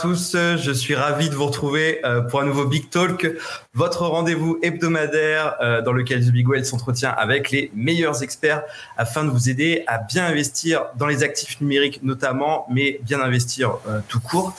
Tous, 0.00 0.34
je 0.34 0.72
suis 0.72 0.94
ravi 0.94 1.28
de 1.28 1.34
vous 1.34 1.46
retrouver 1.46 2.04
euh, 2.04 2.20
pour 2.20 2.40
un 2.40 2.44
nouveau 2.44 2.64
Big 2.64 2.90
Talk, 2.90 3.26
votre 3.74 4.06
rendez-vous 4.06 4.58
hebdomadaire 4.62 5.56
euh, 5.60 5.82
dans 5.82 5.92
lequel 5.92 6.24
The 6.24 6.30
Big 6.30 6.48
Well 6.48 6.64
s'entretient 6.64 7.10
avec 7.10 7.50
les 7.50 7.70
meilleurs 7.74 8.22
experts 8.22 8.62
afin 8.96 9.24
de 9.24 9.30
vous 9.30 9.50
aider 9.50 9.84
à 9.86 9.98
bien 9.98 10.26
investir 10.26 10.86
dans 10.96 11.06
les 11.06 11.22
actifs 11.22 11.60
numériques 11.60 12.02
notamment, 12.02 12.66
mais 12.70 12.98
bien 13.02 13.20
investir 13.20 13.78
euh, 13.88 14.00
tout 14.08 14.20
court. 14.20 14.54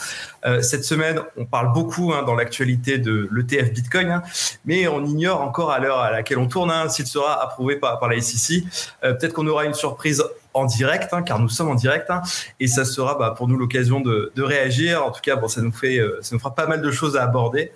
Cette 0.62 0.84
semaine, 0.84 1.22
on 1.38 1.46
parle 1.46 1.74
beaucoup 1.74 2.14
hein, 2.14 2.22
dans 2.22 2.36
l'actualité 2.36 3.00
de 3.00 3.28
l'ETF 3.32 3.74
Bitcoin, 3.74 4.12
hein, 4.12 4.22
mais 4.64 4.88
on 4.88 5.04
ignore 5.04 5.42
encore 5.42 5.72
à 5.72 5.80
l'heure 5.80 5.98
à 5.98 6.12
laquelle 6.12 6.38
on 6.38 6.46
tourne 6.46 6.70
hein, 6.70 6.88
s'il 6.88 7.08
sera 7.08 7.42
approuvé 7.42 7.78
par 7.78 8.08
la 8.08 8.22
SEC. 8.22 8.64
Peut-être 9.02 9.34
qu'on 9.34 9.48
aura 9.48 9.66
une 9.66 9.74
surprise 9.74 10.24
en 10.56 10.66
direct, 10.66 11.14
hein, 11.14 11.22
car 11.22 11.40
nous 11.40 11.50
sommes 11.50 11.68
en 11.68 11.76
direct, 11.76 12.10
hein, 12.10 12.22
et 12.60 12.68
ça 12.68 12.86
sera 12.86 13.18
bah, 13.18 13.36
pour 13.38 13.48
nous 13.48 13.58
l'occasion 13.58 14.00
de, 14.00 14.32
réagir. 14.38 15.06
En 15.06 15.12
tout 15.12 15.22
cas, 15.22 15.36
bon, 15.36 15.48
ça 15.48 15.62
nous 15.62 15.72
fait, 15.72 16.00
euh, 16.00 16.20
ça 16.22 16.36
nous 16.36 16.40
fera 16.40 16.54
pas 16.54 16.68
mal 16.68 16.82
de 16.82 16.92
choses 16.92 17.18
à 17.18 17.24
aborder. 17.24 17.72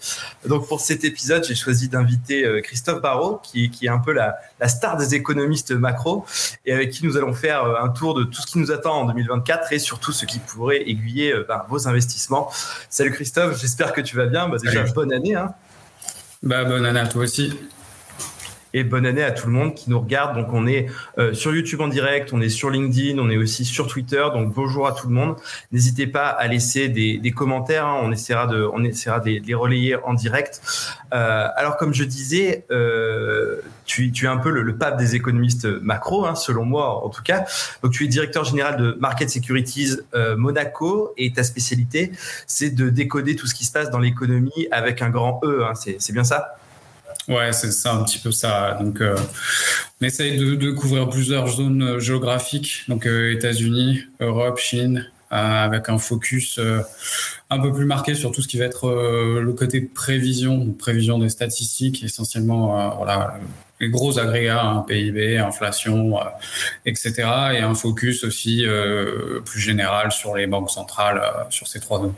Donc 0.47 0.67
pour 0.67 0.79
cet 0.79 1.03
épisode, 1.03 1.43
j'ai 1.43 1.55
choisi 1.55 1.89
d'inviter 1.89 2.45
euh, 2.45 2.61
Christophe 2.61 3.01
Barrault, 3.01 3.41
qui, 3.43 3.69
qui, 3.69 3.87
est 3.87 3.89
un 3.89 3.99
peu 3.99 4.13
la, 4.13 4.37
star 4.67 4.97
des 4.97 5.15
économistes 5.15 5.71
macro, 5.71 6.25
et 6.65 6.73
avec 6.73 6.91
qui 6.91 7.05
nous 7.05 7.17
allons 7.17 7.33
faire 7.33 7.63
euh, 7.63 7.81
un 7.81 7.89
tour 7.89 8.13
de 8.13 8.23
tout 8.23 8.41
ce 8.41 8.47
qui 8.47 8.59
nous 8.59 8.71
attend 8.71 9.01
en 9.01 9.05
2024 9.05 9.73
et 9.73 9.79
surtout 9.79 10.11
ce 10.11 10.25
qui 10.25 10.39
pourrait 10.39 10.89
aiguiller 10.89 11.33
bah, 11.47 11.65
vos 11.69 11.87
investissements. 11.87 12.49
Salut 12.89 13.11
Christophe, 13.11 13.59
j'espère 13.59 13.93
que 13.93 14.01
tu 14.01 14.15
vas 14.15 14.27
bien. 14.27 14.47
Bah, 14.47 14.57
déjà 14.61 14.83
bonne 14.83 15.11
année. 15.11 15.35
Hein. 15.35 15.53
Bah, 16.43 16.63
bonne 16.63 16.85
année 16.85 16.99
à 16.99 17.07
toi 17.07 17.23
aussi 17.23 17.53
et 18.73 18.83
bonne 18.83 19.05
année 19.05 19.23
à 19.23 19.31
tout 19.31 19.47
le 19.47 19.53
monde 19.53 19.73
qui 19.73 19.89
nous 19.89 19.99
regarde. 19.99 20.35
Donc 20.35 20.53
on 20.53 20.67
est 20.67 20.87
euh, 21.17 21.33
sur 21.33 21.53
YouTube 21.53 21.81
en 21.81 21.87
direct, 21.87 22.31
on 22.33 22.41
est 22.41 22.49
sur 22.49 22.69
LinkedIn, 22.69 23.17
on 23.19 23.29
est 23.29 23.37
aussi 23.37 23.65
sur 23.65 23.87
Twitter. 23.87 24.23
Donc 24.33 24.53
bonjour 24.53 24.87
à 24.87 24.93
tout 24.93 25.07
le 25.07 25.13
monde. 25.13 25.35
N'hésitez 25.71 26.07
pas 26.07 26.27
à 26.27 26.47
laisser 26.47 26.89
des, 26.89 27.17
des 27.17 27.31
commentaires. 27.31 27.85
Hein. 27.85 27.99
On 28.03 28.11
essaiera 28.11 28.47
de, 28.47 28.67
on 28.73 28.83
essaiera 28.83 29.19
de 29.19 29.39
les 29.45 29.53
relayer 29.53 29.95
en 29.95 30.13
direct. 30.13 30.61
Euh, 31.13 31.47
alors 31.55 31.77
comme 31.77 31.93
je 31.93 32.03
disais, 32.03 32.65
euh, 32.71 33.61
tu, 33.85 34.11
tu, 34.11 34.25
es 34.25 34.27
un 34.27 34.37
peu 34.37 34.51
le, 34.51 34.75
pape 34.75 34.97
des 34.97 35.15
économistes 35.15 35.65
macro, 35.65 36.25
hein, 36.25 36.35
selon 36.35 36.65
moi 36.65 37.03
en 37.03 37.09
tout 37.09 37.23
cas. 37.23 37.45
Donc 37.81 37.91
tu 37.91 38.05
es 38.05 38.07
directeur 38.07 38.43
général 38.43 38.77
de 38.77 38.97
Market 38.99 39.29
Securities 39.29 39.97
euh, 40.13 40.37
Monaco 40.37 41.13
et 41.17 41.33
ta 41.33 41.43
spécialité, 41.43 42.11
c'est 42.47 42.69
de 42.69 42.89
décoder 42.89 43.35
tout 43.35 43.47
ce 43.47 43.55
qui 43.55 43.65
se 43.65 43.71
passe 43.71 43.89
dans 43.89 43.99
l'économie 43.99 44.67
avec 44.71 45.01
un 45.01 45.09
grand 45.09 45.41
E. 45.43 45.65
Hein. 45.65 45.73
C'est 45.75 46.13
bien 46.13 46.23
ça? 46.23 46.55
Ouais, 47.27 47.51
c'est 47.53 47.71
ça, 47.71 47.93
un 47.93 48.03
petit 48.03 48.17
peu 48.17 48.31
ça. 48.31 48.77
Donc, 48.81 49.01
euh, 49.01 49.15
on 50.01 50.05
essaye 50.05 50.37
de, 50.37 50.71
couvrir 50.71 51.09
plusieurs 51.09 51.47
zones 51.47 51.83
euh, 51.83 51.99
géographiques, 51.99 52.85
donc 52.87 53.05
euh, 53.05 53.33
États-Unis, 53.33 54.01
Europe, 54.19 54.57
Chine, 54.57 55.07
avec 55.29 55.89
un 55.89 55.99
focus 55.99 56.59
un 57.51 57.59
peu 57.59 57.71
plus 57.71 57.85
marqué 57.85 58.15
sur 58.15 58.31
tout 58.31 58.41
ce 58.41 58.47
qui 58.47 58.57
va 58.57 58.65
être 58.65 58.89
le 58.89 59.53
côté 59.53 59.79
prévision, 59.79 60.71
prévision 60.71 61.19
des 61.19 61.29
statistiques, 61.29 62.03
essentiellement 62.03 62.95
voilà, 62.97 63.39
les 63.79 63.89
gros 63.89 64.17
agrégats, 64.17 64.63
hein, 64.63 64.85
PIB, 64.87 65.37
inflation, 65.37 66.17
etc. 66.87 67.13
Et 67.53 67.59
un 67.59 67.75
focus 67.75 68.23
aussi 68.23 68.65
plus 69.45 69.59
général 69.59 70.11
sur 70.11 70.35
les 70.35 70.47
banques 70.47 70.71
centrales, 70.71 71.21
sur 71.51 71.67
ces 71.67 71.79
trois 71.79 71.99
zones. 71.99 72.15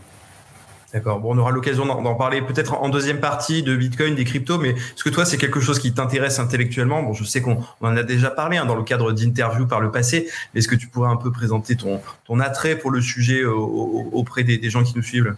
D'accord. 0.93 1.21
Bon, 1.21 1.33
on 1.33 1.37
aura 1.37 1.51
l'occasion 1.51 1.85
d'en 1.85 2.15
parler 2.15 2.41
peut-être 2.41 2.73
en 2.73 2.89
deuxième 2.89 3.21
partie 3.21 3.63
de 3.63 3.75
Bitcoin, 3.77 4.13
des 4.13 4.25
cryptos, 4.25 4.57
mais 4.57 4.69
est-ce 4.71 5.05
que 5.05 5.09
toi, 5.09 5.23
c'est 5.23 5.37
quelque 5.37 5.61
chose 5.61 5.79
qui 5.79 5.93
t'intéresse 5.93 6.37
intellectuellement? 6.39 7.01
Bon, 7.01 7.13
je 7.13 7.23
sais 7.23 7.41
qu'on 7.41 7.63
en 7.79 7.95
a 7.95 8.03
déjà 8.03 8.29
parlé 8.29 8.57
hein, 8.57 8.65
dans 8.65 8.75
le 8.75 8.83
cadre 8.83 9.13
d'interviews 9.13 9.67
par 9.67 9.79
le 9.79 9.89
passé, 9.89 10.29
mais 10.53 10.59
est-ce 10.59 10.67
que 10.67 10.75
tu 10.75 10.87
pourrais 10.87 11.09
un 11.09 11.15
peu 11.15 11.31
présenter 11.31 11.77
ton, 11.77 12.01
ton 12.25 12.41
attrait 12.41 12.75
pour 12.77 12.91
le 12.91 12.99
sujet 12.99 13.45
auprès 13.45 14.43
des, 14.43 14.69
gens 14.69 14.83
qui 14.83 14.93
nous 14.95 15.03
suivent? 15.03 15.35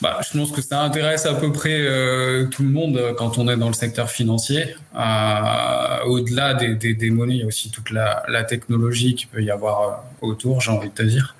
Bah, 0.00 0.18
je 0.22 0.36
pense 0.36 0.50
que 0.50 0.60
ça 0.60 0.82
intéresse 0.82 1.26
à 1.26 1.34
peu 1.34 1.52
près 1.52 1.80
euh, 1.80 2.46
tout 2.46 2.62
le 2.64 2.70
monde 2.70 2.96
euh, 2.96 3.14
quand 3.14 3.38
on 3.38 3.48
est 3.48 3.56
dans 3.56 3.68
le 3.68 3.74
secteur 3.74 4.10
financier. 4.10 4.74
Euh, 4.96 6.04
au-delà 6.06 6.54
des, 6.54 7.10
monnaies, 7.10 7.34
il 7.34 7.40
y 7.40 7.42
a 7.44 7.46
aussi 7.46 7.70
toute 7.70 7.90
la, 7.90 8.44
technologie 8.48 9.14
qui 9.14 9.26
peut 9.26 9.42
y 9.42 9.50
avoir 9.50 10.04
autour, 10.20 10.60
j'ai 10.60 10.72
envie 10.72 10.88
de 10.88 10.94
te 10.94 11.02
dire. 11.02 11.36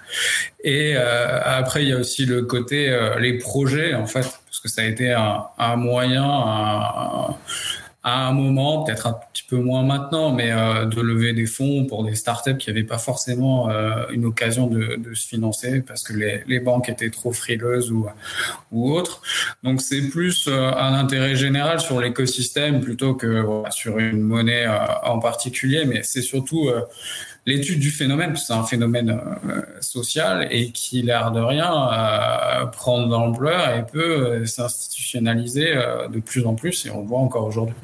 Et 0.62 0.94
après, 0.94 1.82
il 1.82 1.88
y 1.88 1.92
a 1.92 1.96
aussi 1.96 2.26
le 2.26 2.42
côté, 2.42 2.96
les 3.18 3.38
projets, 3.38 3.94
en 3.94 4.06
fait, 4.06 4.20
parce 4.20 4.60
que 4.62 4.68
ça 4.68 4.82
a 4.82 4.84
été 4.84 5.12
un, 5.12 5.44
un 5.58 5.76
moyen, 5.76 6.24
un, 6.24 7.36
à 8.04 8.26
un 8.26 8.32
moment, 8.32 8.82
peut-être 8.82 9.06
un 9.06 9.16
petit 9.32 9.44
peu 9.48 9.56
moins 9.56 9.82
maintenant, 9.82 10.32
mais 10.32 10.50
euh, 10.50 10.86
de 10.86 11.00
lever 11.00 11.32
des 11.32 11.46
fonds 11.46 11.86
pour 11.86 12.04
des 12.04 12.14
startups 12.16 12.56
qui 12.56 12.68
n'avaient 12.68 12.82
pas 12.82 12.98
forcément 12.98 13.70
euh, 13.70 14.04
une 14.10 14.24
occasion 14.24 14.66
de, 14.66 14.96
de, 14.96 15.14
se 15.14 15.26
financer 15.26 15.82
parce 15.82 16.02
que 16.02 16.12
les, 16.12 16.42
les, 16.48 16.58
banques 16.58 16.88
étaient 16.88 17.10
trop 17.10 17.32
frileuses 17.32 17.92
ou, 17.92 18.08
ou 18.72 18.92
autres. 18.92 19.22
Donc 19.62 19.80
c'est 19.80 20.08
plus 20.08 20.48
euh, 20.48 20.72
un 20.72 20.94
intérêt 20.94 21.36
général 21.36 21.80
sur 21.80 22.00
l'écosystème 22.00 22.80
plutôt 22.80 23.14
que 23.14 23.44
sur 23.70 23.98
une 23.98 24.20
monnaie 24.20 24.66
euh, 24.66 24.78
en 25.04 25.20
particulier, 25.20 25.84
mais 25.84 26.02
c'est 26.02 26.22
surtout 26.22 26.70
l'étude 27.46 27.80
du 27.80 27.90
phénomène, 27.90 28.36
c'est 28.36 28.52
un 28.52 28.64
phénomène 28.64 29.10
euh, 29.10 29.62
social 29.80 30.46
et 30.50 30.70
qui, 30.70 31.02
l'air 31.02 31.32
de 31.32 31.40
rien, 31.40 31.72
euh, 31.72 32.66
prend 32.66 33.06
de 33.06 33.10
l'ampleur 33.10 33.76
et 33.76 33.84
peut 33.84 34.00
euh, 34.42 34.46
s'institutionnaliser 34.46 35.74
de 36.10 36.20
plus 36.20 36.46
en 36.46 36.54
plus, 36.54 36.86
et 36.86 36.90
on 36.90 37.00
le 37.00 37.06
voit 37.06 37.20
encore 37.20 37.46
aujourd'hui. 37.46 37.74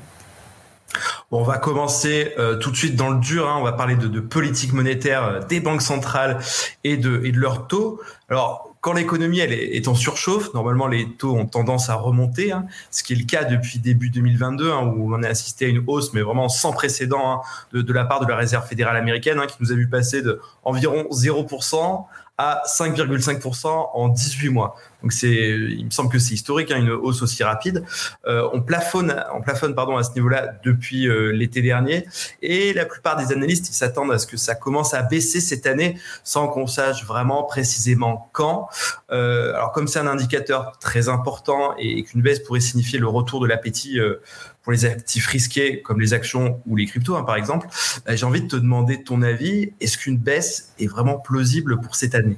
On 1.30 1.42
va 1.42 1.58
commencer 1.58 2.34
tout 2.60 2.70
de 2.70 2.76
suite 2.76 2.96
dans 2.96 3.10
le 3.10 3.20
dur. 3.20 3.48
Hein. 3.48 3.56
On 3.58 3.62
va 3.62 3.72
parler 3.72 3.96
de, 3.96 4.20
politique 4.20 4.72
monétaire 4.72 5.44
des 5.46 5.60
banques 5.60 5.82
centrales 5.82 6.38
et 6.84 6.96
de, 6.96 7.20
leurs 7.34 7.66
taux. 7.66 8.00
Alors, 8.30 8.76
quand 8.80 8.92
l'économie 8.92 9.40
est, 9.40 9.88
en 9.88 9.94
surchauffe, 9.94 10.54
normalement 10.54 10.86
les 10.86 11.10
taux 11.16 11.36
ont 11.36 11.46
tendance 11.46 11.90
à 11.90 11.94
remonter, 11.96 12.52
hein, 12.52 12.64
ce 12.90 13.02
qui 13.02 13.12
est 13.12 13.16
le 13.16 13.24
cas 13.24 13.44
depuis 13.44 13.78
début 13.78 14.08
2022, 14.08 14.70
hein, 14.70 14.92
où 14.96 15.14
on 15.14 15.22
a 15.22 15.28
assisté 15.28 15.66
à 15.66 15.68
une 15.68 15.82
hausse, 15.86 16.12
mais 16.12 16.22
vraiment 16.22 16.48
sans 16.48 16.72
précédent 16.72 17.42
de, 17.72 17.82
de, 17.82 17.92
la 17.92 18.04
part 18.04 18.20
de 18.20 18.26
la 18.26 18.36
Réserve 18.36 18.66
fédérale 18.66 18.96
américaine, 18.96 19.40
qui 19.48 19.56
nous 19.60 19.72
a 19.72 19.74
vu 19.74 19.88
passer 19.88 20.22
de 20.22 20.40
environ 20.64 21.06
0% 21.10 22.06
à 22.38 22.62
5,5% 22.66 23.90
en 23.92 24.08
18 24.08 24.48
mois. 24.50 24.76
Donc 25.02 25.12
c'est, 25.12 25.30
il 25.30 25.84
me 25.84 25.90
semble 25.90 26.10
que 26.10 26.18
c'est 26.18 26.34
historique, 26.34 26.70
hein, 26.70 26.78
une 26.78 26.90
hausse 26.90 27.22
aussi 27.22 27.44
rapide. 27.44 27.84
Euh, 28.26 28.48
on 28.52 28.62
plafonne, 28.62 29.24
on 29.32 29.40
plafonne 29.40 29.74
pardon 29.74 29.96
à 29.96 30.02
ce 30.02 30.12
niveau-là 30.14 30.58
depuis 30.64 31.06
euh, 31.06 31.30
l'été 31.30 31.62
dernier, 31.62 32.06
et 32.42 32.72
la 32.72 32.84
plupart 32.84 33.16
des 33.16 33.32
analystes 33.32 33.66
s'attendent 33.72 34.12
à 34.12 34.18
ce 34.18 34.26
que 34.26 34.36
ça 34.36 34.54
commence 34.54 34.94
à 34.94 35.02
baisser 35.02 35.40
cette 35.40 35.66
année, 35.66 35.98
sans 36.24 36.48
qu'on 36.48 36.66
sache 36.66 37.04
vraiment 37.04 37.44
précisément 37.44 38.28
quand. 38.32 38.68
Euh, 39.12 39.54
alors 39.54 39.72
comme 39.72 39.86
c'est 39.86 40.00
un 40.00 40.06
indicateur 40.06 40.78
très 40.80 41.08
important 41.08 41.74
et 41.78 42.02
qu'une 42.02 42.22
baisse 42.22 42.40
pourrait 42.40 42.60
signifier 42.60 42.98
le 42.98 43.08
retour 43.08 43.40
de 43.40 43.46
l'appétit 43.46 44.00
euh, 44.00 44.20
pour 44.62 44.72
les 44.72 44.84
actifs 44.84 45.26
risqués 45.26 45.80
comme 45.80 46.00
les 46.00 46.12
actions 46.12 46.60
ou 46.66 46.76
les 46.76 46.86
cryptos, 46.86 47.16
hein, 47.16 47.22
par 47.22 47.36
exemple, 47.36 47.68
bah, 48.04 48.16
j'ai 48.16 48.26
envie 48.26 48.42
de 48.42 48.48
te 48.48 48.56
demander 48.56 49.02
ton 49.02 49.22
avis. 49.22 49.72
Est-ce 49.80 49.96
qu'une 49.96 50.18
baisse 50.18 50.72
est 50.78 50.88
vraiment 50.88 51.18
plausible 51.18 51.80
pour 51.80 51.94
cette 51.94 52.14
année? 52.14 52.36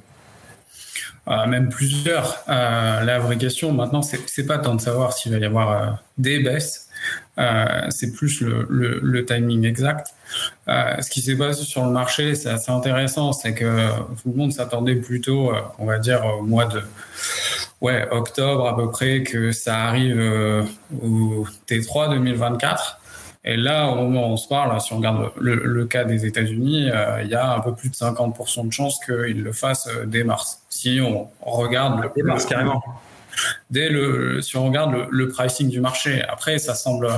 Même 1.26 1.68
plusieurs. 1.68 2.44
Euh, 2.48 3.02
la 3.02 3.18
vraie 3.18 3.38
question 3.38 3.72
maintenant, 3.72 4.02
c'est 4.02 4.46
pas 4.46 4.58
tant 4.58 4.74
de 4.74 4.80
savoir 4.80 5.12
s'il 5.12 5.32
va 5.32 5.38
y 5.38 5.44
avoir 5.44 5.70
euh, 5.70 5.90
des 6.18 6.40
baisses, 6.40 6.88
c'est 7.88 8.12
plus 8.12 8.42
le, 8.42 8.66
le, 8.68 9.24
timing 9.24 9.64
exact. 9.64 10.14
ce 10.66 11.08
qui 11.08 11.22
s'est 11.22 11.36
passé 11.36 11.62
sur 11.62 11.84
le 11.86 11.90
marché, 11.90 12.34
c'est 12.34 12.50
assez 12.50 12.70
intéressant, 12.70 13.32
c'est 13.32 13.54
que 13.54 13.88
tout 14.22 14.30
le 14.30 14.34
monde 14.34 14.52
s'attendait 14.52 14.96
plutôt, 14.96 15.50
on 15.78 15.86
va 15.86 15.98
dire, 15.98 16.22
au 16.26 16.42
mois 16.42 16.66
de 16.66 16.82
ouais, 17.80 18.06
octobre 18.10 18.66
à 18.66 18.76
peu 18.76 18.90
près 18.90 19.22
que 19.22 19.52
ça 19.52 19.84
arrive 19.84 20.18
euh, 20.18 20.62
au 21.02 21.46
T3 21.68 22.10
2024. 22.10 22.99
Et 23.42 23.56
là, 23.56 23.88
au 23.88 23.94
moment 23.94 24.28
où 24.28 24.32
on 24.32 24.36
se 24.36 24.48
parle, 24.48 24.78
si 24.80 24.92
on 24.92 24.98
regarde 24.98 25.32
le, 25.38 25.86
cas 25.86 26.04
des 26.04 26.26
États-Unis, 26.26 26.90
euh, 26.90 27.22
il 27.22 27.28
y 27.30 27.34
a 27.34 27.54
un 27.54 27.60
peu 27.60 27.74
plus 27.74 27.88
de 27.88 27.94
50% 27.94 28.66
de 28.66 28.72
chances 28.72 28.98
qu'ils 29.04 29.42
le 29.42 29.52
fassent 29.52 29.88
euh, 29.88 30.04
dès 30.04 30.24
mars. 30.24 30.62
Si 30.68 31.00
on, 31.00 31.28
regarde 31.40 32.10
dès 32.14 32.22
mars 32.22 32.44
carrément. 32.44 32.82
Dès 33.70 33.88
le, 33.88 34.42
si 34.42 34.56
on 34.58 34.66
regarde 34.66 35.06
le, 35.10 35.28
pricing 35.28 35.70
du 35.70 35.80
marché, 35.80 36.22
après, 36.28 36.58
ça 36.58 36.74
semble 36.74 37.08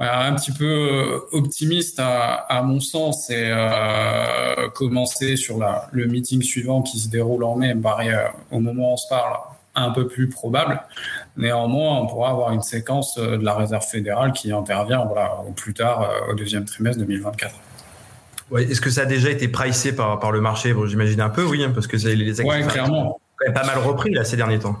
un 0.00 0.34
petit 0.34 0.50
peu 0.50 1.22
optimiste 1.30 2.00
à, 2.00 2.62
mon 2.64 2.80
sens 2.80 3.30
et 3.30 3.50
euh, 3.52 4.68
commencer 4.70 5.36
sur 5.36 5.58
la, 5.58 5.88
le 5.92 6.06
meeting 6.06 6.42
suivant 6.42 6.82
qui 6.82 6.98
se 6.98 7.08
déroule 7.08 7.44
en 7.44 7.54
mai, 7.54 7.74
barré 7.74 8.10
au 8.50 8.58
moment 8.58 8.90
où 8.90 8.94
on 8.94 8.96
se 8.96 9.08
parle, 9.08 9.36
un 9.74 9.90
peu 9.90 10.06
plus 10.06 10.28
probable. 10.28 10.80
Néanmoins, 11.36 11.98
on 11.98 12.06
pourra 12.06 12.30
avoir 12.30 12.52
une 12.52 12.62
séquence 12.62 13.18
de 13.18 13.44
la 13.44 13.54
Réserve 13.54 13.84
fédérale 13.84 14.32
qui 14.32 14.52
intervient 14.52 15.04
voilà, 15.04 15.36
au 15.46 15.52
plus 15.52 15.74
tard 15.74 16.02
euh, 16.02 16.32
au 16.32 16.34
deuxième 16.34 16.64
trimestre 16.64 17.00
2024. 17.00 17.54
Ouais, 18.50 18.64
Est-ce 18.64 18.80
que 18.80 18.90
ça 18.90 19.02
a 19.02 19.06
déjà 19.06 19.30
été 19.30 19.48
pricé 19.48 19.94
par, 19.94 20.20
par 20.20 20.30
le 20.30 20.40
marché? 20.40 20.72
Bon, 20.72 20.86
J'imagine 20.86 21.20
un 21.20 21.30
peu, 21.30 21.44
oui, 21.44 21.64
hein, 21.64 21.72
parce 21.74 21.86
que 21.86 21.96
les 21.96 22.40
actifs 22.40 22.46
ouais, 22.46 22.62
clairement. 22.66 23.16
ont 23.16 23.20
quand 23.36 23.46
même 23.46 23.54
pas 23.54 23.64
mal 23.64 23.78
repris 23.78 24.12
là, 24.12 24.24
ces 24.24 24.36
derniers 24.36 24.58
temps. 24.58 24.76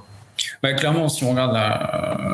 Bah, 0.62 0.72
clairement, 0.74 1.08
si 1.08 1.24
on 1.24 1.30
regarde 1.30 1.52
la, 1.52 2.33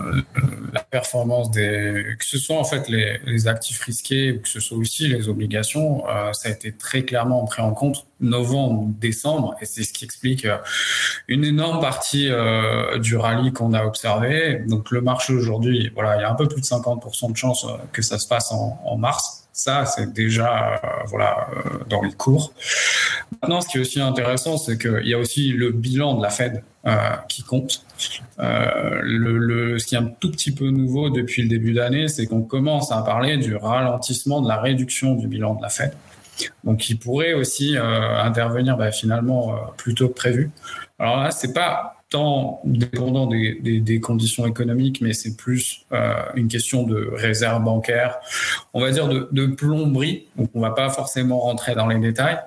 performance 0.91 1.51
des, 1.51 2.17
que 2.19 2.25
ce 2.25 2.39
soit 2.39 2.57
en 2.57 2.65
fait 2.65 2.89
les, 2.89 3.19
les, 3.25 3.47
actifs 3.47 3.81
risqués 3.81 4.33
ou 4.33 4.41
que 4.41 4.49
ce 4.49 4.61
soit 4.61 4.77
aussi 4.77 5.07
les 5.07 5.29
obligations, 5.29 6.09
euh, 6.09 6.33
ça 6.33 6.49
a 6.49 6.53
été 6.53 6.73
très 6.73 7.05
clairement 7.05 7.45
pris 7.45 7.63
en 7.63 7.73
compte 7.73 8.07
novembre, 8.21 8.89
décembre, 8.99 9.55
et 9.61 9.67
c'est 9.67 9.85
ce 9.85 9.93
qui 9.93 10.05
explique 10.05 10.45
euh, 10.45 10.59
une 11.29 11.45
énorme 11.45 11.81
partie 11.81 12.29
euh, 12.29 12.99
du 12.99 13.17
rallye 13.17 13.53
qu'on 13.53 13.73
a 13.73 13.85
observé. 13.85 14.63
Donc 14.67 14.91
le 14.91 15.01
marché 15.01 15.33
aujourd'hui, 15.33 15.91
voilà, 15.95 16.17
il 16.17 16.21
y 16.23 16.25
a 16.25 16.31
un 16.31 16.35
peu 16.35 16.49
plus 16.49 16.61
de 16.61 16.67
50% 16.67 17.33
de 17.33 17.37
chances 17.37 17.67
que 17.93 18.03
ça 18.03 18.19
se 18.19 18.27
passe 18.27 18.51
en, 18.53 18.81
en 18.85 18.97
mars. 18.97 19.40
Ça, 19.63 19.85
c'est 19.85 20.15
déjà 20.15 20.81
euh, 20.83 20.87
voilà 21.05 21.49
euh, 21.53 21.85
dans 21.87 22.01
les 22.01 22.13
cours. 22.13 22.55
Maintenant, 23.31 23.61
ce 23.61 23.69
qui 23.69 23.77
est 23.77 23.81
aussi 23.83 24.01
intéressant, 24.01 24.57
c'est 24.57 24.79
qu'il 24.79 25.07
y 25.07 25.13
a 25.13 25.19
aussi 25.19 25.53
le 25.53 25.71
bilan 25.71 26.15
de 26.15 26.23
la 26.23 26.31
Fed 26.31 26.63
euh, 26.87 26.97
qui 27.29 27.43
compte. 27.43 27.85
Ce 28.39 29.85
qui 29.85 29.95
est 29.95 29.99
un 29.99 30.07
tout 30.19 30.31
petit 30.31 30.53
peu 30.53 30.71
nouveau 30.71 31.11
depuis 31.11 31.43
le 31.43 31.49
début 31.51 31.75
d'année, 31.75 32.09
c'est 32.09 32.25
qu'on 32.25 32.41
commence 32.41 32.91
à 32.91 33.03
parler 33.03 33.37
du 33.37 33.55
ralentissement 33.55 34.41
de 34.41 34.49
la 34.49 34.57
réduction 34.57 35.15
du 35.15 35.29
bilan 35.29 35.57
de 35.57 35.61
la 35.61 35.69
Fed. 35.69 35.93
Donc, 36.65 36.79
qui 36.79 36.95
pourrait 36.95 37.35
aussi 37.35 37.77
intervenir 37.77 38.79
bah, 38.79 38.93
finalement 38.93 39.55
plus 39.77 39.93
tôt 39.93 40.09
que 40.09 40.15
prévu. 40.15 40.51
Alors 40.99 41.19
là, 41.19 41.31
c'est 41.33 41.53
pas 41.53 42.00
tant 42.11 42.61
dépendant 42.65 43.27
des, 43.27 43.55
des, 43.61 43.81
des, 43.81 44.01
conditions 44.01 44.45
économiques, 44.47 45.01
mais 45.01 45.13
c'est 45.13 45.37
plus 45.37 45.87
euh, 45.93 46.15
une 46.35 46.49
question 46.49 46.83
de 46.83 47.09
réserve 47.15 47.63
bancaire, 47.63 48.19
on 48.75 48.81
va 48.81 48.91
dire 48.91 49.09
de, 49.09 49.29
de, 49.31 49.47
plomberie. 49.47 50.27
Donc 50.37 50.51
on 50.55 50.61
va 50.61 50.73
pas 50.73 50.91
forcément 50.91 51.39
rentrer 51.39 51.75
dans 51.77 51.87
les 51.87 51.99
détails, 51.99 52.39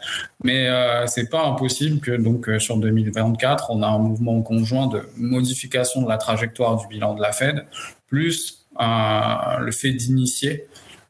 mais 0.44 0.68
euh, 0.68 1.08
c'est 1.08 1.30
pas 1.30 1.46
impossible 1.46 2.02
que 2.02 2.12
donc 2.12 2.50
euh, 2.50 2.60
sur 2.60 2.78
2024 2.78 3.72
on 3.72 3.82
a 3.82 3.88
un 3.88 4.00
mouvement 4.00 4.42
conjoint 4.42 4.88
de 4.88 5.08
modification 5.16 6.02
de 6.02 6.10
la 6.10 6.18
trajectoire 6.18 6.76
du 6.76 6.88
bilan 6.88 7.14
de 7.16 7.22
la 7.22 7.32
Fed, 7.32 7.66
plus 8.08 8.66
euh, 8.82 9.60
le 9.60 9.72
fait 9.72 9.92
d'initier 9.92 10.66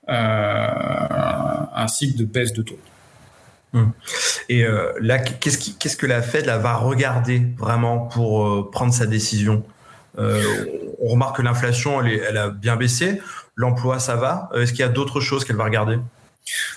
euh, 0.10 0.68
un 1.74 1.88
cycle 1.88 2.18
de 2.18 2.26
baisse 2.26 2.54
de 2.54 2.62
taux. 2.62 2.80
Hum. 3.74 3.92
Et 4.50 4.66
euh, 4.66 4.92
là, 5.02 5.20
qu'est-ce, 5.20 5.58
qui, 5.58 5.76
qu'est-ce 5.76 5.98
que 5.98 6.06
la 6.06 6.22
Fed 6.22 6.46
là, 6.46 6.58
va 6.58 6.76
regarder 6.76 7.42
vraiment 7.58 8.00
pour 8.00 8.46
euh, 8.46 8.70
prendre 8.72 8.94
sa 8.94 9.06
décision? 9.06 9.64
Euh, 10.20 10.42
On 11.02 11.08
remarque 11.10 11.38
que 11.38 11.42
l'inflation, 11.42 12.02
elle, 12.02 12.14
est, 12.14 12.22
elle, 12.30 12.38
a 12.38 12.50
bien 12.50 12.76
baissé. 12.76 13.22
L'emploi, 13.56 14.00
ça 14.00 14.16
va. 14.16 14.50
Est-ce 14.56 14.72
qu'il 14.72 14.82
y 14.82 14.84
a 14.84 14.90
d'autres 14.90 15.20
choses 15.20 15.44
qu'elle 15.44 15.56
va 15.56 15.64
regarder? 15.64 15.98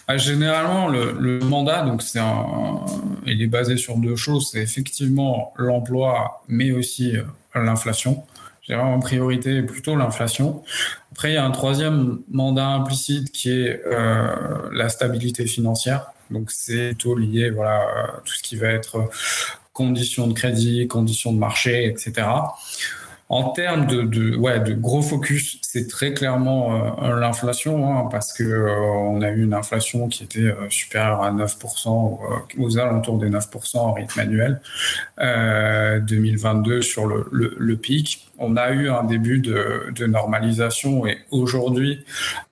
Ah, 0.09 0.17
Généralement, 0.17 0.89
le, 0.89 1.13
le, 1.19 1.41
mandat, 1.41 1.83
donc 1.83 2.01
c'est 2.03 2.19
un, 2.21 2.85
il 3.27 3.43
est 3.43 3.47
basé 3.47 3.77
sur 3.77 3.97
deux 3.97 4.17
choses. 4.17 4.51
C'est 4.53 4.63
effectivement 4.63 5.53
l'emploi, 5.57 6.43
mais 6.49 6.73
aussi 6.73 7.15
l'inflation. 7.55 8.25
J'ai 8.63 8.75
en 8.75 8.99
priorité 9.01 9.63
plutôt 9.63 9.97
l'inflation. 9.97 10.63
Après, 11.13 11.33
il 11.33 11.35
y 11.35 11.39
a 11.39 11.45
un 11.45 11.51
troisième 11.51 12.21
mandat 12.31 12.67
implicite 12.67 13.33
qui 13.33 13.51
est 13.51 13.83
la 14.73 14.89
stabilité 14.89 15.47
financière. 15.47 16.13
Donc 16.31 16.51
c'est 16.51 16.89
plutôt 16.89 17.17
lié 17.17 17.51
voilà 17.51 18.21
tout 18.25 18.35
ce 18.35 18.43
qui 18.43 18.57
va 18.57 18.69
être 18.69 19.09
conditions 19.73 20.27
de 20.27 20.33
crédit, 20.33 20.89
conditions 20.89 21.33
de 21.33 21.39
marché, 21.39 21.87
etc. 21.87 22.27
En 23.29 23.51
termes 23.51 23.87
de, 23.87 24.37
ouais, 24.37 24.61
de 24.61 24.73
gros 24.73 25.03
focus, 25.03 25.59
c'est 25.61 25.89
très 25.89 26.15
clairement 26.15 27.03
euh, 27.03 27.19
l'inflation, 27.19 27.91
hein, 27.91 28.09
parce 28.09 28.33
que 28.33 28.45
euh, 28.45 28.71
on 28.71 29.21
a 29.21 29.31
eu 29.31 29.43
une 29.43 29.53
inflation 29.53 30.07
qui 30.07 30.23
était 30.23 30.41
euh, 30.43 30.71
supérieure 30.71 31.23
à 31.23 31.33
9%, 31.33 32.21
euh, 32.21 32.63
aux 32.63 32.79
alentours 32.79 33.19
des 33.19 33.29
9% 33.29 33.79
en 33.79 33.93
rythme 33.95 34.21
annuel, 34.21 34.61
2022 35.19 36.83
sur 36.83 37.07
le, 37.07 37.77
pic. 37.77 38.31
On 38.39 38.57
a 38.57 38.71
eu 38.71 38.89
un 38.89 39.05
début 39.05 39.39
de, 39.39 40.07
normalisation 40.07 41.07
et 41.07 41.19
aujourd'hui, 41.31 42.05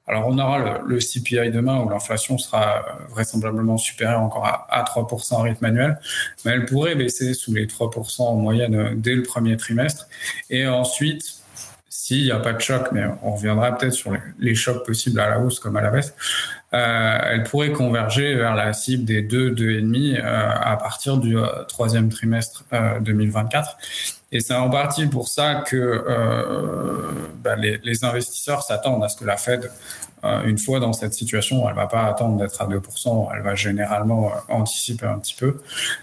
alors 0.07 0.27
on 0.27 0.39
aura 0.39 0.83
le, 0.87 0.99
CPI 0.99 1.51
demain 1.51 1.81
où 1.81 1.89
l'inflation 1.89 2.39
sera 2.39 2.85
vraisemblablement 3.11 3.79
supérieure 3.79 4.21
encore 4.21 4.47
à, 4.47 4.67
à 4.71 4.83
3% 4.85 5.35
en 5.35 5.43
rythme 5.43 5.65
annuel, 5.65 5.99
mais 6.45 6.53
elle 6.53 6.65
pourrait 6.65 6.95
baisser 6.95 7.35
sous 7.35 7.55
les 7.55 7.67
3% 7.67 8.23
en 8.23 8.37
moyenne 8.37 9.01
dès 9.01 9.15
le 9.15 9.23
premier 9.23 9.57
trimestre. 9.57 10.09
Et 10.51 10.67
ensuite, 10.67 11.45
s'il 12.05 12.25
n'y 12.25 12.33
a 12.33 12.39
pas 12.39 12.53
de 12.53 12.61
choc, 12.61 12.89
mais 12.93 13.05
on 13.23 13.35
reviendra 13.35 13.79
peut-être 13.79 13.95
sur 13.95 14.13
les, 14.39 14.55
chocs 14.55 14.85
possibles 14.85 15.19
à 15.21 15.31
la 15.31 15.41
hausse 15.41 15.59
comme 15.59 15.77
à 15.77 15.81
la 15.81 15.91
baisse, 15.91 16.15
euh, 16.75 17.19
elle 17.31 17.45
pourrait 17.45 17.73
converger 17.73 18.35
vers 18.35 18.55
la 18.55 18.75
cible 18.75 19.07
des 19.07 19.23
2, 19.23 19.53
2,5 19.53 20.21
euh, 20.21 20.51
à 20.53 20.77
partir 20.77 21.17
du 21.17 21.39
euh, 21.39 21.47
troisième 21.67 22.11
trimestre 22.11 22.65
2024. 23.01 23.79
Et 24.35 24.41
c'est 24.41 24.55
en 24.55 24.69
partie 24.69 25.07
pour 25.07 25.29
ça 25.29 25.63
que 25.65 25.77
euh, 25.77 27.13
bah, 27.37 27.55
les, 27.55 28.05
investisseurs 28.05 28.65
s'attendent 28.65 29.05
à 29.05 29.09
ce 29.09 29.17
que 29.17 29.25
la 29.25 29.37
Fed, 29.37 29.71
une 30.44 30.59
fois 30.59 30.81
dans 30.81 30.93
cette 30.93 31.15
situation, 31.15 31.69
elle 31.69 31.75
va 31.75 31.87
pas 31.87 32.05
attendre 32.05 32.38
d'être 32.38 32.61
à 32.61 32.67
2%, 32.67 33.29
elle 33.35 33.43
va 33.43 33.55
généralement 33.55 34.29
euh, 34.29 34.53
anticiper 34.53 35.06
un 35.06 35.19
petit 35.19 35.35
peu. 35.35 35.61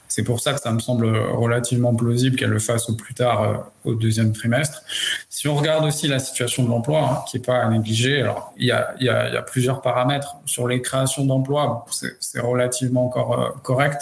C'est 0.07 0.23
pour 0.23 0.41
ça 0.41 0.53
que 0.53 0.59
ça 0.59 0.71
me 0.71 0.79
semble 0.79 1.07
relativement 1.07 1.95
plausible 1.95 2.35
qu'elle 2.35 2.50
le 2.50 2.59
fasse 2.59 2.89
au 2.89 2.95
plus 2.95 3.13
tard 3.13 3.44
euh, 3.44 3.56
au 3.85 3.95
deuxième 3.95 4.33
trimestre. 4.33 4.83
Si 5.29 5.47
on 5.47 5.56
regarde 5.56 5.85
aussi 5.85 6.07
la 6.07 6.19
situation 6.19 6.63
de 6.63 6.69
l'emploi, 6.69 7.00
hein, 7.01 7.23
qui 7.29 7.38
est 7.38 7.45
pas 7.45 7.57
à 7.57 7.69
négliger, 7.69 8.21
alors 8.21 8.53
il 8.57 8.65
y 8.65 8.71
a, 8.71 9.41
plusieurs 9.41 9.81
paramètres 9.81 10.35
sur 10.45 10.67
les 10.67 10.81
créations 10.81 11.25
d'emplois, 11.25 11.85
c'est 12.19 12.39
relativement 12.39 13.06
encore 13.06 13.59
correct. 13.63 14.01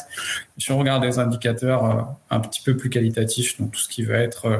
Si 0.58 0.72
on 0.72 0.78
regarde 0.78 1.02
des 1.02 1.18
indicateurs 1.18 2.08
un 2.30 2.40
petit 2.40 2.62
peu 2.62 2.76
plus 2.76 2.90
qualitatifs, 2.90 3.60
donc 3.60 3.72
tout 3.72 3.80
ce 3.80 3.90
qui 3.90 4.04
va 4.04 4.18
être 4.18 4.46
euh, 4.46 4.58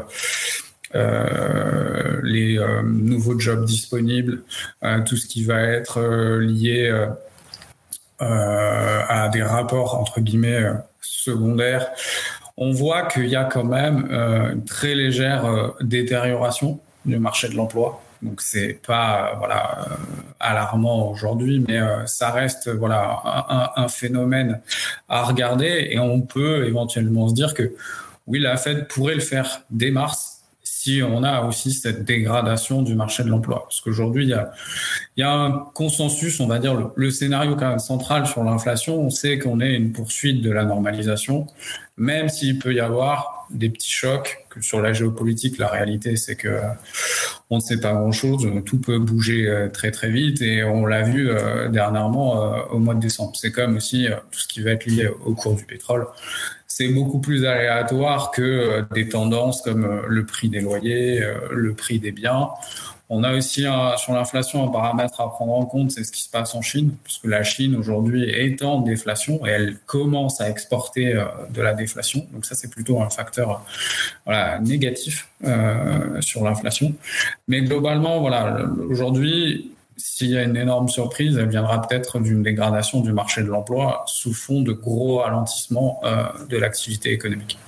les 0.94 2.58
euh, 2.58 2.82
nouveaux 2.84 3.40
jobs 3.40 3.66
disponibles, 3.66 4.44
euh, 4.84 5.00
tout 5.04 5.18
ce 5.18 5.28
qui 5.28 5.44
va 5.44 5.62
être 5.62 6.02
lié 6.40 7.08
à 8.20 9.30
des 9.30 9.44
rapports 9.44 9.96
entre 9.96 10.20
guillemets 10.20 10.66
secondaires, 11.02 11.88
on 12.58 12.72
voit 12.72 13.04
qu'il 13.04 13.28
y 13.28 13.38
a 13.38 13.46
quand 13.46 13.64
même 13.64 14.10
une 14.12 14.66
très 14.66 14.94
légère 14.94 15.74
détérioration 15.80 16.82
du 17.06 17.18
marché 17.18 17.48
de 17.48 17.56
l'emploi. 17.56 18.02
Donc 18.22 18.42
c'est 18.42 18.82
pas 18.86 19.36
voilà 19.38 19.86
alarmant 20.42 21.10
aujourd'hui, 21.10 21.64
mais 21.66 21.80
ça 22.08 22.32
reste 22.32 22.70
voilà 22.70 23.22
un, 23.50 23.84
un, 23.84 23.88
phénomène 23.88 24.60
à 25.08 25.24
regarder 25.24 25.88
et 25.90 26.00
on 26.00 26.20
peut 26.20 26.66
éventuellement 26.66 27.30
se 27.30 27.34
dire 27.34 27.54
que 27.54 27.74
oui 28.28 28.40
la 28.40 28.58
Fed 28.58 28.90
pourrait 28.90 29.16
le 29.16 29.22
faire 29.22 29.62
dès 29.70 29.92
mars 29.92 30.39
si 30.82 31.02
on 31.04 31.24
a 31.24 31.42
aussi 31.42 31.74
cette 31.74 32.06
dégradation 32.06 32.84
du 32.84 32.96
marché 32.96 33.24
de 33.24 33.28
l'emploi. 33.28 33.64
Parce 33.64 33.82
qu'aujourd'hui, 33.82 34.24
il 34.24 34.30
y 35.18 35.24
a, 35.24 35.32
un 35.34 35.52
consensus, 35.74 36.40
on 36.40 36.48
va 36.48 36.58
dire, 36.58 36.92
le, 36.96 37.12
scénario 37.12 37.58
quand 37.58 37.68
même 37.68 37.80
central 37.80 38.26
sur 38.26 38.46
l'inflation, 38.46 38.98
on 38.98 39.10
sait 39.10 39.40
qu'on 39.40 39.60
est 39.60 39.74
une 39.74 39.92
poursuite 39.92 40.42
de 40.42 40.50
la 40.50 40.64
normalisation, 40.64 41.48
même 41.98 42.30
s'il 42.30 42.60
peut 42.60 42.74
y 42.74 42.80
avoir 42.80 43.46
des 43.50 43.70
petits 43.70 43.92
chocs, 43.92 44.38
sur 44.62 44.82
la 44.82 44.94
géopolitique, 44.94 45.58
la 45.58 45.68
réalité, 45.68 46.16
c'est 46.16 46.38
que 46.38 46.62
on 47.50 47.58
ne 47.58 47.62
sait 47.62 47.80
pas 47.80 47.94
grand-chose, 47.94 48.48
tout 48.66 48.80
peut 48.80 49.00
bouger 49.00 49.48
euh, 49.48 49.68
très 49.68 49.92
très 49.92 50.10
vite, 50.10 50.42
et 50.42 50.64
on 50.64 50.86
l'a 50.86 51.02
vu 51.02 51.30
euh, 51.30 51.68
dernièrement 51.68 52.42
euh, 52.42 52.62
au 52.72 52.80
mois 52.80 52.94
de 52.96 53.02
décembre. 53.02 53.34
C'est 53.36 53.52
comme 53.52 53.76
aussi 53.76 54.08
tout 54.32 54.40
ce 54.40 54.48
qui 54.48 54.62
va 54.62 54.72
être 54.72 54.86
lié 54.86 55.10
au 55.26 55.34
cours 55.34 55.56
du 55.56 55.66
pétrole 55.66 56.08
c'est 56.70 56.88
beaucoup 56.88 57.20
plus 57.20 57.46
aléatoire 57.46 58.32
que 58.32 58.42
euh, 58.42 58.82
des 58.94 59.10
tendances 59.10 59.62
comme 59.62 59.84
euh, 59.84 60.02
le 60.08 60.26
prix 60.26 60.50
des 60.50 60.62
loyers, 60.62 61.22
euh, 61.22 61.34
le 61.52 61.74
prix 61.74 62.00
des 62.00 62.12
biens. 62.12 62.50
On 63.12 63.24
a 63.24 63.34
aussi 63.34 63.66
sur 63.98 64.14
l'inflation 64.14 64.64
un 64.64 64.68
paramètre 64.68 65.20
à 65.20 65.28
prendre 65.32 65.54
en 65.54 65.66
compte, 65.66 65.90
c'est 65.90 66.04
ce 66.04 66.12
qui 66.12 66.22
se 66.22 66.30
passe 66.30 66.54
en 66.54 66.62
Chine, 66.62 66.96
puisque 67.04 67.26
la 67.26 67.42
Chine 67.42 67.76
aujourd'hui 67.76 68.24
est 68.30 68.62
en 68.62 68.82
déflation 68.82 69.48
et 69.48 69.50
elle 69.50 69.78
commence 69.88 70.40
à 70.42 70.48
exporter 70.48 71.20
de 71.50 71.62
la 71.64 71.74
déflation. 71.74 72.28
Donc 72.32 72.46
ça, 72.46 72.54
c'est 72.54 72.70
plutôt 72.70 73.02
un 73.02 73.10
facteur 73.10 73.66
négatif 74.62 75.28
sur 76.20 76.44
l'inflation. 76.44 76.94
Mais 77.48 77.62
globalement, 77.62 78.20
voilà, 78.20 78.60
aujourd'hui, 78.88 79.72
s'il 80.00 80.32
y 80.32 80.38
a 80.38 80.44
une 80.44 80.56
énorme 80.56 80.88
surprise, 80.88 81.38
elle 81.38 81.50
viendra 81.50 81.82
peut-être 81.82 82.20
d'une 82.20 82.42
dégradation 82.42 83.02
du 83.02 83.12
marché 83.12 83.44
de 83.44 83.48
l'emploi 83.48 84.04
sous 84.08 84.34
fond 84.34 84.62
de 84.62 84.72
gros 84.72 85.18
ralentissement 85.18 86.00
euh, 86.04 86.24
de 86.50 86.58
l'activité 86.58 87.12
économique. 87.12 87.60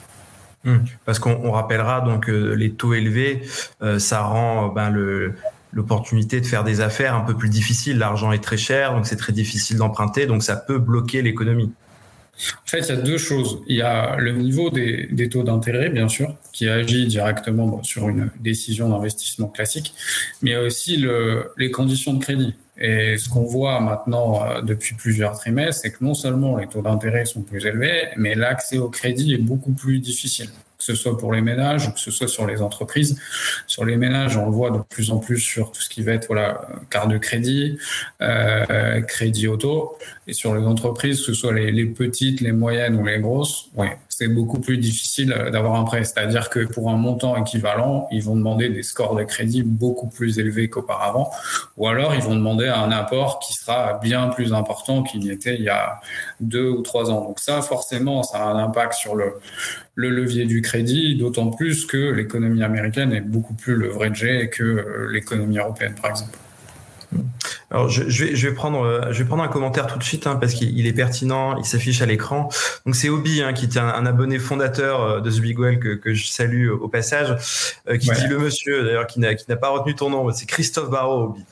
Mmh. 0.64 0.78
Parce 1.06 1.20
qu'on 1.20 1.52
rappellera 1.52 2.02
donc 2.02 2.30
euh, 2.30 2.54
les 2.54 2.72
taux 2.72 2.94
élevés, 2.94 3.44
euh, 3.82 4.00
ça 4.00 4.22
rend 4.22 4.68
ben, 4.70 4.90
le, 4.90 5.36
l'opportunité 5.74 6.40
de 6.40 6.46
faire 6.46 6.64
des 6.64 6.82
affaires 6.82 7.16
un 7.16 7.22
peu 7.22 7.36
plus 7.36 7.50
difficile. 7.50 7.98
L'argent 7.98 8.32
est 8.32 8.44
très 8.44 8.58
cher, 8.58 8.94
donc 8.94 9.08
c'est 9.08 9.18
très 9.18 9.34
difficile 9.34 9.78
d'emprunter, 9.78 10.26
donc 10.26 10.44
ça 10.44 10.56
peut 10.56 10.78
bloquer 10.78 11.22
l'économie. 11.22 11.74
En 12.38 12.68
fait, 12.68 12.80
il 12.80 12.90
y 12.90 12.92
a 12.92 12.96
deux 12.96 13.18
choses. 13.18 13.62
Il 13.68 13.76
y 13.76 13.82
a 13.82 14.16
le 14.18 14.32
niveau 14.32 14.70
des, 14.70 15.30
taux 15.30 15.44
d'intérêt, 15.44 15.90
bien 15.90 16.08
sûr, 16.08 16.36
qui 16.52 16.68
agit 16.68 17.06
directement 17.06 17.84
sur 17.84 18.10
une 18.10 18.32
décision 18.40 18.90
d'investissement 18.90 19.48
classique, 19.48 19.94
mais 20.42 20.52
il 20.52 20.54
y 20.54 20.56
a 20.56 20.62
aussi 20.62 20.98
le, 20.98 21.52
les 21.58 21.72
conditions 21.72 22.14
de 22.14 22.24
crédit. 22.24 22.56
Et 22.78 23.18
ce 23.18 23.30
qu'on 23.30 23.44
voit 23.44 23.80
maintenant 23.80 24.44
euh, 24.44 24.62
depuis 24.62 24.96
plusieurs 24.96 25.38
trimestres, 25.38 25.82
c'est 25.84 25.92
que 25.92 26.04
non 26.04 26.16
seulement 26.16 26.58
les 26.58 26.68
taux 26.68 26.82
d'intérêt 26.82 27.26
sont 27.26 27.44
plus 27.44 27.64
élevés, 27.66 28.08
mais 28.18 28.34
l'accès 28.34 28.80
au 28.80 28.90
crédit 28.90 29.34
est 29.34 29.38
beaucoup 29.38 29.74
plus 29.74 30.00
difficile 30.00 30.50
que 30.82 30.86
ce 30.86 30.96
soit 30.96 31.16
pour 31.16 31.32
les 31.32 31.42
ménages 31.42 31.88
ou 31.88 31.92
que 31.92 32.00
ce 32.00 32.10
soit 32.10 32.28
sur 32.28 32.48
les 32.48 32.62
entreprises. 32.62 33.20
Sur 33.68 33.86
les 33.86 33.98
ménages, 33.98 34.36
on 34.36 34.46
le 34.46 34.52
voit 34.52 34.72
de 34.72 34.80
plus 34.90 35.12
en 35.12 35.20
plus 35.20 35.40
sur 35.40 35.72
tout 35.72 35.82
ce 35.82 35.90
qui 35.90 36.02
va 36.02 36.14
être 36.14 36.26
voilà 36.26 36.68
carte 36.90 37.10
de 37.10 37.20
crédit, 37.20 37.78
euh, 38.22 39.02
crédit 39.02 39.48
auto, 39.48 39.98
et 40.28 40.34
sur 40.34 40.56
les 40.56 40.66
entreprises, 40.66 41.20
que 41.20 41.26
ce 41.28 41.34
soit 41.34 41.54
les, 41.54 41.86
petites, 41.86 42.42
les 42.42 42.52
moyennes 42.52 42.96
ou 42.96 43.06
les 43.06 43.20
grosses, 43.20 43.70
ouais, 43.76 43.98
c'est 44.22 44.28
beaucoup 44.28 44.60
plus 44.60 44.78
difficile 44.78 45.36
d'avoir 45.52 45.74
un 45.74 45.84
prêt. 45.84 46.04
C'est-à-dire 46.04 46.52
que 46.52 46.60
pour 46.60 46.92
un 46.92 46.96
montant 46.96 47.36
équivalent, 47.38 48.08
ils 48.12 48.22
vont 48.22 48.36
demander 48.36 48.70
des 48.70 48.84
scores 48.84 49.16
de 49.16 49.24
crédit 49.24 49.64
beaucoup 49.64 50.10
plus 50.10 50.38
élevés 50.38 50.70
qu'auparavant, 50.70 51.32
ou 51.76 51.88
alors 51.88 52.14
ils 52.14 52.22
vont 52.22 52.36
demander 52.36 52.68
un 52.68 52.92
apport 52.92 53.40
qui 53.40 53.56
sera 53.56 53.98
bien 53.98 54.28
plus 54.28 54.54
important 54.54 55.02
qu'il 55.02 55.22
n'y 55.22 55.32
était 55.32 55.56
il 55.56 55.64
y 55.64 55.70
a 55.70 56.00
deux 56.40 56.70
ou 56.70 56.84
trois 56.84 57.10
ans. 57.10 57.22
Donc 57.22 57.40
ça, 57.40 57.64
forcément, 57.64 58.22
ça 58.22 58.38
a 58.38 58.46
un 58.52 58.60
impact 58.64 58.94
sur 58.94 59.16
le, 59.16 59.34
le 59.96 60.10
levier 60.12 60.46
du 60.46 60.62
crédit, 60.62 61.16
d'autant 61.16 61.50
plus 61.50 61.88
que 61.88 62.12
l'économie 62.12 62.62
américaine 62.62 63.14
est 63.14 63.22
beaucoup 63.22 63.56
plus 63.56 63.76
leveragée 63.76 64.52
que 64.52 65.08
l'économie 65.12 65.58
européenne, 65.58 65.96
par 66.00 66.12
exemple. 66.12 66.38
Alors, 67.72 67.88
je, 67.88 68.10
je, 68.10 68.26
vais, 68.26 68.36
je, 68.36 68.50
vais, 68.50 68.54
prendre, 68.54 68.84
euh, 68.84 69.12
je 69.12 69.24
vais 69.24 69.26
prendre 69.28 69.44
un 69.44 69.48
commentaire 69.48 69.88
tout 69.88 69.98
de 69.98 70.04
suite 70.04 70.28
hein, 70.28 70.36
parce 70.36 70.54
qu'il 70.54 70.86
est 70.86 70.94
pertinent, 70.94 71.58
il 71.58 71.64
s'affiche 71.64 72.02
à 72.02 72.06
l'écran. 72.06 72.50
Donc, 72.86 72.96
c'est 72.96 73.08
Obi 73.08 73.42
hein, 73.42 73.54
qui 73.54 73.66
est 73.66 73.78
un, 73.78 73.88
un, 73.88 74.06
abonné 74.06 74.40
fondateur 74.40 75.02
euh, 75.02 75.20
de 75.22 75.32
The 75.32 75.40
Big 75.40 75.58
Well 75.58 75.80
que, 75.80 75.96
que 75.96 76.14
je 76.14 76.28
salue 76.28 76.70
au 76.70 76.90
passage, 76.90 77.32
euh, 77.88 77.98
qui 77.98 78.10
ouais. 78.10 78.16
dit 78.18 78.28
le 78.28 78.40
monsieur 78.40 78.84
d'ailleurs 78.84 79.08
qui 79.08 79.22
n'a 79.22 79.56
pas 79.56 79.70
retenu 79.70 79.96
ton 79.96 80.10
nom, 80.10 80.30
c'est 80.32 80.46
Christophe 80.46 80.90
Barrault, 80.90 81.30
Obi. 81.30 81.46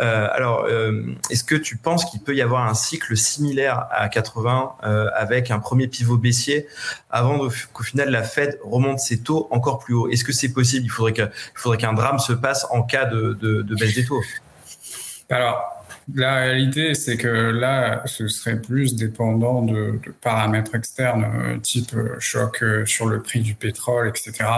Euh, 0.00 0.28
alors, 0.32 0.64
euh, 0.68 1.02
est-ce 1.30 1.44
que 1.44 1.54
tu 1.54 1.76
penses 1.76 2.04
qu'il 2.04 2.20
peut 2.20 2.34
y 2.34 2.42
avoir 2.42 2.66
un 2.66 2.74
cycle 2.74 3.16
similaire 3.16 3.86
à 3.92 4.08
80 4.08 4.74
avec 5.14 5.50
un 5.50 5.60
premier 5.60 5.86
pivot 5.86 6.16
baissier 6.16 6.66
avant 7.10 7.48
qu'au 7.72 7.82
final 7.82 8.10
la 8.10 8.22
Fed 8.22 8.58
remonte 8.64 8.98
ses 8.98 9.20
taux 9.20 9.46
encore 9.50 9.78
plus 9.78 9.94
haut? 9.94 10.08
Est-ce 10.08 10.24
que 10.24 10.32
c'est 10.32 10.52
possible? 10.52 10.86
Il 10.86 10.90
faudrait 10.90 11.78
qu'un 11.78 11.92
drame 11.92 12.18
se 12.18 12.32
passe 12.32 12.66
en 12.70 12.82
cas 12.82 13.04
de, 13.04 13.34
de, 13.40 13.62
de 13.62 13.74
baisse 13.76 13.94
des 13.94 14.04
taux. 14.04 14.22
Alors, 15.30 15.80
la 16.14 16.34
réalité, 16.36 16.94
c'est 16.94 17.16
que 17.16 17.28
là, 17.28 18.02
ce 18.06 18.26
serait 18.28 18.60
plus 18.60 18.96
dépendant 18.96 19.62
de, 19.62 20.00
paramètres 20.20 20.74
externes, 20.74 21.24
euh, 21.24 21.58
type 21.58 21.94
euh, 21.94 22.16
choc 22.18 22.62
euh, 22.62 22.84
sur 22.86 23.06
le 23.06 23.22
prix 23.22 23.40
du 23.40 23.54
pétrole, 23.54 24.08
etc. 24.08 24.48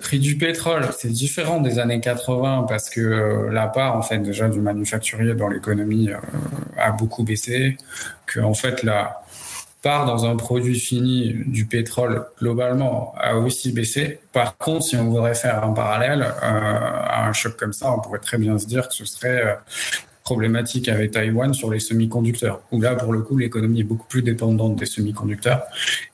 Prix 0.00 0.20
du 0.20 0.36
pétrole, 0.38 0.86
c'est 0.96 1.08
différent 1.08 1.60
des 1.60 1.80
années 1.80 2.00
80 2.00 2.66
parce 2.68 2.88
que 2.88 3.48
la 3.50 3.66
part 3.66 3.96
en 3.96 4.02
fait 4.02 4.18
déjà 4.18 4.48
du 4.48 4.60
manufacturier 4.60 5.34
dans 5.34 5.48
l'économie 5.48 6.10
a 6.78 6.92
beaucoup 6.92 7.24
baissé, 7.24 7.76
que 8.26 8.38
en 8.38 8.54
fait 8.54 8.84
la 8.84 9.21
part 9.82 10.06
dans 10.06 10.24
un 10.24 10.36
produit 10.36 10.78
fini 10.78 11.34
du 11.46 11.66
pétrole 11.66 12.24
globalement 12.38 13.14
a 13.18 13.36
aussi 13.36 13.72
baissé. 13.72 14.20
Par 14.32 14.56
contre, 14.56 14.84
si 14.86 14.96
on 14.96 15.04
voudrait 15.10 15.34
faire 15.34 15.64
un 15.64 15.72
parallèle 15.72 16.22
euh, 16.22 16.28
à 16.42 17.26
un 17.26 17.32
choc 17.32 17.56
comme 17.56 17.72
ça, 17.72 17.92
on 17.92 18.00
pourrait 18.00 18.20
très 18.20 18.38
bien 18.38 18.58
se 18.58 18.66
dire 18.66 18.88
que 18.88 18.94
ce 18.94 19.04
serait 19.04 19.44
euh, 19.44 19.54
problématique 20.22 20.88
avec 20.88 21.10
Taïwan 21.10 21.52
sur 21.52 21.70
les 21.70 21.80
semi-conducteurs, 21.80 22.60
où 22.70 22.80
là, 22.80 22.94
pour 22.94 23.12
le 23.12 23.22
coup, 23.22 23.36
l'économie 23.36 23.80
est 23.80 23.84
beaucoup 23.84 24.06
plus 24.06 24.22
dépendante 24.22 24.76
des 24.76 24.86
semi-conducteurs, 24.86 25.64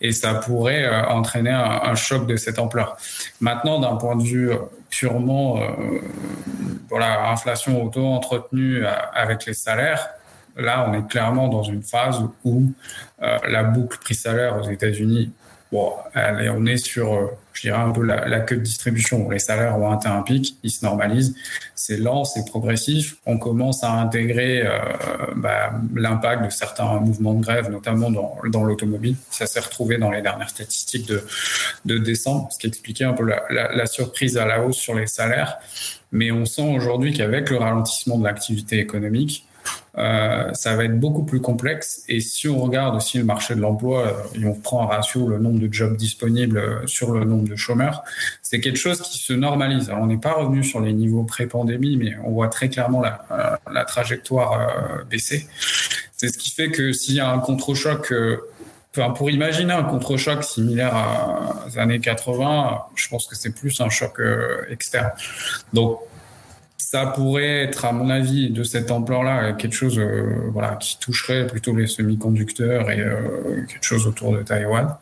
et 0.01 0.13
ça 0.13 0.35
pourrait 0.35 0.85
euh, 0.85 1.05
entraîner 1.09 1.51
un, 1.51 1.81
un, 1.85 1.95
choc 1.95 2.27
de 2.27 2.37
cette 2.37 2.59
ampleur. 2.59 2.97
Maintenant, 3.41 3.81
d'un 3.81 3.97
point 3.97 4.17
de 4.17 4.23
vue 4.23 4.51
purement, 4.91 5.59
euh, 5.59 6.01
voilà, 6.89 7.31
inflation 7.31 7.83
auto-entretenue 7.85 8.85
avec 9.15 9.47
les 9.47 9.55
salaires, 9.55 10.09
Là, 10.59 10.87
on 10.89 10.93
est 10.93 11.07
clairement 11.09 11.49
dans 11.49 11.63
une 11.63 11.83
phase 11.83 12.21
où 12.45 12.65
euh, 13.23 13.39
la 13.49 13.63
boucle 13.63 13.99
prix-salaire 13.99 14.57
aux 14.57 14.69
États-Unis, 14.69 15.31
bon, 15.71 15.93
on 16.15 16.67
est 16.67 16.79
sur, 16.79 17.15
euh, 17.15 17.27
je 17.53 17.63
dirais, 17.63 17.79
un 17.79 17.93
peu 17.93 18.03
la, 18.03 18.41
queue 18.41 18.57
de 18.57 18.63
distribution. 18.63 19.31
Les 19.31 19.39
salaires 19.39 19.79
ont 19.79 19.93
atteint 19.93 20.17
un 20.17 20.23
pic, 20.23 20.57
ils 20.65 20.71
se 20.73 20.85
normalisent. 20.85 21.37
C'est 21.77 21.97
lent, 21.97 22.25
c'est 22.25 22.45
progressif. 22.45 23.19
On 23.25 23.39
commence 23.39 23.85
à 23.85 23.93
intégrer 23.93 24.67
euh, 24.67 24.79
bah, 25.37 25.71
l'impact 25.95 26.45
de 26.45 26.51
certains 26.51 26.99
mouvements 26.99 27.35
de 27.35 27.43
grève, 27.43 27.71
notamment 27.71 28.11
dans, 28.11 28.37
dans 28.49 28.65
l'automobile. 28.65 29.15
Ça 29.31 29.47
s'est 29.47 29.61
retrouvé 29.61 29.97
dans 29.97 30.11
les 30.11 30.23
dernières 30.23 30.51
statistiques 30.51 31.07
de, 31.07 31.25
de 31.85 31.99
décembre, 31.99 32.49
ce 32.51 32.59
qui 32.59 32.67
expliquait 32.67 33.05
un 33.05 33.15
peu 33.15 33.25
la 33.51 33.87
surprise 33.87 34.37
à 34.39 34.45
la 34.45 34.65
hausse 34.65 34.77
sur 34.77 34.97
les 34.97 35.07
salaires. 35.07 35.59
Mais 36.11 36.33
on 36.33 36.47
sent 36.47 36.75
aujourd'hui 36.75 37.13
qu'avec 37.13 37.51
le 37.51 37.59
ralentissement 37.59 38.19
de 38.19 38.25
l'activité 38.25 38.79
économique, 38.79 39.48
euh, 39.99 40.53
ça 40.55 40.77
va 40.77 40.85
être 40.85 40.99
beaucoup 40.99 41.25
plus 41.25 41.41
complexe. 41.41 42.03
Et 42.09 42.21
si 42.21 42.49
on 42.49 42.59
regarde 42.59 42.95
aussi 42.95 43.19
le 43.19 43.25
marché 43.25 43.55
de 43.55 43.61
l'emploi 43.61 44.07
euh, 44.07 44.41
et 44.41 44.45
on 44.45 44.55
prend 44.55 44.83
un 44.83 44.87
ratio 44.87 45.27
le 45.27 45.39
nombre 45.39 45.59
de 45.59 45.73
jobs 45.73 45.97
disponibles 45.97 46.59
euh, 46.59 46.87
sur 46.87 47.13
le 47.13 47.25
nombre 47.25 47.49
de 47.49 47.57
chômeurs, 47.57 48.05
c'est 48.43 48.61
quelque 48.61 48.79
chose 48.79 49.01
qui 49.01 49.19
se 49.19 49.33
normalise. 49.33 49.91
On 49.91 50.07
n'est 50.07 50.19
pas 50.19 50.35
revenu 50.35 50.63
sur 50.63 50.81
les 50.81 50.93
niveaux 50.93 51.25
pré-pandémie, 51.25 51.97
mais 51.97 52.17
on 52.25 52.31
voit 52.31 52.49
très 52.49 52.69
clairement 52.69 53.03
la, 53.03 53.85
trajectoire 53.85 55.05
baisser. 55.11 55.47
C'est 56.17 56.29
ce 56.29 56.39
qui 56.39 56.51
fait 56.51 56.71
que 56.71 56.93
s'il 56.93 57.15
y 57.15 57.21
a 57.21 57.31
un 57.31 57.39
contre-choc 57.39 58.13
pour 58.93 59.31
imaginer 59.31 59.73
un 59.73 59.85
contre-choc 59.85 60.43
similaire 60.45 60.95
à, 60.95 61.67
aux 61.67 61.79
années 61.79 62.01
80, 62.01 62.83
je 62.95 63.09
pense 63.09 63.27
que 63.27 63.37
c'est 63.37 63.55
plus 63.55 63.81
un 63.81 63.89
choc 63.89 64.21
externe. 64.71 65.13
Donc, 65.73 66.01
ça 66.81 67.07
pourrait 67.07 67.65
être, 67.65 67.85
à 67.85 67.93
mon 67.93 68.09
avis, 68.09 68.51
de 68.51 68.63
cette 68.63 68.91
ampleur-là, 68.93 69.53
quelque 69.53 69.75
chose 69.75 69.99
euh, 69.99 70.49
voilà, 70.53 70.77
qui 70.77 70.99
toucherait 70.99 71.47
plutôt 71.47 71.75
les 71.75 71.89
semi-conducteurs 71.89 72.91
et 72.91 73.01
euh, 73.01 73.65
quelque 73.69 73.85
chose 73.85 74.07
autour 74.07 74.33
de 74.33 74.43
Taïwan. 74.43 74.95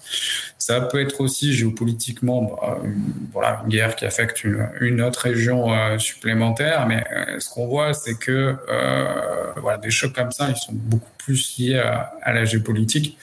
Ça 0.59 0.81
peut 0.81 1.01
être 1.01 1.21
aussi 1.21 1.53
géopolitiquement 1.53 2.43
bah, 2.43 2.79
une, 2.83 3.13
voilà, 3.33 3.61
une 3.63 3.69
guerre 3.69 3.95
qui 3.95 4.07
affecte 4.07 4.43
une, 4.43 4.69
une 4.81 5.03
autre 5.03 5.21
région 5.21 5.73
euh, 5.73 5.99
supplémentaire, 5.99 6.87
mais 6.89 7.05
euh, 7.13 7.39
ce 7.39 7.51
qu'on 7.51 7.69
voit, 7.69 7.93
c'est 7.93 8.19
que 8.19 8.57
euh, 8.69 9.53
voilà, 9.59 9.79
des 9.79 9.91
chocs 9.91 10.15
comme 10.15 10.33
ça, 10.33 10.49
ils 10.49 10.57
sont 10.57 10.73
beaucoup 10.73 11.13
plus 11.19 11.59
liés 11.59 11.79
à, 11.79 12.15
à 12.23 12.33
la 12.33 12.47
géopolitique. 12.47 13.19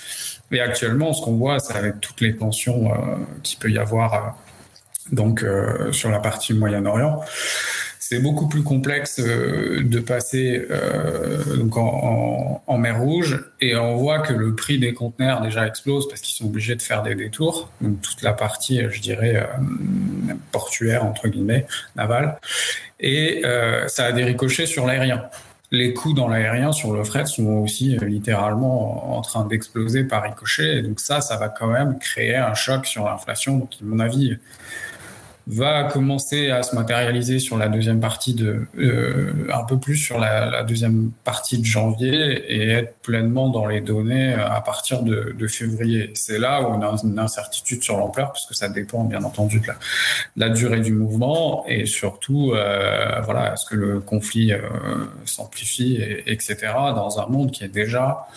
Et 0.52 0.62
actuellement, 0.62 1.12
ce 1.12 1.24
qu'on 1.24 1.36
voit, 1.36 1.60
c'est 1.60 1.76
avec 1.76 2.00
toutes 2.00 2.22
les 2.22 2.38
tensions 2.38 2.92
qu'il 3.42 3.58
peut 3.58 3.72
y 3.72 3.80
avoir 3.80 4.38
donc 5.12 5.44
sur 5.92 6.12
la 6.12 6.20
partie 6.20 6.54
Moyen-Orient 6.54 7.24
c'est 8.14 8.22
beaucoup 8.22 8.48
plus 8.48 8.62
complexe 8.62 9.20
euh, 9.20 9.82
de 9.84 10.00
passer 10.00 10.68
euh, 10.70 11.68
en, 11.76 12.78
mer 12.78 13.00
Rouge 13.00 13.44
et 13.60 13.76
on 13.76 13.96
voit 13.96 14.20
que 14.20 14.34
le 14.34 14.54
prix 14.54 14.78
des 14.78 14.94
conteneurs 14.94 15.42
déjà 15.42 15.66
explose 15.66 16.08
parce 16.08 16.22
qu'ils 16.22 16.36
sont 16.36 16.46
obligés 16.46 16.76
de 16.76 16.82
faire 16.82 17.02
des 17.02 17.16
détours. 17.16 17.72
Donc 17.82 18.02
toute 18.02 18.22
la 18.22 18.34
partie, 18.34 18.82
je 18.92 19.02
dirais, 19.02 19.36
euh, 19.38 20.34
portuaire 20.52 21.06
entre 21.06 21.28
guillemets, 21.28 21.66
navale, 21.96 22.38
et 23.00 23.42
euh, 23.46 23.88
ça 23.88 24.06
a 24.06 24.12
des 24.12 24.24
ricochets 24.24 24.68
sur 24.68 24.86
l'aérien. 24.86 25.24
Les 25.72 25.94
coûts 25.94 26.14
dans 26.14 26.28
l'aérien 26.28 26.72
sur 26.72 26.94
le 26.94 27.04
fret 27.04 27.26
sont 27.26 27.48
aussi 27.64 27.98
euh, 27.98 28.06
littéralement 28.06 29.18
en 29.18 29.22
train 29.22 29.44
d'exploser 29.46 30.04
par 30.04 30.22
ricochet. 30.22 30.78
Et 30.78 30.82
donc 30.84 31.00
ça, 31.00 31.20
ça 31.20 31.38
va 31.38 31.50
quand 31.50 31.68
même 31.68 31.98
créer 31.98 32.36
un 32.36 32.54
choc 32.54 32.86
sur 32.86 33.06
l'inflation. 33.06 33.58
Donc 33.58 33.72
à 33.82 33.86
mon 33.86 34.00
avis, 34.00 34.38
va 35.48 35.84
commencer 35.84 36.52
à 36.52 36.64
se 36.64 36.74
matérialiser 36.74 37.40
sur 37.40 37.58
la 37.58 37.68
deuxième 37.68 38.00
partie 38.00 38.34
de 38.34 38.66
euh, 38.78 39.34
un 39.54 39.64
peu 39.66 39.78
plus 39.78 39.98
sur 39.98 40.18
la, 40.18 40.50
la, 40.50 40.64
deuxième 40.64 41.12
partie 41.26 41.58
de 41.58 41.66
janvier 41.66 42.44
et 42.48 42.70
être 42.70 42.96
pleinement 43.02 43.50
dans 43.50 43.66
les 43.66 43.82
données 43.82 44.34
à 44.34 44.62
partir 44.62 45.04
de, 45.04 45.36
de 45.38 45.48
février. 45.48 46.12
C'est 46.16 46.40
là 46.40 46.62
où 46.62 46.68
on 46.68 46.82
a 46.82 46.96
une 47.04 47.20
incertitude 47.20 47.84
sur 47.84 47.98
l'ampleur 47.98 48.28
parce 48.28 48.46
que 48.46 48.56
ça 48.56 48.70
dépend 48.70 49.04
bien 49.04 49.24
entendu 49.24 49.60
de 49.60 49.68
la, 49.68 49.74
de 49.74 49.80
la 50.38 50.50
durée 50.50 50.80
du 50.80 50.94
mouvement 50.94 51.66
et 51.68 51.86
surtout 51.86 52.54
euh, 52.54 53.20
voilà 53.22 53.54
est-ce 53.54 53.66
que 53.66 53.76
le 53.76 54.00
conflit 54.00 54.54
euh, 54.54 54.62
s'amplifie 55.26 55.96
et, 55.96 56.32
etc. 56.32 56.56
dans 56.96 57.20
un 57.20 57.28
monde 57.28 57.52
qui 57.52 57.66
est 57.66 57.70
déjà 57.70 58.28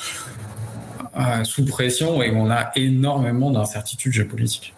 euh, 1.18 1.44
sous 1.44 1.64
pression 1.64 2.22
et 2.22 2.30
où 2.30 2.36
on 2.36 2.50
a 2.50 2.72
énormément 2.76 3.50
d'incertitudes 3.50 4.12
géopolitiques. 4.12 4.75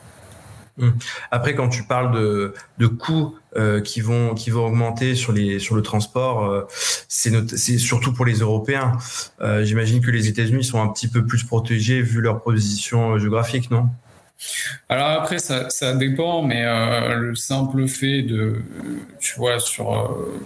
Hum. 0.79 0.95
Après, 1.31 1.55
quand 1.55 1.69
tu 1.69 1.83
parles 1.85 2.15
de, 2.15 2.55
de 2.79 2.87
coûts 2.87 3.37
euh, 3.57 3.81
qui 3.81 4.01
vont 4.01 4.35
qui 4.35 4.51
vont 4.51 4.67
augmenter 4.67 5.15
sur 5.15 5.33
les 5.33 5.59
sur 5.59 5.75
le 5.75 5.83
transport, 5.83 6.45
euh, 6.45 6.67
c'est 7.09 7.79
surtout 7.79 8.13
pour 8.13 8.25
les 8.25 8.39
Européens. 8.39 8.93
Euh, 9.41 9.65
J'imagine 9.65 10.01
que 10.01 10.11
les 10.11 10.29
États-Unis 10.29 10.65
sont 10.65 10.81
un 10.81 10.89
petit 10.89 11.09
peu 11.09 11.25
plus 11.27 11.43
protégés 11.45 12.01
vu 12.01 12.21
leur 12.21 12.43
position 12.43 13.19
géographique, 13.19 13.71
non? 13.71 13.89
Alors 14.89 15.09
après, 15.09 15.41
ça, 15.41 15.69
ça 15.69 15.95
dépend, 15.97 16.43
mais 16.43 16.65
euh, 16.65 17.17
le 17.17 17.35
simple 17.35 17.89
fait 17.89 18.23
de, 18.23 18.63
tu 19.19 19.35
vois, 19.37 19.59
sur 19.59 19.93
euh, 19.93 20.39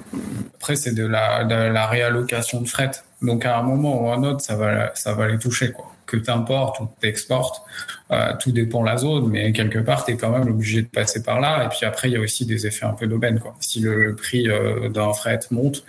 après 0.54 0.76
c'est 0.76 0.94
de 0.94 1.06
la, 1.06 1.44
de 1.44 1.54
la 1.54 1.86
réallocation 1.86 2.62
de 2.62 2.68
fret. 2.68 2.92
Donc 3.20 3.44
à 3.44 3.58
un 3.58 3.62
moment 3.62 4.02
ou 4.02 4.10
à 4.10 4.14
un 4.14 4.22
autre, 4.24 4.40
ça 4.40 4.56
va, 4.56 4.94
ça 4.94 5.12
va 5.12 5.28
les 5.28 5.38
toucher 5.38 5.72
quoi 5.72 5.91
que 6.12 6.18
tu 6.18 6.30
importes 6.30 6.80
ou 6.80 6.86
que 6.86 7.00
tu 7.00 7.08
exportes, 7.08 7.62
euh, 8.10 8.32
tout 8.38 8.52
dépend 8.52 8.82
de 8.82 8.86
la 8.86 8.98
zone, 8.98 9.28
mais 9.30 9.52
quelque 9.52 9.78
part, 9.78 10.04
tu 10.04 10.12
es 10.12 10.16
quand 10.16 10.30
même 10.30 10.48
obligé 10.48 10.82
de 10.82 10.88
passer 10.88 11.22
par 11.22 11.40
là. 11.40 11.64
Et 11.64 11.68
puis 11.68 11.86
après, 11.86 12.08
il 12.10 12.12
y 12.12 12.16
a 12.16 12.20
aussi 12.20 12.44
des 12.44 12.66
effets 12.66 12.84
un 12.84 12.92
peu 12.92 13.06
d'aubaine. 13.06 13.40
Si 13.60 13.80
le, 13.80 14.04
le 14.04 14.14
prix 14.14 14.48
euh, 14.48 14.88
d'un 14.90 15.12
fret 15.14 15.40
monte, 15.50 15.84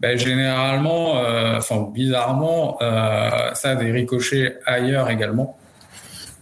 ben, 0.00 0.18
généralement, 0.18 1.18
euh, 1.18 1.58
enfin 1.58 1.88
bizarrement, 1.92 2.78
ça 2.80 3.70
a 3.70 3.74
des 3.74 3.90
ricochets 3.90 4.58
ailleurs 4.64 5.10
également. 5.10 5.58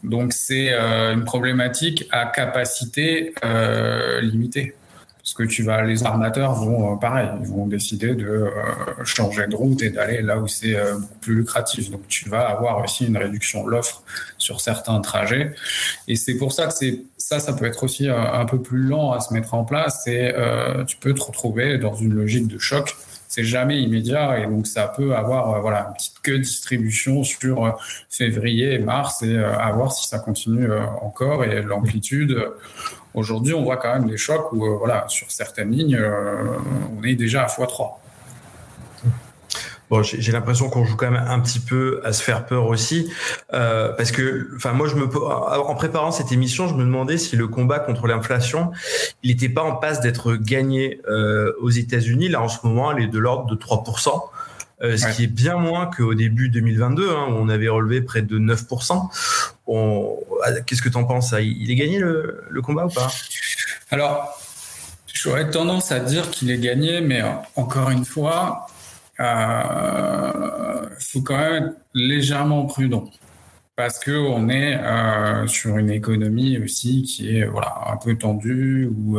Donc 0.05 0.33
c'est 0.33 0.73
une 0.75 1.25
problématique 1.25 2.07
à 2.13 2.27
capacité 2.27 3.35
limitée 4.23 4.75
parce 5.27 5.35
que 5.35 5.43
tu 5.43 5.65
vas, 5.65 5.83
les 5.83 6.05
armateurs 6.05 6.55
vont, 6.55 6.93
euh, 6.93 6.97
pareil, 6.99 7.29
ils 7.41 7.49
vont 7.49 7.67
décider 7.67 8.15
de 8.15 8.29
euh, 8.29 8.49
changer 9.05 9.49
de 9.49 9.57
route 9.57 9.83
et 9.83 9.91
d'aller 9.91 10.23
là 10.23 10.39
où 10.39 10.47
c'est 10.47 10.77
euh, 10.77 10.95
beaucoup 10.95 11.19
plus 11.21 11.35
lucratif. 11.35 11.91
Donc, 11.91 12.07
tu 12.07 12.29
vas 12.29 12.47
avoir 12.47 12.79
aussi 12.85 13.07
une 13.07 13.17
réduction 13.17 13.65
de 13.65 13.71
l'offre 13.73 14.05
sur 14.39 14.61
certains 14.61 15.01
trajets. 15.01 15.53
Et 16.07 16.15
c'est 16.15 16.37
pour 16.37 16.53
ça 16.53 16.69
que 16.69 16.75
c'est 16.75 17.03
ça, 17.17 17.41
ça 17.41 17.55
peut 17.55 17.65
être 17.65 17.83
aussi 17.83 18.09
un, 18.09 18.45
peu 18.45 18.63
plus 18.63 18.85
lent 18.85 19.11
à 19.11 19.19
se 19.19 19.35
mettre 19.35 19.55
en 19.55 19.65
place. 19.65 20.07
Et 20.07 20.33
tu 20.87 20.97
peux 20.97 21.13
te 21.13 21.25
retrouver 21.25 21.77
dans 21.77 21.95
une 21.95 22.15
logique 22.15 22.47
de 22.47 22.61
choc 22.61 22.95
c'est 23.37 23.45
jamais 23.45 23.83
immédiat 23.83 24.39
et 24.41 24.47
donc 24.47 24.67
ça 24.67 24.89
peut 24.89 25.15
avoir 25.15 25.61
voilà 25.61 25.89
une 25.89 25.95
petite 25.95 26.21
queue 26.23 26.39
distribution 26.39 27.23
sur 27.23 27.79
février 28.09 28.73
et 28.73 28.79
mars 28.79 29.23
et 29.23 29.37
à 29.39 29.71
voir 29.73 29.93
si 29.93 30.09
ça 30.09 30.19
continue 30.19 30.69
encore 31.03 31.45
et 31.45 31.61
l'amplitude 31.61 32.35
Aujourd'hui, 33.17 33.55
on 33.55 33.63
voit 33.63 33.79
quand 33.79 33.95
même 33.95 34.11
des 34.11 34.19
chocs 34.19 34.53
où, 34.53 34.67
euh, 34.67 34.77
voilà, 34.77 35.07
sur 35.09 35.31
certaines 35.31 35.71
lignes, 35.71 35.97
euh, 35.97 36.59
on 36.99 37.03
est 37.03 37.15
déjà 37.15 37.45
à 37.45 37.47
x3. 37.47 37.95
Bon, 39.91 40.03
j'ai 40.03 40.33
l'impression 40.33 40.69
qu'on 40.69 40.85
joue 40.85 40.97
quand 40.97 41.11
même 41.11 41.25
un 41.27 41.39
petit 41.41 41.61
peu 41.61 42.01
à 42.05 42.13
se 42.13 42.23
faire 42.23 42.47
peur 42.47 42.67
aussi, 42.67 43.13
euh, 43.55 43.93
parce 43.93 44.11
que, 44.11 44.49
enfin, 44.57 44.73
moi, 44.73 44.89
je 44.89 44.97
me, 44.97 45.07
en 45.07 45.75
préparant 45.75 46.11
cette 46.11 46.33
émission, 46.33 46.69
je 46.69 46.75
me 46.75 46.85
demandais 46.85 47.19
si 47.19 47.37
le 47.37 47.47
combat 47.47 47.79
contre 47.79 48.07
l'inflation, 48.07 48.73
il 49.23 49.31
n'était 49.31 49.49
pas 49.49 49.63
en 49.63 49.77
passe 49.77 50.01
d'être 50.01 50.35
gagné 50.35 51.01
aux 51.61 51.71
États-Unis. 51.71 52.29
Là, 52.29 52.43
en 52.43 52.49
ce 52.49 52.59
moment, 52.65 52.93
il 52.93 53.05
est 53.05 53.09
de 53.09 53.19
l'ordre 53.19 53.47
de 53.47 53.55
3%. 53.55 54.23
Euh, 54.83 54.99
ce 54.99 55.07
qui 55.17 55.25
est 55.25 55.29
bien 55.29 55.57
moins 55.57 55.87
qu'au 55.87 56.13
début 56.13 56.51
2022, 56.51 57.09
hein, 57.11 57.27
où 57.31 57.33
on 57.33 57.49
avait 57.49 57.69
relevé 57.69 58.03
près 58.03 58.21
de 58.21 58.39
9%. 58.39 59.09
Ah, 60.45 60.61
qu'est-ce 60.67 60.83
que 60.83 60.89
tu 60.91 60.97
en 60.97 61.05
penses 61.05 61.35
Il 61.39 61.71
est 61.71 61.75
gagné 61.75 61.99
le, 61.99 62.61
combat 62.63 62.85
ou 62.85 62.91
pas? 62.91 63.11
Alors, 63.91 64.39
j'aurais 65.13 65.49
tendance 65.51 65.93
à 65.93 66.01
dire 66.01 66.31
qu'il 66.31 66.51
est 66.51 66.59
gagné, 66.59 67.01
mais 67.01 67.23
encore 67.55 67.89
une 67.89 68.05
fois, 68.05 68.67
euh, 69.21 70.89
faut 70.99 71.23
quand 71.23 71.39
même 71.39 71.65
être 71.65 71.77
légèrement 71.95 72.67
prudent 72.67 73.11
parce 73.77 73.99
que 73.99 74.13
on 74.13 74.49
est 74.49 74.77
euh, 74.77 75.47
sur 75.47 75.77
une 75.79 75.91
économie 75.91 76.59
aussi 76.59 77.03
qui 77.03 77.37
est 77.37 77.45
voilà 77.45 77.75
un 77.89 77.97
peu 77.97 78.17
tendue 78.17 78.87
où 78.87 79.19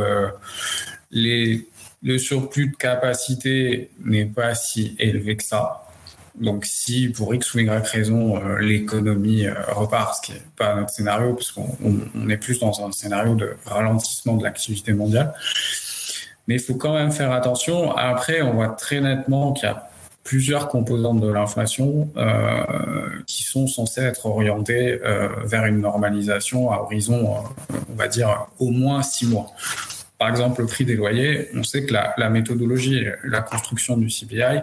les 1.10 1.68
le 2.02 2.18
surplus 2.18 2.68
de 2.68 2.76
capacité 2.76 3.90
n'est 4.04 4.26
pas 4.26 4.54
si 4.54 4.96
élevé 4.98 5.36
que 5.36 5.44
ça. 5.44 5.84
Donc, 6.36 6.64
si 6.64 7.08
pour 7.08 7.34
X 7.34 7.54
ou 7.54 7.58
Y 7.58 7.86
raison, 7.88 8.36
euh, 8.36 8.58
l'économie 8.58 9.46
euh, 9.46 9.54
repart, 9.72 10.14
ce 10.14 10.22
qui 10.22 10.32
n'est 10.32 10.44
pas 10.56 10.76
notre 10.76 10.90
scénario, 10.90 11.34
puisqu'on 11.34 11.76
on 12.14 12.28
est 12.28 12.36
plus 12.36 12.60
dans 12.60 12.86
un 12.86 12.92
scénario 12.92 13.34
de 13.34 13.56
ralentissement 13.66 14.36
de 14.36 14.44
l'activité 14.44 14.92
mondiale. 14.92 15.34
Mais 16.46 16.54
il 16.54 16.60
faut 16.60 16.76
quand 16.76 16.94
même 16.94 17.10
faire 17.10 17.32
attention. 17.32 17.94
Après, 17.96 18.40
on 18.40 18.54
voit 18.54 18.68
très 18.68 19.00
nettement 19.00 19.52
qu'il 19.52 19.68
y 19.68 19.72
a 19.72 19.87
plusieurs 20.28 20.68
composantes 20.68 21.20
de 21.20 21.32
l'inflation 21.32 22.10
euh, 22.18 22.62
qui 23.26 23.44
sont 23.44 23.66
censées 23.66 24.02
être 24.02 24.26
orientées 24.26 25.00
vers 25.44 25.64
une 25.64 25.80
normalisation 25.80 26.70
à 26.70 26.82
horizon, 26.82 27.44
on 27.90 27.94
va 27.94 28.08
dire, 28.08 28.46
au 28.58 28.68
moins 28.68 29.02
six 29.02 29.26
mois. 29.26 29.46
Par 30.18 30.28
exemple, 30.28 30.60
le 30.60 30.66
prix 30.66 30.84
des 30.84 30.96
loyers, 30.96 31.48
on 31.54 31.62
sait 31.62 31.86
que 31.86 31.94
la, 31.94 32.28
méthodologie, 32.28 33.06
la 33.24 33.40
construction 33.40 33.96
du 33.96 34.08
CPI 34.08 34.60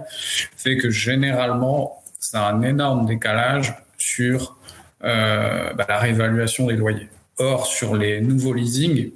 fait 0.55 0.77
que 0.77 0.91
généralement, 0.91 2.03
c'est 2.19 2.37
un 2.37 2.61
énorme 2.61 3.07
décalage 3.07 3.73
sur 3.97 4.57
euh, 5.03 5.73
bah, 5.73 5.85
la 5.89 5.97
réévaluation 5.97 6.67
des 6.67 6.75
loyers. 6.75 7.09
Or, 7.39 7.65
sur 7.65 7.95
les 7.95 8.21
nouveaux 8.21 8.53
leasing, 8.53 9.11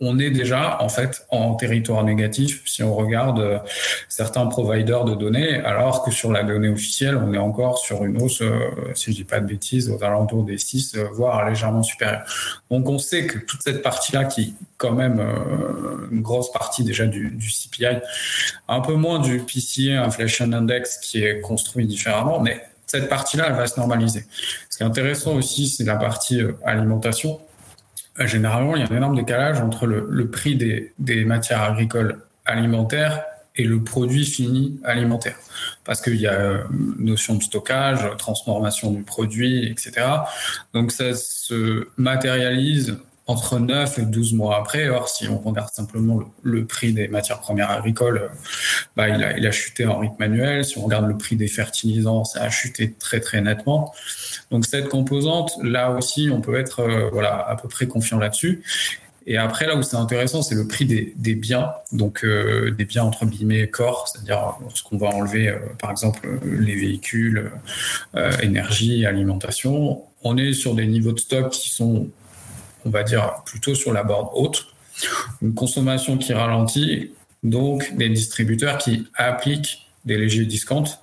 on 0.00 0.18
est 0.18 0.30
déjà 0.30 0.80
en 0.80 0.88
fait 0.88 1.26
en 1.30 1.54
territoire 1.54 2.04
négatif 2.04 2.62
si 2.66 2.82
on 2.82 2.94
regarde 2.94 3.40
euh, 3.40 3.58
certains 4.08 4.46
providers 4.46 5.04
de 5.04 5.14
données, 5.14 5.56
alors 5.56 6.04
que 6.04 6.10
sur 6.10 6.30
la 6.30 6.44
donnée 6.44 6.68
officielle, 6.68 7.16
on 7.16 7.34
est 7.34 7.38
encore 7.38 7.78
sur 7.78 8.04
une 8.04 8.22
hausse, 8.22 8.42
euh, 8.42 8.70
si 8.94 9.10
je 9.10 9.16
dis 9.16 9.24
pas 9.24 9.40
de 9.40 9.46
bêtises, 9.46 9.90
aux 9.90 10.02
alentours 10.04 10.44
des 10.44 10.58
6, 10.58 10.94
euh, 10.94 11.08
voire 11.12 11.48
légèrement 11.48 11.82
supérieure. 11.82 12.22
Donc 12.70 12.88
on 12.88 12.98
sait 12.98 13.26
que 13.26 13.38
toute 13.38 13.62
cette 13.62 13.82
partie-là, 13.82 14.24
qui 14.24 14.54
quand 14.76 14.92
même 14.92 15.20
une 16.12 16.22
grosse 16.22 16.52
partie 16.52 16.84
déjà 16.84 17.06
du, 17.06 17.30
du, 17.30 17.48
CPI, 17.48 17.98
un 18.68 18.80
peu 18.80 18.94
moins 18.94 19.18
du 19.18 19.40
PCA 19.40 20.04
Inflation 20.04 20.52
Index 20.52 20.98
qui 20.98 21.24
est 21.24 21.40
construit 21.40 21.84
différemment, 21.84 22.38
mais 22.38 22.62
cette 22.86 23.08
partie-là, 23.08 23.46
elle 23.48 23.56
va 23.56 23.66
se 23.66 23.78
normaliser. 23.80 24.24
Ce 24.70 24.76
qui 24.76 24.84
est 24.84 24.86
intéressant 24.86 25.34
aussi, 25.34 25.68
c'est 25.68 25.82
la 25.82 25.96
partie 25.96 26.40
alimentation 26.64 27.40
généralement, 28.26 28.76
il 28.76 28.82
y 28.82 28.84
a 28.84 28.90
un 28.90 28.96
énorme 28.96 29.16
décalage 29.16 29.60
entre 29.60 29.86
le, 29.86 30.30
prix 30.30 30.56
des, 30.56 31.24
matières 31.24 31.62
agricoles 31.62 32.20
alimentaires 32.44 33.22
et 33.56 33.64
le 33.64 33.82
produit 33.82 34.24
fini 34.24 34.80
alimentaire. 34.84 35.36
Parce 35.84 36.00
qu'il 36.00 36.16
y 36.16 36.26
a 36.26 36.32
euh, 36.32 36.62
notion 36.98 37.34
de 37.34 37.42
stockage, 37.42 38.00
transformation 38.16 38.92
du 38.92 39.02
produit, 39.02 39.66
etc. 39.66 40.06
Donc 40.74 40.92
ça 40.92 41.14
se 41.14 41.88
matérialise 41.96 42.98
entre 43.28 43.58
9 43.58 43.98
et 43.98 44.02
12 44.06 44.32
mois 44.32 44.56
après. 44.56 44.88
Or, 44.88 45.08
si 45.08 45.28
on 45.28 45.38
regarde 45.38 45.68
simplement 45.72 46.18
le, 46.42 46.64
prix 46.64 46.92
des 46.92 47.08
matières 47.08 47.40
premières 47.40 47.70
agricoles, 47.70 48.30
bah, 48.96 49.08
il, 49.08 49.46
a, 49.46 49.50
chuté 49.52 49.86
en 49.86 49.98
rythme 49.98 50.16
manuel. 50.18 50.64
Si 50.64 50.78
on 50.78 50.82
regarde 50.82 51.06
le 51.06 51.16
prix 51.16 51.36
des 51.36 51.46
fertilisants, 51.46 52.24
ça 52.24 52.42
a 52.42 52.50
chuté 52.50 52.92
très 52.94 53.20
très 53.20 53.40
nettement. 53.42 53.94
Donc 54.50 54.64
cette 54.64 54.88
composante, 54.88 55.52
là 55.62 55.90
aussi, 55.90 56.30
on 56.32 56.40
peut 56.40 56.58
être 56.58 56.80
euh, 56.80 57.10
voilà 57.12 57.36
à 57.36 57.54
peu 57.54 57.68
près 57.68 57.86
confiant 57.86 58.18
là-dessus. 58.18 58.64
Et 59.26 59.36
après, 59.36 59.66
là 59.66 59.76
où 59.76 59.82
c'est 59.82 59.96
intéressant, 59.96 60.40
c'est 60.40 60.54
le 60.54 60.66
prix 60.66 60.86
des, 60.86 61.34
biens, 61.34 61.72
donc 61.92 62.24
euh, 62.24 62.70
des 62.70 62.86
biens 62.86 63.04
entre 63.04 63.26
guillemets 63.26 63.68
corps, 63.68 64.08
c'est-à-dire 64.08 64.56
ce 64.72 64.82
qu'on 64.82 64.96
va 64.96 65.08
enlever, 65.08 65.48
euh, 65.48 65.58
par 65.78 65.90
exemple, 65.90 66.26
les 66.42 66.74
véhicules, 66.74 67.50
énergie, 68.40 69.04
alimentation. 69.04 70.02
On 70.22 70.38
est 70.38 70.54
sur 70.54 70.74
des 70.74 70.86
niveaux 70.86 71.12
de 71.12 71.20
stock 71.20 71.50
qui 71.50 71.68
sont 71.68 72.08
on 72.84 72.90
va 72.90 73.02
dire 73.02 73.42
plutôt 73.44 73.74
sur 73.74 73.92
la 73.92 74.02
borde 74.02 74.28
haute. 74.32 74.66
Une 75.42 75.54
consommation 75.54 76.18
qui 76.18 76.32
ralentit, 76.32 77.12
donc 77.42 77.94
des 77.96 78.08
distributeurs 78.08 78.78
qui 78.78 79.06
appliquent 79.14 79.88
des 80.04 80.16
légers 80.16 80.44
discounts. 80.44 80.98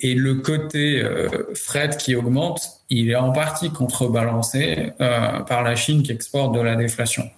Et 0.00 0.14
le 0.14 0.36
côté 0.36 1.02
euh, 1.02 1.28
fret 1.54 1.90
qui 1.98 2.14
augmente, 2.14 2.80
il 2.88 3.10
est 3.10 3.16
en 3.16 3.32
partie 3.32 3.70
contrebalancé 3.70 4.92
euh, 5.00 5.40
par 5.40 5.62
la 5.62 5.76
Chine 5.76 6.02
qui 6.02 6.12
exporte 6.12 6.54
de 6.54 6.60
la 6.60 6.76
déflation. 6.76 7.28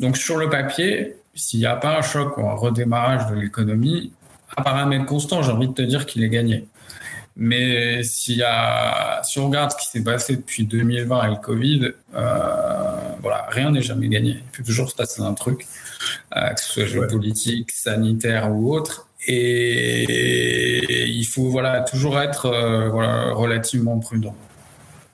Donc 0.00 0.16
sur 0.16 0.36
le 0.36 0.50
papier, 0.50 1.16
s'il 1.34 1.60
n'y 1.60 1.66
a 1.66 1.76
pas 1.76 1.98
un 1.98 2.02
choc 2.02 2.36
ou 2.36 2.48
un 2.48 2.54
redémarrage 2.54 3.28
de 3.28 3.34
l'économie, 3.34 4.12
à 4.56 4.62
paramètre 4.62 5.06
constant, 5.06 5.42
j'ai 5.42 5.50
envie 5.50 5.68
de 5.68 5.72
te 5.72 5.82
dire 5.82 6.06
qu'il 6.06 6.22
est 6.22 6.28
gagné. 6.28 6.66
Mais 7.36 8.04
s'il 8.04 8.36
y 8.36 8.42
a, 8.44 9.20
si 9.24 9.40
on 9.40 9.46
regarde 9.46 9.72
ce 9.72 9.76
qui 9.76 9.88
s'est 9.88 10.04
passé 10.04 10.36
depuis 10.36 10.64
2020 10.66 11.24
et 11.24 11.30
le 11.30 11.36
Covid, 11.36 11.92
euh, 12.14 12.96
voilà, 13.20 13.46
rien 13.50 13.72
n'est 13.72 13.82
jamais 13.82 14.08
gagné. 14.08 14.36
Il 14.38 14.58
peut 14.58 14.62
toujours 14.62 14.88
se 14.88 14.94
passer 14.94 15.20
un 15.20 15.34
truc, 15.34 15.66
euh, 16.36 16.50
que 16.50 16.60
ce 16.60 16.72
soit 16.72 16.86
géopolitique, 16.86 17.72
sanitaire 17.72 18.52
ou 18.52 18.72
autre. 18.72 19.08
Et 19.26 21.08
il 21.08 21.24
faut 21.24 21.48
voilà 21.48 21.80
toujours 21.80 22.20
être 22.20 22.46
euh, 22.46 22.90
voilà, 22.90 23.32
relativement 23.32 23.98
prudent. 23.98 24.36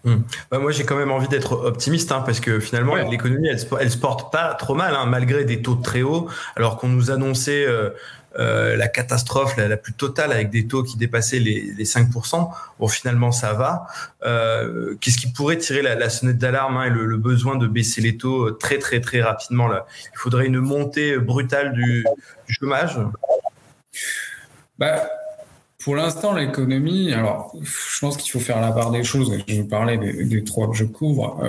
Hmm. 0.05 0.23
Bah, 0.51 0.59
moi, 0.59 0.73
j'ai 0.73 0.85
quand 0.85 0.97
même 0.97 1.11
envie 1.11 1.29
d'être 1.29 1.53
optimiste 1.53 2.11
hein, 2.11 2.23
parce 2.25 2.41
que 2.41 2.59
finalement, 2.59 2.97
l'économie, 2.97 3.49
elle, 3.49 3.59
elle, 3.81 3.91
se 3.91 3.99
porte 3.99 4.33
pas 4.33 4.55
trop 4.55 4.75
mal, 4.75 4.95
hein, 4.95 5.05
malgré 5.05 5.45
des 5.45 5.61
taux 5.61 5.75
très 5.75 6.01
hauts, 6.01 6.29
alors 6.57 6.79
qu'on 6.79 6.89
nous 6.89 7.11
annonçait 7.11 7.67
euh, 7.67 7.91
euh, 8.38 8.77
la 8.77 8.87
catastrophe 8.87 9.57
la, 9.57 9.77
plus 9.77 9.93
totale 9.93 10.31
avec 10.33 10.51
des 10.51 10.66
taux 10.66 10.83
qui 10.83 10.97
dépassaient 10.97 11.40
les, 11.40 11.73
les 11.77 11.85
5%. 11.85 12.51
Bon, 12.79 12.88
finalement, 12.88 13.33
ça 13.33 13.55
va. 13.55 13.87
Euh, 14.25 14.95
Qu'est-ce 15.01 15.19
qui 15.19 15.33
pourrait 15.33 15.59
tirer 15.59 15.83
la, 15.83 16.11
sonnette 16.11 16.38
d'alarme 16.38 16.77
hein, 16.77 16.85
et 16.85 16.90
le, 16.90 17.16
besoin 17.16 17.57
de 17.57 17.66
baisser 17.66 18.01
les 18.01 18.16
taux 18.16 18.47
euh, 18.47 18.51
très, 18.53 18.79
très, 18.79 19.01
très 19.01 19.21
rapidement 19.21 19.69
Il 19.69 20.19
faudrait 20.19 20.47
une 20.47 20.61
montée 20.61 21.19
brutale 21.19 21.73
du, 21.73 22.05
chômage? 22.49 22.99
Bah, 24.79 25.09
pour 25.83 25.97
l'instant, 25.97 26.35
l'économie, 26.35 27.12
alors 27.12 27.55
je 27.62 27.99
pense 28.01 28.16
qu'il 28.16 28.31
faut 28.31 28.40
faire 28.40 28.61
la 28.61 28.71
part 28.71 28.93
des 28.93 29.03
choses. 29.03 29.37
Je 29.49 29.55
vais 29.57 29.64
parler 29.64 29.99
des, 29.99 30.45
trois 30.45 30.69
que 30.71 30.77
je 30.77 30.85
couvre. 30.85 31.43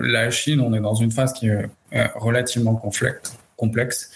La 0.00 0.30
Chine, 0.30 0.60
on 0.60 0.72
est 0.74 0.80
dans 0.80 0.94
une 0.94 1.10
phase 1.10 1.32
qui 1.32 1.48
est 1.48 1.68
relativement 2.14 2.76
complexe 2.76 3.37
complexe. 3.58 4.10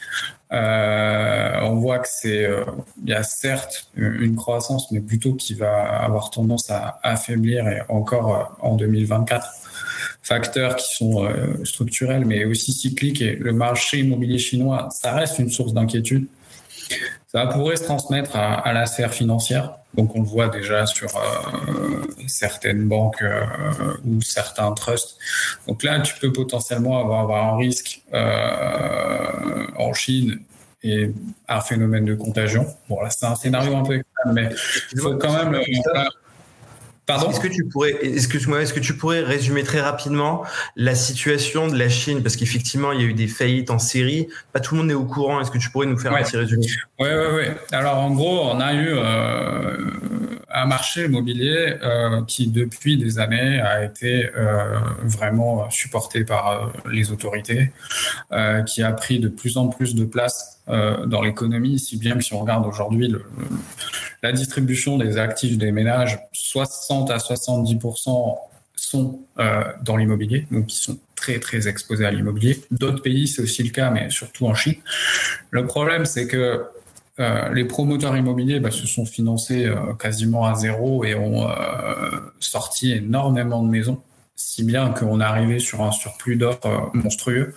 Euh, 0.52 1.60
on 1.62 1.76
voit 1.76 1.98
que 1.98 2.08
c'est, 2.08 2.44
euh, 2.44 2.64
il 3.04 3.10
y 3.10 3.14
a 3.14 3.22
certes 3.22 3.90
une 3.96 4.36
croissance, 4.36 4.90
mais 4.92 5.00
plutôt 5.00 5.34
qui 5.34 5.54
va 5.54 5.82
avoir 5.82 6.30
tendance 6.30 6.70
à 6.70 7.00
affaiblir 7.02 7.68
et 7.68 7.82
encore 7.88 8.36
euh, 8.36 8.66
en 8.66 8.76
2024 8.76 9.46
facteurs 10.22 10.76
qui 10.76 10.94
sont 10.94 11.28
structurels 11.64 12.24
mais 12.24 12.44
aussi 12.44 12.72
cycliques 12.72 13.20
et 13.20 13.34
le 13.34 13.52
marché 13.52 13.98
immobilier 13.98 14.38
chinois 14.38 14.88
ça 14.92 15.12
reste 15.14 15.40
une 15.40 15.50
source 15.50 15.74
d'inquiétude 15.74 16.28
Ça 17.32 17.46
pourrait 17.46 17.76
se 17.76 17.84
transmettre 17.84 18.36
à, 18.36 18.72
la 18.74 18.84
sphère 18.84 19.14
financière. 19.14 19.78
Donc 19.94 20.14
on 20.14 20.20
le 20.20 20.26
voit 20.26 20.48
déjà 20.48 20.84
sur 20.84 21.16
euh, 21.16 22.02
certaines 22.26 22.88
banques 22.88 23.22
euh, 23.22 23.44
ou 24.04 24.20
certains 24.20 24.70
trusts. 24.72 25.16
Donc 25.66 25.82
là, 25.82 26.00
tu 26.00 26.14
peux 26.18 26.32
potentiellement 26.32 27.00
avoir, 27.00 27.54
un 27.54 27.56
risque 27.56 28.02
euh, 28.12 29.66
en 29.78 29.94
Chine 29.94 30.40
et 30.82 31.10
un 31.48 31.60
phénomène 31.60 32.04
de 32.04 32.14
contagion. 32.14 32.66
Bon 32.88 33.00
là, 33.00 33.08
c'est 33.08 33.26
un 33.26 33.34
scénario 33.34 33.76
un 33.76 33.82
peu 33.82 33.96
extrême, 33.96 34.34
mais 34.34 34.48
il 34.92 35.00
faut 35.00 35.16
quand 35.16 35.32
même 35.32 35.54
est-ce 37.08 37.40
que 37.40 37.48
tu 37.48 37.64
pourrais, 37.64 37.96
excuse-moi, 38.02 38.62
est-ce 38.62 38.72
que 38.72 38.80
tu 38.80 38.96
pourrais 38.96 39.20
résumer 39.20 39.62
très 39.64 39.80
rapidement 39.80 40.44
la 40.76 40.94
situation 40.94 41.66
de 41.66 41.76
la 41.76 41.88
Chine? 41.88 42.22
Parce 42.22 42.36
qu'effectivement 42.36 42.92
il 42.92 43.00
y 43.00 43.04
a 43.04 43.06
eu 43.06 43.14
des 43.14 43.26
faillites 43.26 43.70
en 43.70 43.78
série. 43.78 44.28
Pas 44.52 44.60
tout 44.60 44.74
le 44.74 44.82
monde 44.82 44.90
est 44.90 44.94
au 44.94 45.04
courant. 45.04 45.40
Est-ce 45.40 45.50
que 45.50 45.58
tu 45.58 45.70
pourrais 45.70 45.86
nous 45.86 45.98
faire 45.98 46.14
un 46.14 46.22
petit 46.22 46.36
résumé? 46.36 46.66
Oui, 46.98 47.08
oui, 47.10 47.26
oui. 47.36 47.44
Alors 47.72 47.98
en 47.98 48.10
gros, 48.12 48.50
on 48.50 48.60
a 48.60 48.72
eu 48.74 48.88
euh, 48.88 49.76
un 50.52 50.66
marché 50.66 51.04
immobilier 51.04 51.74
euh, 51.82 52.22
qui 52.24 52.46
depuis 52.46 52.96
des 52.96 53.18
années 53.18 53.60
a 53.60 53.84
été 53.84 54.30
euh, 54.36 54.78
vraiment 55.02 55.68
supporté 55.70 56.24
par 56.24 56.72
les 56.90 57.10
autorités, 57.10 57.72
qui 58.66 58.82
a 58.82 58.92
pris 58.92 59.18
de 59.18 59.28
plus 59.28 59.56
en 59.56 59.68
plus 59.68 59.94
de 59.94 60.04
place 60.04 60.61
dans 61.06 61.20
l'économie, 61.20 61.78
si 61.78 61.98
bien 61.98 62.16
que 62.16 62.24
si 62.24 62.32
on 62.32 62.40
regarde 62.40 62.66
aujourd'hui 62.66 63.14
la 64.22 64.32
distribution 64.32 64.96
des 64.96 65.18
actifs 65.18 65.58
des 65.58 65.70
ménages, 65.70 66.18
60 66.32 67.10
à 67.10 67.18
70% 67.18 68.36
sont 68.76 69.20
dans 69.82 69.96
l'immobilier, 69.96 70.46
donc 70.50 70.72
ils 70.72 70.76
sont 70.76 70.98
très 71.14 71.38
très 71.38 71.68
exposés 71.68 72.04
à 72.04 72.10
l'immobilier. 72.10 72.62
D'autres 72.70 73.02
pays, 73.02 73.28
c'est 73.28 73.42
aussi 73.42 73.62
le 73.62 73.70
cas, 73.70 73.90
mais 73.90 74.10
surtout 74.10 74.46
en 74.46 74.54
Chine. 74.54 74.76
Le 75.50 75.66
problème, 75.66 76.04
c'est 76.04 76.26
que 76.26 76.64
euh, 77.20 77.48
les 77.52 77.64
promoteurs 77.64 78.16
immobiliers 78.16 78.58
bah, 78.58 78.70
se 78.70 78.86
sont 78.86 79.04
financés 79.04 79.66
euh, 79.66 79.92
quasiment 79.94 80.46
à 80.46 80.54
zéro 80.54 81.04
et 81.04 81.14
ont 81.14 81.46
euh, 81.48 81.52
sorti 82.40 82.92
énormément 82.92 83.62
de 83.62 83.68
maisons, 83.68 84.00
si 84.36 84.64
bien 84.64 84.90
qu'on 84.90 85.20
est 85.20 85.24
arrivé 85.24 85.58
sur 85.58 85.82
un 85.82 85.92
surplus 85.92 86.36
d'offres 86.36 86.90
monstrueux. 86.94 87.54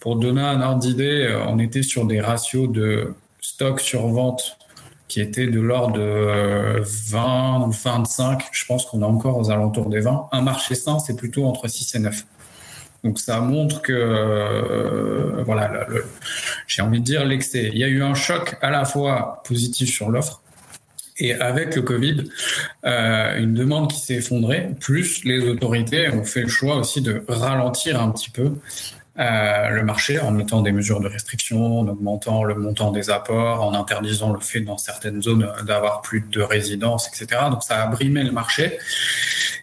Pour 0.00 0.16
donner 0.16 0.42
un 0.42 0.60
ordre 0.60 0.80
d'idée, 0.80 1.36
on 1.46 1.58
était 1.58 1.82
sur 1.82 2.06
des 2.06 2.20
ratios 2.20 2.70
de 2.70 3.14
stock 3.40 3.80
sur 3.80 4.06
vente 4.08 4.58
qui 5.08 5.20
étaient 5.20 5.46
de 5.46 5.60
l'ordre 5.60 5.94
de 5.94 6.82
20 6.82 7.66
ou 7.68 7.70
25. 7.70 8.42
Je 8.52 8.64
pense 8.64 8.86
qu'on 8.86 9.02
est 9.02 9.04
encore 9.04 9.38
aux 9.38 9.50
alentours 9.50 9.88
des 9.88 10.00
20. 10.00 10.28
Un 10.32 10.42
marché 10.42 10.74
sain, 10.74 10.98
c'est 10.98 11.16
plutôt 11.16 11.44
entre 11.44 11.68
6 11.68 11.94
et 11.94 11.98
9. 12.00 12.24
Donc 13.04 13.18
ça 13.18 13.40
montre 13.40 13.82
que 13.82 13.92
euh, 13.92 15.42
voilà, 15.44 15.86
j'ai 16.66 16.80
envie 16.80 17.00
de 17.00 17.04
dire 17.04 17.24
l'excès. 17.26 17.70
Il 17.72 17.78
y 17.78 17.84
a 17.84 17.88
eu 17.88 18.02
un 18.02 18.14
choc 18.14 18.56
à 18.62 18.70
la 18.70 18.86
fois 18.86 19.42
positif 19.46 19.90
sur 19.90 20.10
l'offre 20.10 20.40
et 21.18 21.34
avec 21.34 21.76
le 21.76 21.82
Covid, 21.82 22.24
euh, 22.84 23.38
une 23.38 23.54
demande 23.54 23.90
qui 23.90 24.00
s'est 24.00 24.14
effondrée. 24.14 24.70
Plus 24.80 25.24
les 25.24 25.48
autorités 25.48 26.08
ont 26.10 26.24
fait 26.24 26.42
le 26.42 26.48
choix 26.48 26.76
aussi 26.76 27.02
de 27.02 27.24
ralentir 27.28 28.00
un 28.00 28.10
petit 28.10 28.30
peu 28.30 28.54
euh, 29.20 29.68
le 29.68 29.84
marché 29.84 30.18
en 30.18 30.32
mettant 30.32 30.60
des 30.60 30.72
mesures 30.72 30.98
de 30.98 31.06
restriction, 31.06 31.80
en 31.80 31.86
augmentant 31.86 32.42
le 32.42 32.56
montant 32.56 32.90
des 32.90 33.10
apports, 33.10 33.62
en 33.62 33.72
interdisant 33.72 34.32
le 34.32 34.40
fait 34.40 34.60
dans 34.60 34.76
certaines 34.76 35.22
zones 35.22 35.52
d'avoir 35.64 36.02
plus 36.02 36.20
de 36.20 36.42
résidences, 36.42 37.06
etc. 37.08 37.42
Donc 37.48 37.62
ça 37.62 37.82
a 37.82 37.86
brimé 37.86 38.24
le 38.24 38.32
marché. 38.32 38.78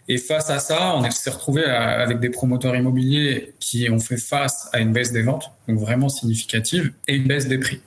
Et 0.08 0.16
face 0.16 0.48
à 0.48 0.58
ça, 0.58 0.94
on 0.96 1.08
s'est 1.10 1.30
retrouvé 1.30 1.64
avec 1.64 2.18
des 2.18 2.30
promoteurs 2.30 2.74
immobiliers 2.74 3.54
qui 3.60 3.88
ont 3.90 4.00
fait 4.00 4.16
face 4.16 4.68
à 4.72 4.80
une 4.80 4.92
baisse 4.92 5.12
des 5.12 5.22
ventes, 5.22 5.52
donc 5.68 5.78
vraiment 5.78 6.08
significative, 6.08 6.92
et 7.06 7.14
une 7.14 7.28
baisse 7.28 7.46
des 7.46 7.58
prix. 7.58 7.80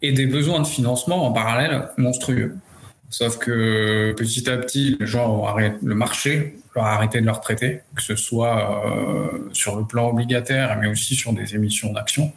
Et 0.00 0.12
des 0.12 0.26
besoins 0.26 0.60
de 0.60 0.66
financement 0.66 1.26
en 1.26 1.32
parallèle 1.32 1.88
monstrueux. 1.96 2.54
Sauf 3.10 3.38
que 3.38 4.14
petit 4.16 4.50
à 4.50 4.58
petit, 4.58 4.96
les 5.00 5.06
gens 5.06 5.46
le 5.56 5.94
marché 5.94 6.58
a 6.74 6.94
arrêté 6.94 7.20
de 7.20 7.26
leur 7.26 7.40
traiter, 7.40 7.80
que 7.96 8.02
ce 8.02 8.14
soit 8.16 8.86
euh, 8.86 9.48
sur 9.52 9.76
le 9.76 9.84
plan 9.84 10.10
obligataire, 10.10 10.78
mais 10.80 10.88
aussi 10.88 11.14
sur 11.14 11.32
des 11.32 11.54
émissions 11.54 11.92
d'actions. 11.92 12.32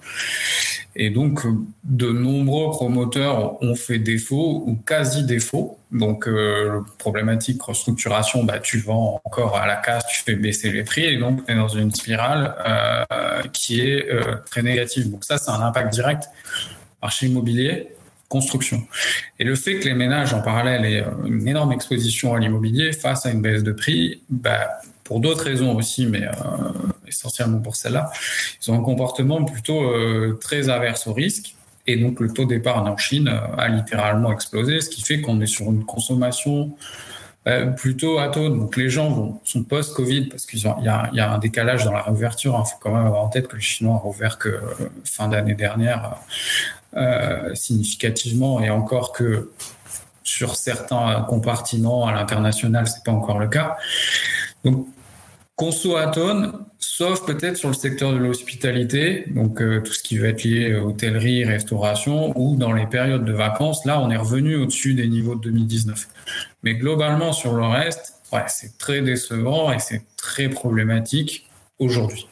Et 0.96 1.10
donc, 1.10 1.46
de 1.84 2.12
nombreux 2.12 2.70
promoteurs 2.72 3.62
ont 3.64 3.76
fait 3.76 4.00
défaut 4.00 4.64
ou 4.66 4.76
quasi 4.76 5.24
défaut. 5.24 5.78
Donc, 5.92 6.28
euh, 6.28 6.82
problématique 6.98 7.62
restructuration, 7.62 8.44
bah, 8.44 8.60
tu 8.60 8.80
vends 8.80 9.22
encore 9.24 9.58
à 9.58 9.68
la 9.68 9.78
casse, 9.78 10.06
tu 10.08 10.22
fais 10.22 10.36
baisser 10.36 10.72
les 10.72 10.84
prix, 10.84 11.06
et 11.06 11.18
donc 11.18 11.46
tu 11.46 11.52
es 11.52 11.56
dans 11.56 11.70
une 11.70 11.92
spirale 11.92 12.56
euh, 12.66 13.42
qui 13.54 13.82
est 13.82 14.10
euh, 14.10 14.36
très 14.50 14.64
négative. 14.64 15.12
Donc 15.12 15.24
ça, 15.24 15.38
c'est 15.38 15.52
un 15.52 15.62
impact 15.62 15.94
direct 15.94 16.26
marché 17.02 17.28
immobilier 17.28 17.88
construction. 18.32 18.82
Et 19.40 19.44
le 19.44 19.56
fait 19.56 19.80
que 19.80 19.88
les 19.90 19.94
ménages 19.94 20.34
en 20.34 20.42
parallèle 20.42 20.86
aient 20.86 21.04
euh, 21.04 21.26
une 21.26 21.48
énorme 21.48 21.74
exposition 21.74 22.34
à 22.34 22.40
l'immobilier 22.40 22.94
face 22.94 23.26
à 23.26 23.32
une 23.32 23.42
baisse 23.42 23.62
de 23.62 23.74
prix, 23.74 24.22
bah, 24.30 24.70
pour 25.04 25.20
d'autres 25.20 25.44
raisons 25.44 25.76
aussi, 25.76 26.06
mais 26.06 26.24
euh, 26.24 26.32
essentiellement 27.06 27.60
pour 27.60 27.76
celle-là, 27.76 28.10
ils 28.60 28.72
ont 28.72 28.80
un 28.80 28.84
comportement 28.84 29.44
plutôt 29.44 29.84
euh, 29.84 30.40
très 30.40 30.70
averse 30.70 31.06
au 31.08 31.14
risque. 31.14 31.56
Et 31.88 31.98
donc 31.98 32.22
le 32.22 32.32
taux 32.32 32.46
d'épargne 32.46 32.88
en 32.88 32.96
Chine 32.96 33.28
a 33.58 33.68
littéralement 33.68 34.32
explosé, 34.32 34.82
ce 34.82 34.90
qui 34.90 35.02
fait 35.02 35.20
qu'on 35.20 35.42
est 35.42 35.48
sur 35.58 35.66
une 35.66 35.84
consommation 35.84 36.76
plutôt 37.78 38.20
atone. 38.20 38.60
Donc 38.60 38.78
les 38.78 38.90
gens 38.90 39.10
vont, 39.10 39.40
sont 39.44 39.64
post-Covid 39.64 40.28
parce 40.30 40.46
qu'il 40.46 40.60
y, 40.60 40.64
y, 40.64 41.20
a 41.20 41.34
un 41.34 41.38
décalage 41.40 41.86
dans 41.86 41.92
la 41.92 42.02
réouverture. 42.02 42.62
Il 42.64 42.70
faut 42.70 42.78
quand 42.80 42.96
même 42.96 43.06
avoir 43.06 43.24
en 43.24 43.30
tête 43.30 43.48
que 43.48 43.56
les 43.56 43.62
Chinois 43.62 43.96
ont 43.96 44.00
rouvert 44.00 44.38
que 44.38 44.60
fin 45.04 45.28
d'année 45.28 45.56
dernière 45.56 46.18
euh, 46.98 47.56
significativement 47.56 48.60
et 48.60 48.70
encore 48.70 49.14
que 49.14 49.50
sur 50.24 50.56
certains 50.58 51.22
compartiments 51.22 52.06
à 52.06 52.14
l'international, 52.14 52.86
c'est 52.88 53.04
pas 53.06 53.14
encore 53.14 53.40
le 53.40 53.48
cas. 53.48 53.78
Donc, 54.66 54.88
conso 55.62 55.96
atone, 55.96 56.54
sauf 56.80 57.24
peut-être 57.24 57.56
sur 57.56 57.68
le 57.68 57.76
secteur 57.76 58.14
de 58.14 58.18
l'hospitalité, 58.18 59.26
donc 59.28 59.62
euh, 59.62 59.80
tout 59.80 59.94
ce 59.94 60.02
qui 60.02 60.18
va 60.18 60.30
être 60.30 60.44
lié 60.44 60.74
hôtellerie, 60.74 61.46
restauration, 61.46 62.34
ou 62.36 62.56
dans 62.56 62.74
les 62.74 62.88
périodes 62.88 63.26
de 63.26 63.32
vacances, 63.32 63.86
là, 63.86 64.02
on 64.02 64.10
est 64.10 64.18
revenu 64.18 64.56
au-dessus 64.56 64.96
des 64.96 65.08
niveaux 65.08 65.36
de 65.36 65.42
2019. 65.42 66.08
Mais 66.64 66.74
globalement, 66.74 67.32
sur 67.32 67.54
le 67.54 67.64
reste, 67.64 68.16
ouais, 68.34 68.44
c'est 68.48 68.80
très 68.80 69.02
décevant 69.02 69.72
et 69.72 69.78
c'est 69.78 70.02
très 70.18 70.50
problématique 70.50 71.48
aujourd'hui. 71.78 72.28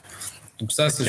Donc 0.59 0.71
ça, 0.71 0.89
c'est 0.89 1.03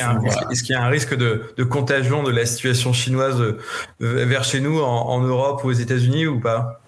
Est-ce 0.51 0.61
qu'il 0.61 0.73
y 0.73 0.77
a 0.77 0.83
un 0.83 0.89
risque 0.89 1.17
de, 1.17 1.63
contagion 1.63 2.21
de 2.21 2.29
la 2.29 2.45
situation 2.45 2.93
chinoise 2.93 3.41
euh, 3.41 3.55
vers 3.99 4.43
chez 4.43 4.59
nous, 4.59 4.79
en 4.79 5.19
Europe 5.21 5.63
ou 5.63 5.69
aux 5.69 5.73
États-Unis 5.73 6.27
ou 6.27 6.39
pas? 6.39 6.81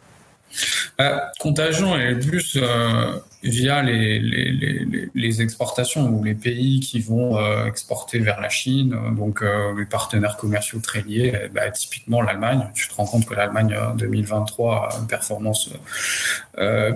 Bah, 0.98 1.32
contagion 1.40 1.98
est 1.98 2.16
plus 2.16 2.58
euh, 2.62 3.14
via 3.44 3.82
les, 3.84 4.20
les, 4.20 5.10
les, 5.14 5.42
exportations 5.42 6.08
ou 6.10 6.24
les 6.24 6.34
pays 6.34 6.80
qui 6.80 7.00
vont 7.00 7.38
euh, 7.38 7.66
exporter 7.66 8.20
vers 8.20 8.40
la 8.40 8.50
Chine, 8.50 8.96
donc 9.16 9.42
euh, 9.42 9.78
les 9.78 9.86
partenaires 9.86 10.38
commerciaux 10.38 10.80
très 10.80 11.02
liés, 11.02 11.50
bah, 11.54 11.70
typiquement 11.72 12.22
l'Allemagne. 12.22 12.70
Tu 12.74 12.88
te 12.88 12.96
rends 12.96 13.06
compte 13.06 13.26
que 13.26 13.34
l'Allemagne 13.34 13.76
en 13.76 13.96
2023 13.96 14.90
a 14.90 15.00
une 15.00 15.08
performance 15.08 15.70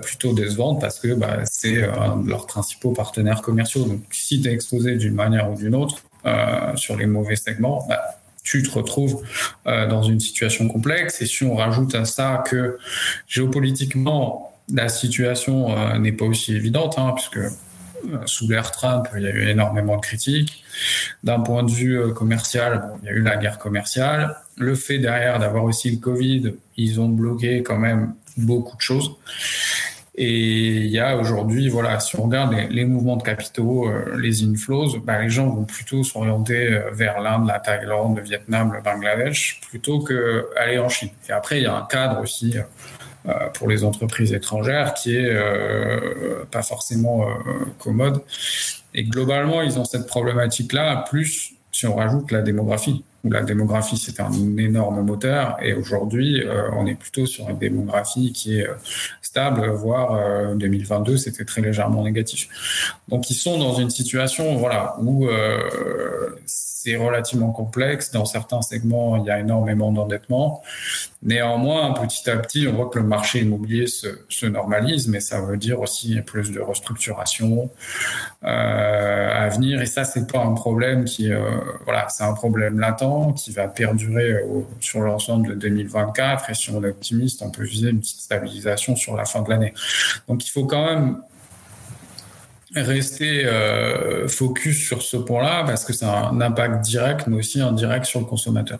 plutôt 0.02 0.32
décevante 0.32 0.80
parce 0.80 1.00
que 1.00 1.14
bah, 1.14 1.38
c'est 1.44 1.84
un 1.84 2.16
de 2.18 2.28
leurs 2.28 2.46
principaux 2.46 2.92
partenaires 2.92 3.42
commerciaux. 3.42 3.84
Donc 3.84 4.02
si 4.10 4.40
tu 4.40 4.48
es 4.48 4.52
exposé 4.52 4.96
d'une 4.96 5.14
manière 5.14 5.50
ou 5.50 5.56
d'une 5.56 5.74
autre 5.74 5.98
sur 6.76 6.96
les 6.96 7.06
mauvais 7.06 7.36
segments, 7.36 7.84
bah, 7.88 8.18
tu 8.48 8.62
te 8.62 8.70
retrouves 8.70 9.22
euh, 9.66 9.86
dans 9.86 10.02
une 10.02 10.20
situation 10.20 10.68
complexe. 10.68 11.20
Et 11.20 11.26
si 11.26 11.44
on 11.44 11.54
rajoute 11.54 11.94
à 11.94 12.06
ça 12.06 12.42
que 12.46 12.78
géopolitiquement, 13.26 14.57
la 14.72 14.88
situation 14.88 15.76
euh, 15.76 15.98
n'est 15.98 16.12
pas 16.12 16.24
aussi 16.24 16.54
évidente, 16.54 16.98
hein, 16.98 17.12
puisque 17.14 17.38
euh, 17.38 17.50
sous 18.26 18.48
l'ère 18.48 18.70
Trump, 18.70 19.08
il 19.16 19.22
y 19.22 19.26
a 19.26 19.30
eu 19.30 19.48
énormément 19.48 19.96
de 19.96 20.02
critiques. 20.02 20.64
D'un 21.24 21.40
point 21.40 21.62
de 21.62 21.70
vue 21.70 22.12
commercial, 22.14 22.80
bon, 22.80 22.98
il 23.02 23.06
y 23.06 23.08
a 23.08 23.12
eu 23.12 23.22
la 23.22 23.36
guerre 23.36 23.58
commerciale. 23.58 24.36
Le 24.56 24.74
fait 24.74 24.98
derrière 24.98 25.38
d'avoir 25.38 25.64
aussi 25.64 25.90
le 25.90 25.98
Covid, 25.98 26.54
ils 26.76 27.00
ont 27.00 27.08
bloqué 27.08 27.62
quand 27.62 27.78
même 27.78 28.14
beaucoup 28.36 28.76
de 28.76 28.82
choses. 28.82 29.16
Et 30.20 30.78
il 30.78 30.90
y 30.90 30.98
a 30.98 31.16
aujourd'hui, 31.16 31.68
voilà, 31.68 32.00
si 32.00 32.16
on 32.18 32.24
regarde 32.24 32.52
les, 32.70 32.84
mouvements 32.84 33.14
de 33.14 33.22
capitaux, 33.22 33.88
euh, 33.88 34.16
les 34.18 34.42
inflows, 34.42 34.98
bah, 35.04 35.22
les 35.22 35.30
gens 35.30 35.48
vont 35.48 35.64
plutôt 35.64 36.02
s'orienter 36.02 36.72
euh, 36.72 36.90
vers 36.90 37.20
l'Inde, 37.20 37.46
la 37.46 37.60
Thaïlande, 37.60 38.16
le 38.16 38.24
Vietnam, 38.24 38.72
le 38.72 38.82
Bangladesh, 38.82 39.60
plutôt 39.68 40.00
que 40.00 40.48
aller 40.56 40.80
en 40.80 40.88
Chine. 40.88 41.10
Et 41.28 41.32
après, 41.32 41.58
il 41.58 41.62
y 41.62 41.66
a 41.66 41.76
un 41.76 41.86
cadre 41.86 42.20
aussi 42.20 42.58
euh, 42.58 42.62
pour 43.54 43.68
les 43.68 43.84
entreprises 43.84 44.32
étrangères 44.32 44.94
qui 44.94 45.16
est 45.16 45.36
pas 46.50 46.62
forcément 46.62 47.26
commode. 47.78 48.22
Et 48.94 49.04
globalement, 49.04 49.62
ils 49.62 49.78
ont 49.78 49.84
cette 49.84 50.06
problématique-là, 50.06 51.04
plus 51.08 51.52
si 51.70 51.86
on 51.86 51.94
rajoute 51.94 52.30
la 52.32 52.42
démographie. 52.42 53.04
Où 53.24 53.30
la 53.30 53.42
démographie 53.42 53.96
c'était 53.96 54.22
un 54.22 54.56
énorme 54.56 55.02
moteur 55.02 55.56
et 55.62 55.74
aujourd'hui 55.74 56.42
euh, 56.42 56.68
on 56.76 56.86
est 56.86 56.94
plutôt 56.94 57.26
sur 57.26 57.48
une 57.48 57.58
démographie 57.58 58.32
qui 58.32 58.58
est 58.58 58.68
euh, 58.68 58.74
stable 59.22 59.68
voire 59.70 60.54
2022 60.56 61.16
c'était 61.16 61.44
très 61.44 61.60
légèrement 61.60 62.02
négatif 62.02 62.48
donc 63.08 63.30
ils 63.30 63.34
sont 63.34 63.58
dans 63.58 63.74
une 63.74 63.90
situation 63.90 64.56
voilà 64.56 64.96
où 65.00 65.28
c'est 66.80 66.96
relativement 66.96 67.50
complexe. 67.50 68.12
Dans 68.12 68.24
certains 68.24 68.62
segments, 68.62 69.16
il 69.16 69.24
y 69.24 69.30
a 69.30 69.40
énormément 69.40 69.90
d'endettement. 69.90 70.62
Néanmoins, 71.22 71.92
petit 71.92 72.30
à 72.30 72.36
petit, 72.36 72.68
on 72.68 72.74
voit 72.74 72.88
que 72.88 73.00
le 73.00 73.04
marché 73.04 73.40
immobilier 73.40 73.88
se, 73.88 74.06
se 74.28 74.46
normalise, 74.46 75.08
mais 75.08 75.18
ça 75.18 75.40
veut 75.40 75.56
dire 75.56 75.80
aussi 75.80 76.20
plus 76.22 76.52
de 76.52 76.60
restructuration 76.60 77.68
euh, 78.44 79.44
à 79.44 79.48
venir. 79.48 79.82
Et 79.82 79.86
ça, 79.86 80.04
c'est 80.04 80.30
pas 80.30 80.38
un 80.38 80.54
problème 80.54 81.04
qui, 81.04 81.32
euh, 81.32 81.40
voilà, 81.84 82.08
c'est 82.10 82.22
un 82.22 82.34
problème 82.34 82.78
latent 82.78 83.02
qui 83.32 83.52
va 83.52 83.68
perdurer 83.68 84.36
sur 84.80 85.00
l'ensemble 85.00 85.48
de 85.48 85.54
2024. 85.54 86.50
Et 86.50 86.54
si 86.54 86.70
on 86.70 86.82
est 86.82 86.88
optimiste, 86.88 87.42
on 87.42 87.50
peut 87.50 87.64
viser 87.64 87.90
une 87.90 88.00
petite 88.00 88.20
stabilisation 88.20 88.96
sur 88.96 89.16
la 89.16 89.24
fin 89.24 89.42
de 89.42 89.50
l'année. 89.50 89.74
Donc, 90.28 90.46
il 90.46 90.50
faut 90.50 90.64
quand 90.64 90.84
même 90.84 91.18
rester 92.74 93.46
euh, 93.46 94.28
focus 94.28 94.86
sur 94.86 95.02
ce 95.02 95.16
point-là 95.16 95.64
parce 95.64 95.84
que 95.84 96.04
a 96.04 96.28
un 96.28 96.40
impact 96.40 96.84
direct, 96.84 97.26
mais 97.26 97.36
aussi 97.36 97.60
indirect 97.60 98.04
sur 98.04 98.20
le 98.20 98.26
consommateur. 98.26 98.78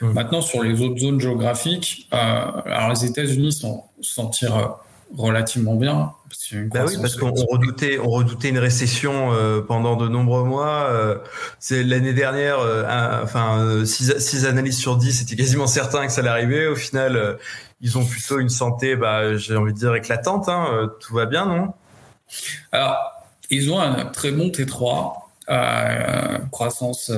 Mmh. 0.00 0.12
Maintenant, 0.12 0.40
sur 0.40 0.62
les 0.62 0.80
autres 0.80 0.98
zones 0.98 1.20
géographiques, 1.20 2.08
euh, 2.12 2.16
alors 2.16 2.90
les 2.90 3.04
États-Unis 3.04 3.60
s'en 4.00 4.26
tirent 4.28 4.78
relativement 5.16 5.74
bien. 5.74 6.12
Bah 6.72 6.84
oui, 6.86 6.94
parce 7.00 7.16
qu'on 7.16 7.32
redoutait, 7.32 7.98
on 7.98 8.08
redoutait 8.08 8.50
une 8.50 8.58
récession 8.58 9.32
euh, 9.32 9.60
pendant 9.60 9.96
de 9.96 10.08
nombreux 10.08 10.44
mois. 10.44 10.86
Euh, 10.88 11.18
c'est 11.58 11.82
l'année 11.82 12.12
dernière, 12.12 12.60
euh, 12.60 13.22
enfin, 13.22 13.84
6 13.84 14.46
analyses 14.46 14.78
sur 14.78 14.96
10, 14.96 15.12
c'était 15.12 15.36
quasiment 15.36 15.66
certain 15.66 16.06
que 16.06 16.12
ça 16.12 16.20
allait 16.20 16.30
arriver. 16.30 16.66
Au 16.68 16.76
final, 16.76 17.38
ils 17.80 17.98
ont 17.98 18.04
plutôt 18.04 18.38
une 18.38 18.48
santé, 18.48 18.96
bah, 18.96 19.36
j'ai 19.36 19.56
envie 19.56 19.72
de 19.72 19.78
dire 19.78 19.94
éclatante. 19.94 20.48
Hein, 20.48 20.90
tout 21.00 21.14
va 21.14 21.26
bien, 21.26 21.46
non? 21.46 21.72
Alors, 22.70 22.96
ils 23.50 23.72
ont 23.72 23.80
un 23.80 24.04
très 24.06 24.30
bon 24.30 24.48
T3, 24.48 25.14
euh, 25.48 26.38
croissance 26.52 27.12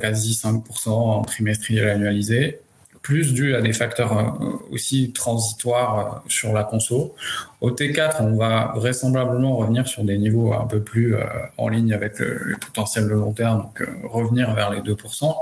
quasi 0.00 0.34
5% 0.34 0.90
en 0.90 1.22
trimestriel 1.22 1.88
annualisé, 1.88 2.60
plus 3.02 3.32
dû 3.32 3.54
à 3.54 3.60
des 3.60 3.72
facteurs 3.72 4.18
euh, 4.18 4.72
aussi 4.72 5.12
transitoires 5.12 6.22
sur 6.28 6.52
la 6.52 6.64
conso. 6.64 7.14
Au 7.60 7.70
T4, 7.70 8.22
on 8.22 8.36
va 8.36 8.72
vraisemblablement 8.76 9.56
revenir 9.56 9.88
sur 9.88 10.04
des 10.04 10.18
niveaux 10.18 10.52
un 10.52 10.66
peu 10.66 10.80
plus 10.80 11.14
en 11.58 11.68
ligne 11.68 11.92
avec 11.92 12.18
le, 12.18 12.56
potentiel 12.60 13.04
de 13.04 13.14
long 13.14 13.32
terme, 13.32 13.62
donc 13.62 13.86
revenir 14.04 14.54
vers 14.54 14.70
les 14.70 14.80
2%. 14.80 15.34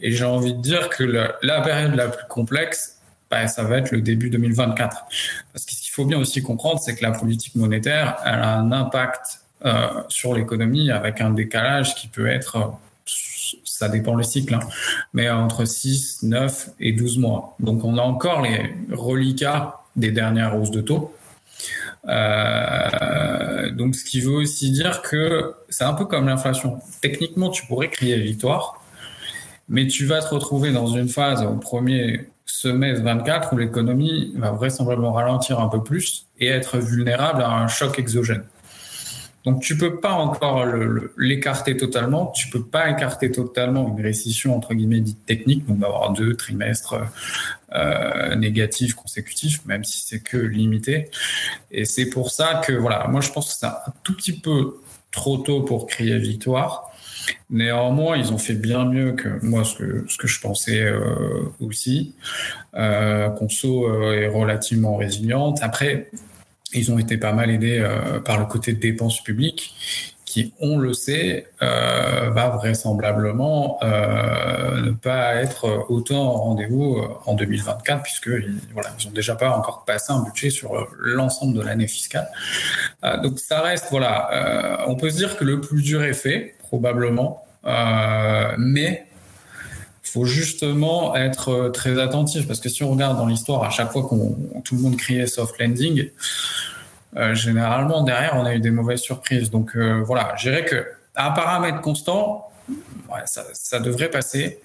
Et 0.00 0.12
j'ai 0.12 0.24
envie 0.24 0.54
de 0.54 0.60
dire 0.60 0.88
que 0.88 1.04
la 1.04 1.60
période 1.60 1.94
la 1.94 2.08
plus 2.08 2.26
complexe, 2.28 2.96
bah, 3.30 3.48
ça 3.48 3.64
va 3.64 3.78
être 3.78 3.90
le 3.90 4.00
début 4.00 4.30
2024. 4.30 5.04
Parce 5.52 5.64
qu'il 5.64 5.90
faut 5.90 6.04
bien 6.04 6.18
aussi 6.18 6.42
comprendre, 6.42 6.80
c'est 6.80 6.94
que 6.94 7.02
la 7.02 7.10
politique 7.10 7.54
monétaire, 7.56 8.18
elle 8.24 8.40
a 8.40 8.56
un 8.56 8.70
impact 8.72 9.40
euh, 9.64 9.88
sur 10.08 10.34
l'économie 10.34 10.90
avec 10.90 11.20
un 11.20 11.30
décalage 11.30 11.94
qui 11.96 12.08
peut 12.08 12.28
être, 12.28 12.72
ça 13.78 13.90
dépend 13.90 14.14
le 14.14 14.22
cycle, 14.22 14.54
hein, 14.54 14.60
mais 15.12 15.28
entre 15.28 15.66
6, 15.66 16.22
9 16.22 16.70
et 16.80 16.92
12 16.92 17.18
mois. 17.18 17.56
Donc 17.60 17.84
on 17.84 17.98
a 17.98 18.00
encore 18.00 18.40
les 18.40 18.74
reliquats 18.90 19.82
des 19.96 20.10
dernières 20.10 20.58
hausses 20.58 20.70
de 20.70 20.80
taux. 20.80 21.14
Euh, 22.08 23.70
donc 23.72 23.94
ce 23.94 24.04
qui 24.04 24.20
veut 24.22 24.32
aussi 24.32 24.70
dire 24.70 25.02
que 25.02 25.54
c'est 25.68 25.84
un 25.84 25.92
peu 25.92 26.06
comme 26.06 26.26
l'inflation. 26.26 26.80
Techniquement, 27.02 27.50
tu 27.50 27.66
pourrais 27.66 27.90
crier 27.90 28.18
victoire, 28.18 28.82
mais 29.68 29.86
tu 29.86 30.06
vas 30.06 30.22
te 30.22 30.34
retrouver 30.34 30.72
dans 30.72 30.86
une 30.86 31.10
phase 31.10 31.42
au 31.42 31.56
premier 31.56 32.30
semestre 32.46 33.04
24 33.04 33.52
où 33.52 33.58
l'économie 33.58 34.32
va 34.36 34.52
vraisemblablement 34.52 35.12
ralentir 35.12 35.60
un 35.60 35.68
peu 35.68 35.82
plus 35.82 36.28
et 36.40 36.46
être 36.46 36.78
vulnérable 36.78 37.42
à 37.42 37.50
un 37.50 37.68
choc 37.68 37.98
exogène. 37.98 38.44
Donc 39.46 39.62
tu 39.62 39.78
peux 39.78 40.00
pas 40.00 40.12
encore 40.12 40.66
l'écarter 41.16 41.76
totalement, 41.76 42.26
tu 42.32 42.48
peux 42.48 42.64
pas 42.64 42.90
écarter 42.90 43.30
totalement 43.30 43.88
une 43.96 44.02
récession 44.02 44.56
entre 44.56 44.74
guillemets 44.74 45.00
dite 45.00 45.24
technique, 45.24 45.64
donc 45.66 45.78
d'avoir 45.78 46.12
deux 46.12 46.36
trimestres 46.36 46.96
euh, 47.72 48.34
négatifs 48.34 48.94
consécutifs, 48.94 49.64
même 49.64 49.84
si 49.84 50.04
c'est 50.04 50.18
que 50.18 50.36
limité. 50.36 51.10
Et 51.70 51.84
c'est 51.84 52.06
pour 52.06 52.32
ça 52.32 52.60
que 52.66 52.72
voilà, 52.72 53.06
moi 53.06 53.20
je 53.20 53.30
pense 53.30 53.52
que 53.52 53.58
c'est 53.60 53.66
un 53.66 53.94
tout 54.02 54.16
petit 54.16 54.32
peu 54.32 54.78
trop 55.12 55.38
tôt 55.38 55.62
pour 55.62 55.86
crier 55.86 56.18
victoire. 56.18 56.90
Néanmoins, 57.48 58.16
ils 58.16 58.32
ont 58.32 58.38
fait 58.38 58.54
bien 58.54 58.84
mieux 58.84 59.12
que 59.12 59.28
moi 59.44 59.62
ce 59.62 59.76
que, 59.76 60.04
ce 60.08 60.16
que 60.18 60.26
je 60.26 60.40
pensais 60.40 60.82
euh, 60.82 61.42
aussi. 61.60 62.16
Euh, 62.74 63.28
Conso 63.30 64.12
est 64.12 64.28
relativement 64.28 64.96
résiliente. 64.96 65.60
Après, 65.62 66.10
ils 66.72 66.90
ont 66.90 66.98
été 66.98 67.16
pas 67.16 67.32
mal 67.32 67.50
aidés 67.50 67.78
euh, 67.78 68.20
par 68.20 68.38
le 68.38 68.46
côté 68.46 68.72
dépenses 68.72 69.22
publiques 69.22 69.74
qui, 70.24 70.52
on 70.60 70.76
le 70.76 70.92
sait, 70.92 71.46
euh, 71.62 72.30
va 72.30 72.48
vraisemblablement 72.48 73.78
euh, 73.82 74.82
ne 74.82 74.90
pas 74.90 75.36
être 75.36 75.86
autant 75.88 76.20
en 76.20 76.32
rendez-vous 76.32 77.00
en 77.24 77.34
2024, 77.34 78.02
puisque 78.02 78.28
voilà, 78.72 78.90
ils 78.98 79.06
ont 79.06 79.12
déjà 79.12 79.36
pas 79.36 79.50
encore 79.50 79.84
passé 79.84 80.12
un 80.12 80.22
budget 80.22 80.50
sur 80.50 80.88
l'ensemble 80.98 81.56
de 81.56 81.62
l'année 81.62 81.86
fiscale. 81.86 82.28
donc 83.22 83.38
ça 83.38 83.60
reste, 83.60 83.86
voilà, 83.90 84.84
on 84.88 84.96
peut 84.96 85.10
se 85.10 85.16
dire 85.16 85.38
que 85.38 85.44
le 85.44 85.60
plus 85.60 85.80
dur 85.80 86.02
est 86.02 86.12
fait, 86.12 86.56
probablement. 86.58 87.46
Mais 88.58 89.05
faut 90.16 90.24
justement 90.24 91.14
être 91.14 91.50
euh, 91.50 91.68
très 91.68 92.00
attentif 92.00 92.46
parce 92.46 92.58
que 92.60 92.70
si 92.70 92.82
on 92.82 92.90
regarde 92.90 93.18
dans 93.18 93.26
l'histoire, 93.26 93.64
à 93.64 93.70
chaque 93.70 93.92
fois 93.92 94.02
qu'on 94.02 94.34
tout 94.64 94.74
le 94.74 94.80
monde 94.80 94.96
criait 94.96 95.26
soft 95.26 95.58
landing, 95.60 96.08
euh, 97.16 97.34
généralement 97.34 98.02
derrière 98.02 98.32
on 98.36 98.46
a 98.46 98.54
eu 98.54 98.60
des 98.60 98.70
mauvaises 98.70 99.00
surprises. 99.00 99.50
Donc 99.50 99.76
voilà, 99.76 100.34
je 100.38 100.48
dirais 100.48 100.64
que 100.64 100.86
à 101.14 101.30
paramètre 101.32 101.82
constant, 101.82 102.50
ça, 103.26 103.44
ça, 103.52 103.78
devrait 103.78 104.10
passer. 104.10 104.60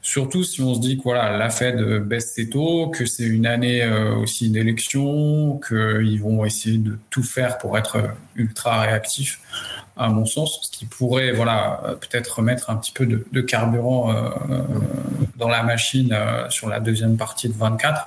Surtout 0.00 0.42
si 0.42 0.62
on 0.62 0.74
se 0.74 0.80
dit 0.80 0.96
que 0.96 1.02
voilà, 1.02 1.36
la 1.36 1.50
Fed 1.50 1.78
baisse 2.04 2.32
ses 2.34 2.48
taux, 2.48 2.88
que 2.88 3.04
c'est 3.04 3.24
une 3.24 3.46
année 3.46 3.86
aussi 4.22 4.50
d'élection, 4.50 5.60
qu'ils 5.66 6.20
vont 6.20 6.44
essayer 6.44 6.78
de 6.78 6.98
tout 7.10 7.22
faire 7.22 7.58
pour 7.58 7.76
être 7.78 7.98
ultra 8.36 8.80
réactifs 8.80 9.40
à 9.96 10.08
mon 10.08 10.24
sens, 10.24 10.60
ce 10.62 10.70
qui 10.70 10.86
pourrait 10.86 11.32
voilà 11.32 11.80
peut-être 12.00 12.38
remettre 12.38 12.70
un 12.70 12.76
petit 12.76 12.92
peu 12.92 13.06
de, 13.06 13.40
carburant 13.40 14.10
euh, 14.10 14.30
dans 15.36 15.48
la 15.48 15.62
machine 15.62 16.12
euh, 16.12 16.48
sur 16.50 16.68
la 16.68 16.80
deuxième 16.80 17.16
partie 17.16 17.48
de 17.48 17.54
24. 17.54 18.06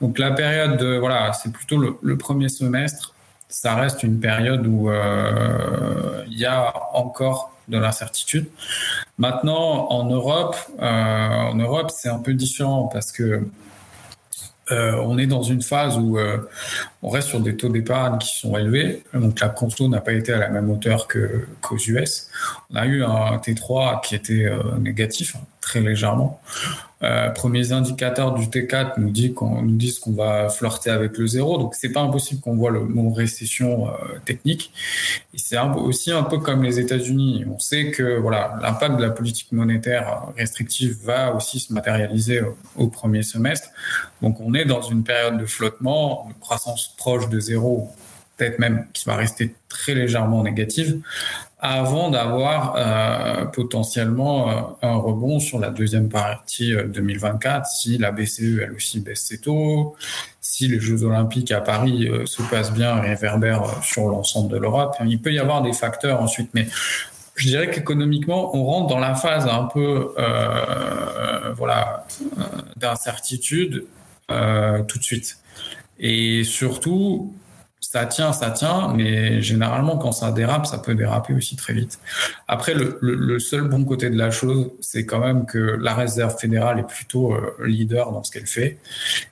Donc 0.00 0.18
la 0.18 0.30
période 0.30 0.76
de, 0.76 0.96
voilà 0.96 1.32
c'est 1.32 1.52
plutôt 1.52 1.78
le, 1.78 2.18
premier 2.18 2.48
semestre. 2.48 3.14
Ça 3.48 3.74
reste 3.74 4.02
une 4.02 4.20
période 4.20 4.66
où 4.66 4.90
euh, 4.90 6.22
il 6.28 6.38
y 6.38 6.46
a 6.46 6.72
encore 6.92 7.52
de 7.68 7.78
l'incertitude. 7.78 8.48
Maintenant 9.18 9.88
en 9.90 10.04
Europe, 10.04 10.56
en 10.78 11.54
Europe 11.54 11.90
c'est 11.94 12.08
un 12.08 12.18
peu 12.18 12.34
différent 12.34 12.88
parce 12.92 13.12
que 13.12 13.42
euh, 14.70 14.96
on 14.96 15.18
est 15.18 15.26
dans 15.26 15.42
une 15.42 15.62
phase 15.62 15.96
où 15.96 16.18
euh, 16.18 16.38
on 17.02 17.08
reste 17.08 17.28
sur 17.28 17.40
des 17.40 17.56
taux 17.56 17.68
d'épargne 17.68 18.18
qui 18.18 18.38
sont 18.38 18.56
élevés. 18.56 19.02
Donc 19.14 19.40
la 19.40 19.48
conso 19.48 19.88
n'a 19.88 20.00
pas 20.00 20.12
été 20.12 20.32
à 20.32 20.38
la 20.38 20.48
même 20.48 20.70
hauteur 20.70 21.08
qu'aux 21.08 21.76
US. 21.76 22.28
On 22.70 22.76
a 22.76 22.86
eu 22.86 23.02
un 23.02 23.36
T3 23.36 24.02
qui 24.02 24.14
était 24.14 24.44
euh, 24.46 24.76
négatif, 24.78 25.36
hein, 25.36 25.44
très 25.68 25.80
légèrement. 25.80 26.40
Euh, 27.02 27.28
premiers 27.28 27.72
indicateurs 27.72 28.32
du 28.32 28.46
T4 28.46 28.94
nous, 28.96 29.10
dit 29.10 29.34
qu'on, 29.34 29.62
nous 29.62 29.76
disent 29.76 29.98
qu'on 29.98 30.14
va 30.14 30.48
flirter 30.48 30.90
avec 30.90 31.16
le 31.18 31.26
zéro, 31.26 31.58
donc 31.58 31.74
c'est 31.74 31.90
pas 31.90 32.00
impossible 32.00 32.40
qu'on 32.40 32.56
voit 32.56 32.70
le 32.70 32.80
mot 32.80 33.12
récession 33.12 33.88
euh, 33.88 33.92
technique. 34.24 34.72
C'est 35.36 35.58
aussi 35.58 36.10
un 36.10 36.24
peu 36.24 36.38
comme 36.38 36.62
les 36.64 36.80
États-Unis. 36.80 37.44
On 37.54 37.58
sait 37.58 37.90
que 37.90 38.18
voilà, 38.18 38.58
l'impact 38.62 38.96
de 38.96 39.02
la 39.02 39.10
politique 39.10 39.52
monétaire 39.52 40.22
restrictive 40.36 40.96
va 41.04 41.34
aussi 41.34 41.60
se 41.60 41.72
matérialiser 41.72 42.40
au, 42.76 42.88
premier 42.88 43.22
semestre. 43.22 43.68
Donc 44.22 44.40
on 44.40 44.54
est 44.54 44.64
dans 44.64 44.82
une 44.82 45.04
période 45.04 45.38
de 45.38 45.46
flottement, 45.46 46.28
de 46.30 46.40
croissance 46.40 46.94
proche 46.96 47.28
de 47.28 47.38
zéro, 47.38 47.90
peut-être 48.36 48.58
même 48.58 48.86
qui 48.94 49.04
va 49.04 49.14
rester 49.16 49.54
très 49.68 49.94
légèrement 49.94 50.42
négative, 50.42 51.00
avant 51.60 52.10
d'avoir 52.10 52.74
euh, 52.76 53.44
potentiellement 53.46 54.50
euh, 54.50 54.62
un 54.82 54.94
rebond 54.94 55.40
sur 55.40 55.58
la 55.58 55.70
deuxième 55.70 56.08
partie 56.08 56.72
2024 56.72 57.56
euh, 57.56 57.64
si 57.68 57.98
la 57.98 58.12
BCE 58.12 58.60
elle 58.62 58.72
aussi 58.72 59.00
baisse 59.00 59.24
ses 59.24 59.40
taux, 59.40 59.96
si 60.40 60.68
les 60.68 60.78
Jeux 60.78 61.02
Olympiques 61.02 61.50
à 61.50 61.60
Paris 61.60 62.08
se 62.26 62.42
passent 62.42 62.72
bien 62.72 62.96
et 62.98 63.00
réverbèrent 63.00 63.82
sur 63.82 64.08
l'ensemble 64.08 64.50
de 64.50 64.56
l'Europe. 64.56 64.94
Il 65.04 65.20
peut 65.20 65.32
y 65.32 65.38
avoir 65.38 65.62
des 65.62 65.72
facteurs 65.72 66.22
ensuite, 66.22 66.50
mais 66.54 66.68
je 67.34 67.48
dirais 67.48 67.70
qu'économiquement, 67.70 68.56
on 68.56 68.64
rentre 68.64 68.88
dans 68.88 68.98
la 68.98 69.14
phase 69.14 69.46
un 69.46 69.64
peu 69.64 70.14
voilà 71.56 72.06
d'incertitude 72.76 73.84
tout 74.28 74.98
de 74.98 75.02
suite. 75.02 75.38
Et 75.98 76.44
surtout, 76.44 77.34
ça 77.90 78.04
tient, 78.04 78.34
ça 78.34 78.50
tient, 78.50 78.92
mais 78.94 79.40
généralement, 79.40 79.96
quand 79.96 80.12
ça 80.12 80.30
dérape, 80.30 80.66
ça 80.66 80.76
peut 80.76 80.94
déraper 80.94 81.32
aussi 81.32 81.56
très 81.56 81.72
vite. 81.72 81.98
Après, 82.46 82.74
le, 82.74 83.38
seul 83.38 83.62
bon 83.62 83.82
côté 83.86 84.10
de 84.10 84.18
la 84.18 84.30
chose, 84.30 84.72
c'est 84.82 85.06
quand 85.06 85.20
même 85.20 85.46
que 85.46 85.58
la 85.58 85.94
Réserve 85.94 86.36
fédérale 86.38 86.80
est 86.80 86.86
plutôt 86.86 87.32
euh, 87.32 87.56
leader 87.64 88.12
dans 88.12 88.22
ce 88.22 88.30
qu'elle 88.30 88.46
fait 88.46 88.76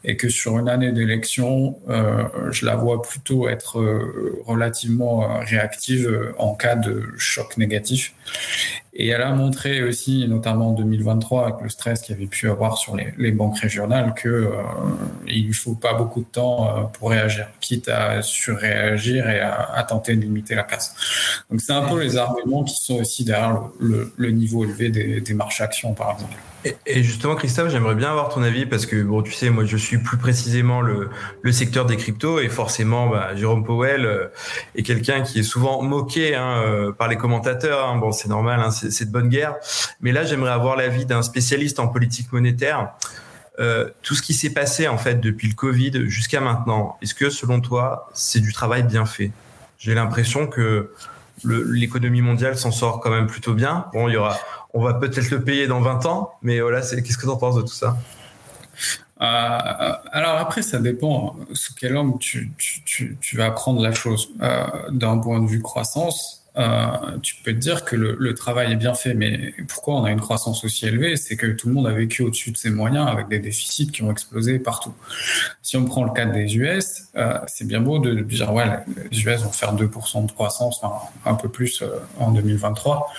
et 0.05 0.16
que 0.16 0.31
sur 0.31 0.59
une 0.59 0.71
année 0.71 0.90
d'élection, 0.90 1.79
euh, 1.90 2.25
je 2.51 2.64
la 2.64 2.77
vois 2.77 3.03
plutôt 3.03 3.47
être 3.47 3.79
euh, 3.79 4.40
relativement 4.47 5.38
réactive 5.40 6.33
en 6.38 6.55
cas 6.55 6.77
de 6.77 7.03
choc 7.19 7.59
négatif. 7.59 8.14
Et 8.99 9.09
elle 9.09 9.21
a 9.21 9.31
montré 9.33 9.83
aussi, 9.83 10.27
notamment 10.27 10.71
en 10.71 10.73
2023, 10.73 11.45
avec 11.45 11.61
le 11.63 11.69
stress 11.69 12.01
qu'il 12.01 12.15
y 12.15 12.19
avait 12.19 12.27
pu 12.27 12.49
avoir 12.49 12.79
sur 12.79 12.97
les, 12.97 13.31
banques 13.31 13.59
régionales, 13.59 14.15
que 14.15 14.29
euh, 14.29 14.51
ne 15.27 15.53
faut 15.53 15.75
pas 15.75 15.93
beaucoup 15.93 16.21
de 16.21 16.27
temps 16.27 16.67
euh, 16.67 16.83
pour 16.85 17.11
réagir, 17.11 17.47
quitte 17.61 17.91
à 17.91 18.23
surréagir 18.23 19.29
et 19.29 19.41
à, 19.41 19.85
tenter 19.87 20.17
de 20.17 20.23
limiter 20.23 20.55
la 20.55 20.63
casse. 20.63 20.95
Donc 21.51 21.61
c'est 21.61 21.75
un 21.75 21.87
peu 21.87 22.01
les 22.01 22.17
arguments 22.17 22.65
qui 22.65 22.75
sont 22.83 22.97
aussi 22.97 23.23
derrière 23.25 23.61
le, 23.79 24.31
niveau 24.31 24.65
élevé 24.65 24.89
des, 24.89 25.21
des 25.21 25.35
marches 25.35 25.61
actions, 25.61 25.93
par 25.93 26.13
exemple. 26.13 26.37
Et 26.64 27.03
justement, 27.05 27.37
Christophe, 27.37 27.71
j'aimerais 27.71 27.95
bien 27.95 28.11
avoir 28.11 28.29
ton 28.29 28.42
avis 28.42 28.66
parce 28.66 28.87
que, 28.87 29.01
bon, 29.03 29.23
tu 29.23 29.33
sais, 29.33 29.51
moi, 29.51 29.64
je 29.64 29.77
suis 29.77 29.99
plus 29.99 30.16
précisément 30.16 30.81
le, 30.81 31.11
le 31.42 31.53
secteur 31.53 31.87
des 31.87 31.97
cryptos 31.97 32.40
et 32.40 32.49
forcément, 32.49 33.09
bah, 33.09 33.37
Jérôme 33.37 33.64
Powell 33.64 34.05
euh, 34.05 34.27
est 34.75 34.83
quelqu'un 34.83 35.23
qui 35.23 35.38
est 35.38 35.45
souvent 35.45 35.83
moqué 35.83 36.35
hein, 36.35 36.62
euh, 36.64 36.92
par 36.92 37.07
les 37.07 37.16
commentateurs. 37.16 37.88
Hein. 37.88 37.99
Bon, 37.99 38.11
c'est 38.11 38.29
normal, 38.29 38.61
hein, 38.61 38.71
c'est 38.71 39.05
de 39.05 39.12
bonne 39.12 39.29
guerre. 39.29 39.55
Mais 40.01 40.11
là, 40.11 40.25
j'aimerais 40.25 40.51
avoir 40.51 40.77
l'avis 40.77 41.07
d'un 41.07 41.23
spécialiste 41.23 41.79
en 41.79 41.88
politique 41.88 42.33
monétaire. 42.33 42.90
Euh, 43.59 43.88
tout 44.03 44.14
ce 44.14 44.21
qui 44.21 44.35
s'est 44.35 44.51
passé 44.51 44.87
en 44.87 44.99
fait 44.99 45.19
depuis 45.19 45.49
le 45.49 45.55
Covid 45.55 46.11
jusqu'à 46.11 46.40
maintenant, 46.40 46.99
est-ce 47.01 47.14
que 47.14 47.31
selon 47.31 47.61
toi, 47.61 48.11
c'est 48.12 48.40
du 48.40 48.53
travail 48.53 48.83
bien 48.83 49.07
fait? 49.07 49.31
J'ai 49.79 49.95
l'impression 49.95 50.47
que 50.47 50.92
l'économie 51.45 52.23
mondiale 52.23 52.57
s'en 52.57 52.71
sort 52.71 53.01
quand 53.01 53.11
même 53.11 53.27
plutôt 53.27 53.55
bien. 53.55 53.87
Bon, 53.92 54.09
il 54.09 54.12
y 54.12 54.16
aura 54.16 54.38
on 54.77 54.83
va 54.83 54.93
peut-être 54.95 55.31
le 55.31 55.43
payer 55.43 55.67
dans 55.67 55.81
20 55.81 56.05
ans, 56.05 56.35
mais 56.43 56.61
voilà, 56.61 56.83
qu'est-ce 56.83 57.17
que 57.17 57.23
tu 57.23 57.29
en 57.29 57.37
penses 57.37 57.57
de 57.57 57.62
tout 57.62 57.69
ça? 57.69 57.97
Euh, 59.23 59.93
alors 60.12 60.37
après, 60.37 60.61
ça 60.61 60.79
dépend 60.79 61.37
sous 61.55 61.73
quel 61.75 61.97
angle 61.97 62.19
tu, 62.19 63.17
vas 63.33 63.51
prendre 63.53 63.81
la 63.83 63.93
chose. 63.93 64.29
Euh, 64.43 64.67
d'un 64.91 65.17
point 65.17 65.41
de 65.41 65.47
vue 65.47 65.62
croissance, 65.62 66.46
euh, 66.59 67.19
tu 67.23 67.37
peux 67.45 67.53
te 67.53 67.59
dire 67.59 67.85
que 67.85 67.97
le, 67.97 68.35
travail 68.35 68.73
est 68.73 68.77
bien 68.77 68.95
fait, 68.95 69.14
mais 69.14 69.53
pourquoi 69.69 69.97
on 69.97 70.05
a 70.05 70.11
une 70.11 70.21
croissance 70.21 70.64
aussi 70.64 70.87
élevée 70.87 71.16
C'est 71.16 71.37
que 71.37 71.47
tout 71.47 71.69
le 71.69 71.75
monde 71.75 71.87
a 71.87 71.92
vécu 71.92 72.23
au-dessus 72.23 72.51
de 72.51 72.57
ses 72.57 72.71
moyens 72.71 73.09
avec 73.09 73.29
des 73.29 73.38
déficits 73.38 73.90
qui 73.90 74.03
ont 74.03 74.11
explosé 74.11 74.59
partout. 74.59 74.95
Si 75.62 75.77
on 75.77 75.85
prend 75.85 76.05
le 76.05 76.12
cas 76.12 76.25
des 76.25 76.57
US, 76.57 77.09
euh, 77.16 77.38
c'est 77.47 77.66
bien 77.66 77.81
beau 77.81 77.99
de, 77.99 78.14
dire 78.21 78.53
ouais, 78.53 78.66
les 79.11 79.23
US 79.23 79.42
vont 79.42 79.53
faire 79.53 79.75
2% 79.75 80.27
de 80.27 80.33
croissance, 80.33 80.81
enfin, 80.83 80.95
un 81.25 81.35
peu 81.35 81.49
plus 81.49 81.83
euh, 81.83 81.88
en 82.19 82.31
2023, 82.31 83.12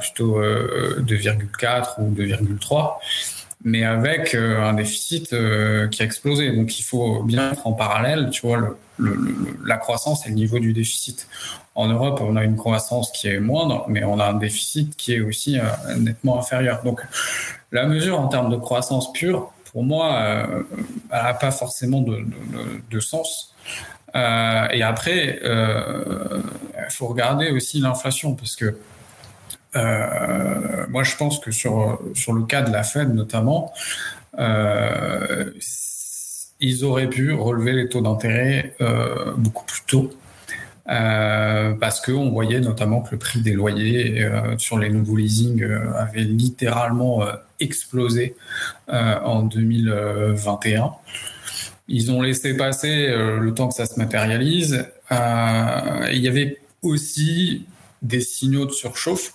plutôt 0.00 0.40
2,4 0.40 2.00
ou 2.00 2.12
2,3 2.14 2.94
mais 3.64 3.84
avec 3.84 4.36
un 4.36 4.72
déficit 4.72 5.30
qui 5.30 6.02
a 6.02 6.04
explosé. 6.04 6.52
Donc 6.52 6.78
il 6.78 6.84
faut 6.84 7.24
bien 7.24 7.50
être 7.50 7.66
en 7.66 7.72
parallèle, 7.72 8.30
tu 8.30 8.46
vois, 8.46 8.76
la 8.98 9.76
croissance 9.76 10.26
et 10.26 10.30
le 10.30 10.34
niveau 10.34 10.58
du 10.58 10.72
déficit. 10.72 11.28
En 11.74 11.88
Europe, 11.88 12.20
on 12.22 12.36
a 12.36 12.44
une 12.44 12.56
croissance 12.56 13.10
qui 13.12 13.28
est 13.28 13.40
moindre, 13.40 13.84
mais 13.88 14.04
on 14.04 14.18
a 14.18 14.26
un 14.26 14.34
déficit 14.34 14.96
qui 14.96 15.14
est 15.14 15.20
aussi 15.20 15.58
euh, 15.58 15.62
nettement 15.96 16.38
inférieur. 16.38 16.82
Donc, 16.82 17.00
la 17.72 17.86
mesure 17.86 18.18
en 18.18 18.28
termes 18.28 18.50
de 18.50 18.56
croissance 18.56 19.12
pure, 19.12 19.52
pour 19.72 19.84
moi, 19.84 20.14
euh, 20.14 20.62
n'a 21.10 21.34
pas 21.34 21.50
forcément 21.50 22.00
de, 22.00 23.00
sens. 23.00 23.54
Euh, 24.16 24.66
et 24.72 24.82
après, 24.82 25.38
il 25.44 26.90
faut 26.90 27.06
regarder 27.06 27.50
aussi 27.50 27.78
l'inflation, 27.78 28.34
parce 28.34 28.56
que 28.56 28.76
moi, 29.74 31.04
je 31.04 31.16
pense 31.16 31.38
que 31.38 31.50
sur, 31.50 32.00
sur 32.14 32.32
le 32.32 32.44
cas 32.44 32.62
de 32.62 32.72
la 32.72 32.82
Fed 32.82 33.14
notamment, 33.14 33.72
ils 36.60 36.84
auraient 36.84 37.08
pu 37.08 37.32
relever 37.32 37.72
les 37.72 37.88
taux 37.88 38.00
d'intérêt 38.00 38.74
beaucoup 39.36 39.64
plus 39.64 39.82
tôt. 39.86 40.12
Euh, 40.90 41.74
parce 41.74 42.00
qu'on 42.00 42.30
voyait 42.30 42.60
notamment 42.60 43.02
que 43.02 43.10
le 43.12 43.18
prix 43.18 43.40
des 43.40 43.52
loyers 43.52 44.24
euh, 44.24 44.56
sur 44.56 44.78
les 44.78 44.88
nouveaux 44.88 45.16
leasing 45.16 45.62
euh, 45.62 45.92
avait 45.94 46.22
littéralement 46.22 47.22
explosé 47.60 48.36
en 48.88 49.42
2021. 49.42 50.92
Ils 51.88 52.10
ont 52.10 52.22
laissé 52.22 52.56
passer 52.56 53.08
le 53.08 53.52
temps 53.52 53.68
que 53.68 53.74
ça 53.74 53.86
se 53.86 53.98
matérialise. 53.98 54.86
il 55.10 56.18
y 56.18 56.28
avait 56.28 56.58
aussi 56.82 57.66
des 58.02 58.20
signaux 58.20 58.64
de 58.64 58.70
surchauffe. 58.70 59.34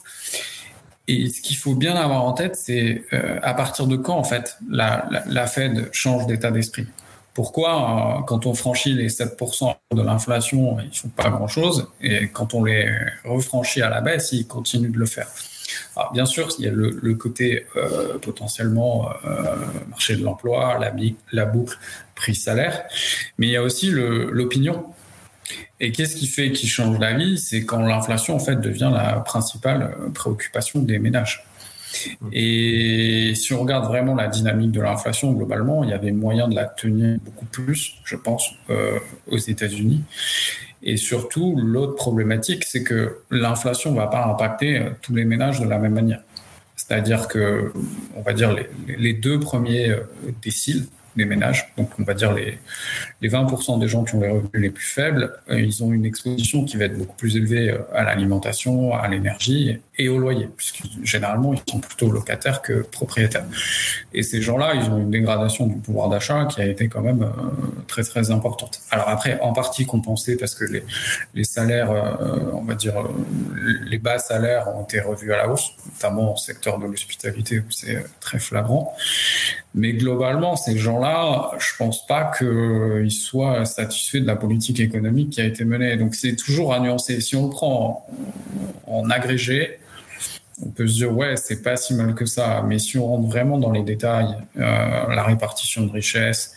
Et 1.09 1.29
ce 1.29 1.41
qu'il 1.41 1.57
faut 1.57 1.75
bien 1.75 1.95
avoir 1.95 2.23
en 2.23 2.31
tête, 2.31 2.55
c'est 2.55 3.03
à 3.11 3.53
partir 3.53 3.87
de 3.87 3.97
quand, 3.97 4.15
en 4.15 4.23
fait, 4.23 4.57
la 4.69 5.47
Fed 5.47 5.89
change 5.91 6.27
d'état 6.27 6.51
d'esprit? 6.51 6.87
Pourquoi, 7.33 8.19
euh, 8.19 8.21
quand 8.23 8.45
on 8.45 8.53
franchit 8.53 8.93
les 8.93 9.09
7% 9.09 9.75
de 9.91 10.01
l'inflation, 10.01 10.77
ils 10.79 10.95
font 10.95 11.09
pas 11.09 11.29
grand-chose, 11.29 11.87
et 12.01 12.29
quand 12.29 12.53
on 12.53 12.63
les 12.63 12.87
refranchit 13.25 13.81
à 13.81 13.89
la 13.89 14.01
baisse, 14.01 14.31
ils 14.33 14.45
continuent 14.45 14.91
de 14.91 14.99
le 14.99 15.07
faire? 15.07 15.27
Alors, 15.95 16.11
bien 16.13 16.25
sûr, 16.25 16.49
il 16.59 16.65
y 16.65 16.67
a 16.67 16.71
le, 16.71 17.13
côté 17.15 17.65
euh, 17.75 18.19
potentiellement 18.19 19.09
euh, 19.25 19.55
marché 19.89 20.15
de 20.15 20.23
l'emploi, 20.23 20.77
la, 20.79 20.93
la, 21.31 21.45
boucle 21.45 21.77
prix-salaire, 22.13 22.83
mais 23.39 23.47
il 23.47 23.51
y 23.51 23.57
a 23.57 23.63
aussi 23.63 23.89
l'opinion. 23.89 24.85
Et 25.79 25.91
qu'est-ce 25.91 26.15
qui 26.15 26.27
fait 26.27 26.51
qu'il 26.51 26.69
change 26.69 26.99
d'avis? 26.99 27.39
C'est 27.39 27.65
quand 27.65 27.81
l'inflation 27.81 28.35
en 28.35 28.39
fait 28.39 28.57
devient 28.57 28.91
la 28.93 29.19
principale 29.21 29.95
préoccupation 30.13 30.81
des 30.81 30.99
ménages. 30.99 31.45
Et 32.31 33.33
si 33.35 33.53
on 33.53 33.61
regarde 33.61 33.85
vraiment 33.85 34.15
la 34.15 34.27
dynamique 34.27 34.71
de 34.71 34.81
l'inflation 34.81 35.31
globalement, 35.33 35.83
il 35.83 35.89
y 35.89 35.93
avait 35.93 36.11
moyen 36.11 36.47
de 36.47 36.55
la 36.55 36.65
tenir 36.65 37.19
beaucoup 37.23 37.45
plus, 37.45 37.95
je 38.03 38.15
pense, 38.15 38.51
euh, 38.69 38.99
aux 39.27 39.37
États-Unis. 39.37 40.03
Et 40.81 40.97
surtout, 40.97 41.55
l'autre 41.57 41.95
problématique, 41.95 42.65
c'est 42.65 42.83
que 42.83 43.19
l'inflation 43.31 43.91
ne 43.91 43.97
va 43.97 44.07
pas 44.07 44.25
impacter 44.25 44.77
euh, 44.77 44.89
tous 45.01 45.15
les 45.15 45.25
ménages 45.25 45.61
de 45.61 45.67
la 45.67 45.79
même 45.79 45.93
manière. 45.93 46.21
C'est-à-dire 46.75 47.27
que, 47.27 47.71
on 48.15 48.21
va 48.21 48.33
dire, 48.33 48.53
les, 48.53 48.67
les 48.97 49.13
deux 49.13 49.39
premiers 49.39 49.89
euh, 49.89 50.01
déciles, 50.41 50.85
des 51.15 51.25
ménages. 51.25 51.71
Donc, 51.77 51.89
on 51.99 52.03
va 52.03 52.13
dire 52.13 52.33
les, 52.33 52.57
les 53.21 53.29
20% 53.29 53.79
des 53.79 53.87
gens 53.87 54.03
qui 54.03 54.15
ont 54.15 54.21
les 54.21 54.29
revenus 54.29 54.49
les 54.53 54.69
plus 54.69 54.85
faibles, 54.85 55.33
euh, 55.49 55.59
ils 55.59 55.83
ont 55.83 55.91
une 55.91 56.05
exposition 56.05 56.65
qui 56.65 56.77
va 56.77 56.85
être 56.85 56.97
beaucoup 56.97 57.15
plus 57.15 57.35
élevée 57.35 57.71
euh, 57.71 57.79
à 57.93 58.03
l'alimentation, 58.03 58.93
à 58.93 59.07
l'énergie 59.07 59.79
et 59.97 60.09
au 60.09 60.17
loyer, 60.17 60.49
puisque 60.55 60.83
généralement, 61.03 61.53
ils 61.53 61.61
sont 61.69 61.79
plutôt 61.79 62.11
locataires 62.11 62.61
que 62.61 62.81
propriétaires. 62.81 63.45
Et 64.13 64.23
ces 64.23 64.41
gens-là, 64.41 64.73
ils 64.75 64.89
ont 64.89 64.97
une 64.97 65.11
dégradation 65.11 65.67
du 65.67 65.75
pouvoir 65.75 66.09
d'achat 66.09 66.45
qui 66.45 66.61
a 66.61 66.65
été 66.65 66.87
quand 66.87 67.01
même 67.01 67.23
euh, 67.23 67.27
très, 67.87 68.03
très 68.03 68.31
importante. 68.31 68.81
Alors 68.91 69.09
après, 69.09 69.39
en 69.41 69.53
partie 69.53 69.85
compensée 69.85 70.35
parce 70.37 70.55
que 70.55 70.65
les, 70.65 70.83
les 71.33 71.43
salaires, 71.43 71.91
on 72.53 72.63
va 72.63 72.75
dire, 72.75 72.93
les 73.85 73.97
bas 73.97 74.17
salaires 74.17 74.67
ont 74.75 74.83
été 74.83 74.99
revus 74.99 75.33
à 75.33 75.37
la 75.37 75.49
hausse, 75.49 75.71
notamment 75.85 76.33
au 76.33 76.37
secteur 76.37 76.79
de 76.79 76.85
l'hospitalité 76.85 77.59
où 77.59 77.69
c'est 77.69 78.03
très 78.19 78.39
flagrant. 78.39 78.95
Mais 79.75 79.93
globalement, 79.93 80.55
ces 80.55 80.77
gens-là, 80.77 81.51
je 81.57 81.75
pense 81.77 82.05
pas 82.05 82.31
qu'ils 82.37 83.11
soient 83.11 83.65
satisfaits 83.65 84.19
de 84.19 84.27
la 84.27 84.35
politique 84.35 84.79
économique 84.79 85.31
qui 85.31 85.41
a 85.41 85.45
été 85.45 85.65
menée. 85.65 85.97
Donc 85.97 86.13
c'est 86.13 86.35
toujours 86.35 86.73
à 86.73 86.79
nuancer. 86.79 87.19
Si 87.21 87.35
on 87.35 87.45
le 87.45 87.49
prend 87.49 88.05
en, 88.85 89.09
agrégé, 89.09 89.79
on 90.63 90.69
peut 90.69 90.85
se 90.87 90.93
dire 90.93 91.11
ouais, 91.11 91.37
c'est 91.37 91.63
pas 91.63 91.75
si 91.75 91.95
mal 91.95 92.13
que 92.13 92.27
ça. 92.27 92.63
Mais 92.67 92.77
si 92.77 92.99
on 92.99 93.07
rentre 93.07 93.27
vraiment 93.27 93.57
dans 93.57 93.71
les 93.71 93.81
détails, 93.81 94.35
euh, 94.57 94.59
la 94.61 95.23
répartition 95.23 95.85
de 95.87 95.91
richesses 95.91 96.53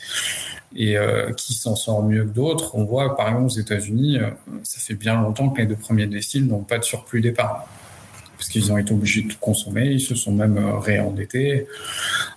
et 0.75 0.99
euh, 0.99 1.33
qui 1.33 1.55
s'en 1.55 1.75
sort 1.75 2.03
mieux 2.03 2.25
que 2.25 2.35
d'autres, 2.35 2.75
on 2.75 2.85
voit 2.85 3.17
par 3.17 3.29
exemple 3.29 3.47
aux 3.47 3.59
États-Unis, 3.59 4.19
euh, 4.19 4.29
ça 4.63 4.79
fait 4.79 4.95
bien 4.95 5.15
longtemps 5.15 5.49
que 5.49 5.63
les 5.63 5.67
deux 5.67 5.77
premiers 5.77 6.07
déciles 6.07 6.47
n'ont 6.47 6.65
pas 6.65 6.77
de 6.77 6.85
surplus 6.85 7.23
d'épargne 7.23 7.63
parce 8.37 8.49
qu'ils 8.49 8.71
ont 8.73 8.79
été 8.79 8.93
obligés 8.93 9.23
de 9.23 9.29
tout 9.29 9.39
consommer, 9.41 9.87
ils 9.87 10.01
se 10.01 10.15
sont 10.15 10.33
même 10.33 10.59
euh, 10.59 10.79
réendettés. 10.79 11.67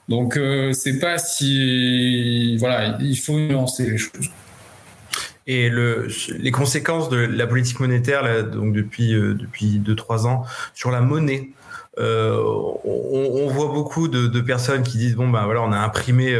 Donc 0.08 0.38
euh, 0.38 0.74
c'est 0.74 1.00
pas 1.00 1.18
si 1.18 2.58
voilà, 2.58 2.98
il 3.00 3.18
faut 3.18 3.38
nuancer 3.38 3.90
les 3.90 3.98
choses. 3.98 4.30
Et 5.48 5.70
le, 5.70 6.08
les 6.38 6.52
conséquences 6.52 7.10
de 7.10 7.18
la 7.18 7.48
politique 7.48 7.80
monétaire 7.80 8.46
donc 8.46 8.74
depuis 8.74 9.14
euh, 9.14 9.34
depuis 9.34 9.80
deux 9.80 9.96
trois 9.96 10.28
ans 10.28 10.46
sur 10.74 10.92
la 10.92 11.02
monnaie. 11.02 11.50
Euh, 11.98 12.42
on, 12.86 13.48
voit 13.50 13.68
beaucoup 13.74 14.08
de, 14.08 14.40
personnes 14.40 14.84
qui 14.84 14.98
disent 14.98 15.16
bon 15.16 15.28
ben 15.28 15.44
voilà 15.44 15.64
on 15.64 15.72
a 15.72 15.80
imprimé 15.80 16.34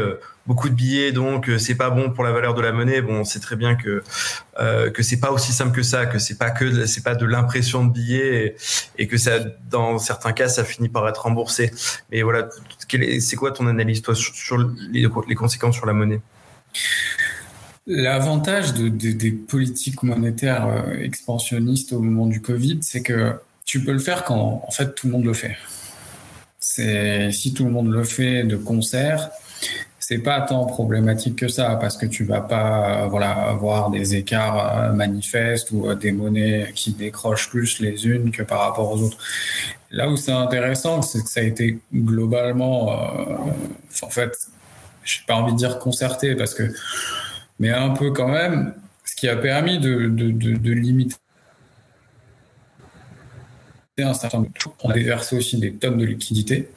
beaucoup 0.50 0.68
de 0.68 0.74
billets, 0.74 1.12
donc 1.12 1.48
euh, 1.48 1.58
c'est 1.58 1.76
pas 1.76 1.90
bon 1.90 2.10
pour 2.10 2.24
la 2.24 2.32
valeur 2.32 2.54
de 2.54 2.60
la 2.60 2.72
monnaie. 2.72 3.00
Bon, 3.02 3.20
on 3.20 3.24
sait 3.24 3.38
très 3.38 3.54
bien 3.54 3.76
que 3.76 4.02
euh, 4.58 4.90
que 4.90 5.04
c'est 5.04 5.20
pas 5.20 5.30
aussi 5.30 5.52
simple 5.52 5.70
que 5.70 5.84
ça, 5.84 6.06
que 6.06 6.18
c'est 6.18 6.38
pas 6.38 6.50
que 6.50 6.86
c'est 6.86 7.04
pas 7.04 7.14
de 7.14 7.24
l'impression 7.24 7.84
de 7.84 7.92
billets 7.92 8.56
et, 8.98 9.06
que 9.06 9.16
ça, 9.16 9.38
dans 9.70 10.00
certains 10.00 10.32
cas, 10.32 10.48
ça 10.48 10.64
finit 10.64 10.88
par 10.88 11.08
être 11.08 11.22
remboursé. 11.22 11.70
Mais 12.10 12.22
voilà, 12.22 12.48
c'est 13.20 13.36
quoi 13.36 13.52
ton 13.52 13.68
analyse 13.68 14.02
toi 14.02 14.16
sur, 14.16 14.58
les, 14.90 15.36
conséquences 15.36 15.76
sur 15.76 15.86
la 15.86 15.92
monnaie? 15.92 16.20
L'avantage 17.86 18.74
de, 18.74 18.88
des 18.88 19.30
politiques 19.30 20.02
monétaires 20.02 20.66
euh, 20.66 21.00
expansionnistes 21.00 21.92
au 21.92 22.00
moment 22.00 22.26
du 22.26 22.40
Covid, 22.40 22.80
c'est 22.82 23.02
que 23.02 23.34
tu 23.64 23.84
peux 23.84 23.92
le 23.92 24.00
faire 24.00 24.24
quand 24.24 24.64
en 24.66 24.70
fait 24.72 24.96
tout 24.96 25.06
le 25.06 25.12
monde 25.12 25.26
le 25.26 25.32
fait. 25.32 25.56
C'est 26.58 27.30
si 27.30 27.54
tout 27.54 27.64
le 27.64 27.70
monde 27.70 27.92
le 27.92 28.02
fait 28.02 28.42
de 28.42 28.56
concert, 28.56 29.30
c'est 30.10 30.18
pas 30.18 30.40
tant 30.40 30.66
problématique 30.66 31.36
que 31.36 31.46
ça 31.46 31.76
parce 31.76 31.96
que 31.96 32.04
tu 32.04 32.24
vas 32.24 32.40
pas 32.40 33.06
voilà 33.06 33.30
avoir 33.30 33.90
des 33.90 34.16
écarts 34.16 34.58
euh, 34.58 34.92
manifestes 34.92 35.70
ou 35.70 35.88
euh, 35.88 35.94
des 35.94 36.10
monnaies 36.10 36.72
qui 36.74 36.90
décrochent 36.90 37.48
plus 37.48 37.78
les 37.78 38.08
unes 38.08 38.32
que 38.32 38.42
par 38.42 38.58
rapport 38.58 38.90
aux 38.90 39.02
autres. 39.02 39.18
Là 39.92 40.08
où 40.10 40.16
c'est 40.16 40.32
intéressant, 40.32 41.00
c'est 41.02 41.22
que 41.22 41.28
ça 41.28 41.38
a 41.38 41.44
été 41.44 41.78
globalement, 41.94 42.90
euh, 42.90 43.36
en 44.02 44.10
fait, 44.10 44.36
j'ai 45.04 45.20
pas 45.28 45.36
envie 45.36 45.52
de 45.52 45.58
dire 45.58 45.78
concerté 45.78 46.34
parce 46.34 46.54
que, 46.54 46.64
mais 47.60 47.70
un 47.70 47.90
peu 47.90 48.10
quand 48.10 48.28
même, 48.28 48.74
ce 49.04 49.14
qui 49.14 49.28
a 49.28 49.36
permis 49.36 49.78
de, 49.78 50.08
de, 50.08 50.32
de, 50.32 50.72
limiter 50.72 51.14
un 53.98 54.14
certain 54.14 54.38
nombre 54.38 54.50
On 54.82 54.90
a 54.90 54.94
déversé 54.94 55.36
aussi 55.36 55.56
des 55.56 55.72
tonnes 55.72 55.98
de 55.98 56.04
liquidités. 56.04 56.68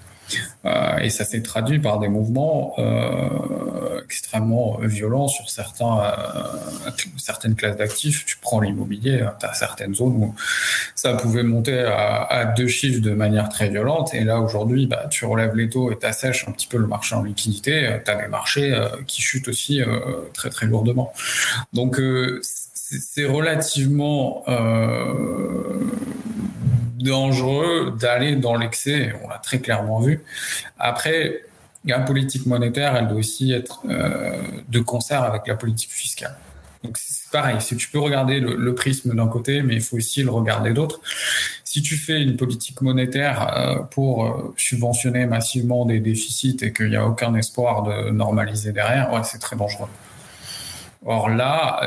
Euh, 0.66 0.98
et 1.00 1.10
ça 1.10 1.26
s'est 1.26 1.42
traduit 1.42 1.80
par 1.80 2.00
des 2.00 2.08
mouvements 2.08 2.74
euh, 2.80 4.02
extrêmement 4.04 4.78
violents 4.82 5.28
sur 5.28 5.50
certains, 5.50 6.00
euh, 6.00 6.92
certaines 7.18 7.56
classes 7.56 7.78
d'actifs. 7.78 8.26
Tu 8.26 8.38
prends 8.38 8.60
l'immobilier, 8.60 9.26
tu 9.40 9.46
as 9.46 9.54
certaines 9.54 9.96
zones 9.96 10.16
où 10.16 10.36
ça 10.96 11.14
pouvait 11.16 11.44
monter 11.44 11.80
à, 11.80 12.54
deux 12.58 12.68
chiffres 12.68 13.02
de 13.02 13.12
manière 13.12 13.50
très 13.50 13.70
violente. 13.70 14.14
Et 14.14 14.24
là, 14.24 14.40
aujourd'hui, 14.40 14.88
bah, 14.88 15.08
tu 15.10 15.26
relèves 15.26 15.56
les 15.56 15.70
taux 15.70 15.92
et 15.92 15.98
tu 15.98 16.06
assèches 16.06 16.48
un 16.48 16.52
petit 16.52 16.68
peu 16.68 16.78
le 16.78 16.88
marché 16.88 17.16
en 17.16 17.24
liquidité. 17.24 18.00
Tu 18.06 18.12
as 18.12 18.16
des 18.16 18.28
marchés 18.28 18.76
qui 19.08 19.22
chutent 19.22 19.48
aussi 19.48 19.82
très, 20.34 20.50
très 20.50 20.66
lourdement. 20.66 21.14
Donc, 21.74 22.02
c'est 22.92 23.26
relativement 23.26 24.44
dangereux 27.04 27.96
d'aller 28.00 28.36
dans 28.36 28.56
l'excès, 28.56 29.14
on 29.24 29.30
l'a 29.30 29.38
très 29.38 29.60
clairement 29.60 30.00
vu. 30.00 30.24
Après, 30.80 31.44
la 31.86 32.00
politique 32.00 32.46
monétaire, 32.46 32.96
elle 32.96 33.08
doit 33.08 33.20
aussi 33.20 33.52
être 33.52 33.82
euh, 33.90 34.42
de 34.70 34.80
concert 34.80 35.24
avec 35.24 35.48
la 35.48 35.56
politique 35.56 35.92
fiscale. 35.92 36.36
Donc 36.84 36.98
c'est 36.98 37.32
pareil, 37.32 37.58
si 37.62 37.78
tu 37.78 37.90
peux 37.90 38.00
regarder 38.00 38.40
le, 38.42 38.76
prisme 38.76 39.16
d'un 39.16 39.28
côté, 39.28 39.62
mais 39.62 39.76
il 39.76 39.82
faut 39.82 39.98
aussi 39.98 40.22
le 40.22 40.30
regarder 40.30 40.74
d'autre. 40.74 41.00
Si 41.64 41.82
tu 41.82 41.96
fais 41.96 42.22
une 42.22 42.36
politique 42.36 42.82
monétaire 42.82 43.56
euh, 43.56 43.76
pour 43.84 44.26
euh, 44.26 44.54
subventionner 44.58 45.26
massivement 45.26 45.86
des 45.86 46.00
déficits 46.00 46.58
et 46.62 46.74
qu'il 46.74 46.90
n'y 46.90 46.98
a 46.98 47.08
aucun 47.08 47.34
espoir 47.36 47.84
de 47.84 48.10
normaliser 48.12 48.74
derrière, 48.74 49.14
ouais, 49.14 49.24
c'est 49.24 49.40
très 49.40 49.56
dangereux. 49.56 49.88
Or 51.06 51.30
là, 51.30 51.82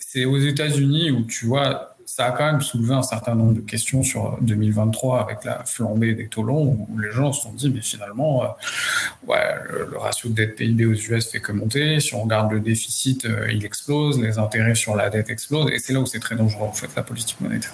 c'est 0.00 0.24
aux 0.24 0.38
États-Unis 0.38 1.12
où 1.12 1.22
tu 1.22 1.46
vois 1.46 1.89
ça 2.20 2.26
a 2.26 2.32
quand 2.32 2.44
même 2.44 2.60
soulevé 2.60 2.92
un 2.92 3.02
certain 3.02 3.34
nombre 3.34 3.54
de 3.54 3.60
questions 3.60 4.02
sur 4.02 4.36
2023 4.42 5.22
avec 5.22 5.42
la 5.42 5.64
flambée 5.64 6.14
des 6.14 6.28
taux 6.28 6.42
longs 6.42 6.86
où 6.90 6.98
les 6.98 7.10
gens 7.12 7.32
se 7.32 7.44
sont 7.44 7.52
dit 7.54 7.70
mais 7.70 7.80
finalement 7.80 8.44
euh, 8.44 9.86
le, 9.90 9.96
ratio 9.96 10.28
de 10.28 10.34
dette 10.34 10.56
PIB 10.56 10.84
aux 10.84 10.92
US 10.92 11.30
fait 11.30 11.40
que 11.40 11.52
monter. 11.52 11.98
Si 11.98 12.14
on 12.14 12.24
regarde 12.24 12.52
le 12.52 12.60
déficit, 12.60 13.24
euh, 13.24 13.50
il 13.50 13.64
explose, 13.64 14.20
les 14.20 14.36
intérêts 14.36 14.74
sur 14.74 14.96
la 14.96 15.08
dette 15.08 15.30
explosent 15.30 15.70
et 15.72 15.78
c'est 15.78 15.94
là 15.94 16.00
où 16.00 16.04
c'est 16.04 16.20
très 16.20 16.36
dangereux 16.36 16.66
en 16.66 16.72
fait 16.74 16.90
la 16.94 17.02
politique 17.02 17.40
monétaire. 17.40 17.72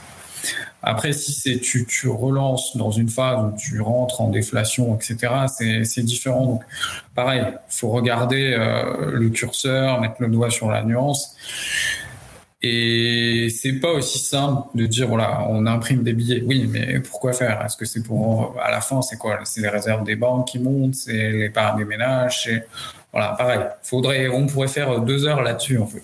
Après, 0.81 1.13
si 1.13 1.59
tu, 1.59 2.09
relances 2.09 2.77
dans 2.77 2.93
une 2.93 3.09
phase 3.09 3.41
où 3.41 3.57
tu 3.59 3.81
rentres 3.81 4.21
en 4.21 4.29
déflation, 4.29 4.95
etc., 4.95 5.33
c'est 5.83 6.05
différent. 6.05 6.47
Donc, 6.47 6.63
pareil, 7.17 7.43
faut 7.69 7.89
regarder 7.89 8.55
euh, 8.57 9.11
le 9.11 9.29
curseur, 9.31 10.01
mettre 10.01 10.23
le 10.23 10.29
doigt 10.29 10.51
sur 10.51 10.71
la 10.71 10.85
nuance. 10.85 11.35
Et 12.69 13.49
c'est 13.51 13.75
pas 13.75 13.93
aussi 13.93 14.19
simple 14.19 14.69
de 14.75 14.87
dire 14.87 15.09
voilà, 15.09 15.47
on 15.49 15.67
imprime 15.67 16.03
des 16.03 16.13
billets. 16.13 16.43
Oui, 16.45 16.69
mais 16.71 17.01
pourquoi 17.01 17.33
faire? 17.33 17.65
Est-ce 17.65 17.77
que 17.77 17.85
c'est 17.85 18.03
pour 18.03 18.57
à 18.61 18.71
la 18.71 18.81
fin, 18.81 19.03
c'est 19.03 19.17
quoi? 19.17 19.39
C'est 19.45 19.61
les 19.61 19.69
réserves 19.69 20.05
des 20.05 20.17
banques 20.17 20.49
qui 20.49 20.59
montent, 20.59 20.95
c'est 20.95 21.31
l'épargne 21.31 21.79
des 21.79 21.85
ménages, 21.85 22.51
voilà, 23.13 23.35
pareil. 23.39 23.61
Faudrait, 23.83 24.29
on 24.29 24.47
pourrait 24.47 24.69
faire 24.69 25.01
deux 25.01 25.27
heures 25.27 25.43
là-dessus 25.43 25.79
en 25.79 25.87
fait 25.87 26.03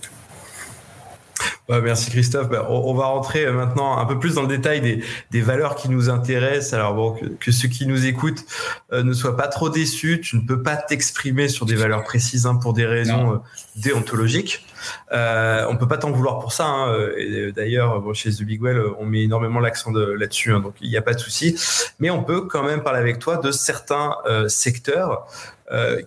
merci 1.80 2.10
Christophe. 2.10 2.48
Bah, 2.48 2.66
on, 2.68 2.92
va 2.94 3.06
rentrer 3.06 3.46
euh, 3.46 3.52
maintenant 3.52 3.98
un 3.98 4.04
peu 4.04 4.18
plus 4.18 4.34
dans 4.34 4.42
le 4.42 4.48
détail 4.48 4.80
des, 4.80 5.02
des 5.30 5.40
valeurs 5.40 5.76
qui 5.76 5.88
nous 5.88 6.10
intéressent. 6.10 6.74
Alors 6.74 6.94
bon, 6.94 7.16
que, 7.40 7.52
ceux 7.52 7.68
qui 7.68 7.86
nous 7.86 8.06
écoutent 8.06 8.44
euh, 8.92 9.02
ne 9.02 9.12
soient 9.12 9.36
pas 9.36 9.48
trop 9.48 9.70
déçus. 9.70 10.20
Tu 10.20 10.36
ne 10.36 10.42
peux 10.42 10.62
pas 10.62 10.76
t'exprimer 10.76 11.48
sur 11.48 11.66
des 11.66 11.74
valeurs 11.74 12.04
précises 12.04 12.46
hein, 12.46 12.56
pour 12.56 12.72
des 12.72 12.84
raisons 12.86 13.34
euh, 13.34 13.36
déontologiques. 13.76 14.66
Euh, 15.12 15.66
on 15.68 15.76
peut 15.76 15.88
pas 15.88 15.98
t'en 15.98 16.10
vouloir 16.10 16.40
pour 16.40 16.52
ça. 16.52 16.66
Hein. 16.66 17.08
D'ailleurs, 17.54 18.00
bon, 18.00 18.12
chez 18.12 18.30
The 18.30 18.42
Big 18.42 18.60
Well, 18.60 18.82
on 18.98 19.06
met 19.06 19.22
énormément 19.22 19.60
l'accent 19.60 19.92
là-dessus, 19.92 20.52
hein, 20.52 20.60
donc 20.60 20.74
il 20.80 20.90
n'y 20.90 20.96
a 20.96 21.02
pas 21.02 21.14
de 21.14 21.20
souci. 21.20 21.56
Mais 22.00 22.10
on 22.10 22.22
peut 22.24 22.42
quand 22.42 22.64
même 22.64 22.82
parler 22.82 22.98
avec 22.98 23.18
toi 23.18 23.36
de 23.36 23.50
certains 23.50 24.16
secteurs. 24.48 25.26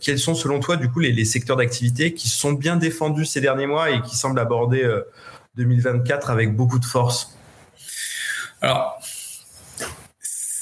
quels 0.02 0.20
sont 0.20 0.36
selon 0.36 0.60
toi 0.60 0.76
du 0.76 0.90
coup 0.90 1.00
les, 1.00 1.12
les 1.12 1.26
secteurs 1.26 1.58
d'activité 1.58 2.14
qui 2.14 2.30
sont 2.30 2.54
bien 2.54 2.76
défendus 2.76 3.26
ces 3.26 3.42
derniers 3.42 3.68
mois 3.68 3.90
et 3.90 4.02
qui 4.02 4.16
semblent 4.18 4.40
aborder 4.40 4.84
2024 5.58 6.30
avec 6.30 6.56
beaucoup 6.56 6.80
de 6.80 6.86
force 6.86 7.36
Alors, 8.62 9.00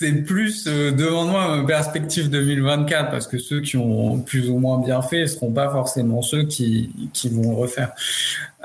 c'est 0.03 0.11
plus 0.23 0.67
euh, 0.67 0.91
devant 0.91 1.25
moi 1.25 1.55
une 1.55 1.65
perspective 1.65 2.29
2024 2.29 3.09
parce 3.09 3.27
que 3.27 3.37
ceux 3.37 3.61
qui 3.61 3.77
ont 3.77 4.19
plus 4.19 4.49
ou 4.49 4.57
moins 4.57 4.79
bien 4.79 5.01
fait 5.01 5.21
ne 5.21 5.25
seront 5.27 5.51
pas 5.51 5.69
forcément 5.69 6.21
ceux 6.21 6.43
qui, 6.43 6.91
vont 7.31 7.55
refaire. 7.55 7.93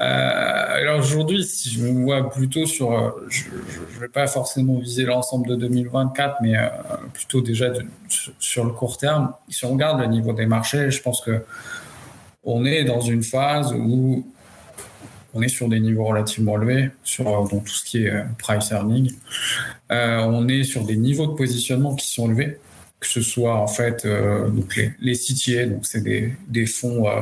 Euh, 0.00 0.02
alors 0.02 0.98
aujourd'hui, 0.98 1.44
si 1.44 1.70
je 1.70 1.82
me 1.82 2.02
vois 2.02 2.28
plutôt 2.28 2.66
sur, 2.66 2.92
euh, 2.92 3.10
je 3.28 3.44
ne 3.44 4.00
vais 4.00 4.08
pas 4.08 4.26
forcément 4.26 4.78
viser 4.78 5.04
l'ensemble 5.04 5.48
de 5.48 5.56
2024, 5.56 6.38
mais 6.42 6.54
plutôt 7.12 7.40
déjà 7.40 7.66
sur 8.40 8.64
le 8.64 8.72
court 8.72 8.96
terme. 8.96 9.32
Si 9.48 9.64
on 9.64 9.74
regarde 9.74 10.00
le 10.00 10.06
niveau 10.06 10.32
des 10.32 10.46
marchés, 10.46 10.90
je 10.90 11.00
pense 11.02 11.20
que 11.20 11.44
on 12.42 12.64
est 12.64 12.84
dans 12.84 13.00
une 13.00 13.22
phase 13.22 13.72
où 13.74 14.26
on 15.34 15.42
est 15.42 15.48
sur 15.48 15.68
des 15.68 15.80
niveaux 15.80 16.04
relativement 16.04 16.60
élevés 16.60 16.90
sur 17.04 17.24
dans 17.24 17.46
tout 17.46 17.66
ce 17.66 17.84
qui 17.84 18.04
est 18.04 18.10
euh, 18.10 18.22
price 18.38 18.70
earning. 18.70 19.12
Euh, 19.90 20.18
on 20.20 20.48
est 20.48 20.64
sur 20.64 20.84
des 20.84 20.96
niveaux 20.96 21.26
de 21.26 21.34
positionnement 21.34 21.94
qui 21.94 22.06
sont 22.06 22.26
élevés 22.26 22.58
que 23.00 23.06
ce 23.06 23.20
soit 23.20 23.54
en 23.54 23.68
fait 23.68 24.04
euh, 24.04 24.50
les, 24.76 24.92
les 25.00 25.14
CTA, 25.14 25.66
donc 25.66 25.86
c'est 25.86 26.02
des, 26.02 26.66
fonds 26.66 27.06
euh, 27.06 27.12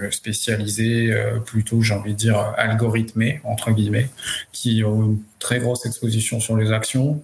euh, 0.00 0.10
spécialisés, 0.10 1.14
plutôt 1.44 1.82
j'ai 1.82 1.92
envie 1.92 2.12
de 2.12 2.18
dire 2.18 2.38
algorithmés 2.56 3.40
entre 3.44 3.72
guillemets, 3.72 4.08
qui 4.52 4.82
ont 4.84 5.04
une 5.04 5.18
très 5.38 5.58
grosse 5.58 5.84
exposition 5.84 6.40
sur 6.40 6.56
les 6.56 6.72
actions. 6.72 7.22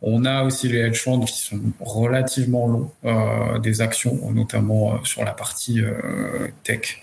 On 0.00 0.24
a 0.24 0.44
aussi 0.44 0.68
les 0.68 0.78
hedge 0.78 1.00
funds 1.00 1.24
qui 1.24 1.38
sont 1.38 1.60
relativement 1.80 2.68
longs 2.68 3.58
des 3.60 3.80
actions, 3.80 4.30
notamment 4.30 5.04
sur 5.04 5.24
la 5.24 5.32
partie 5.32 5.80
tech. 6.62 7.02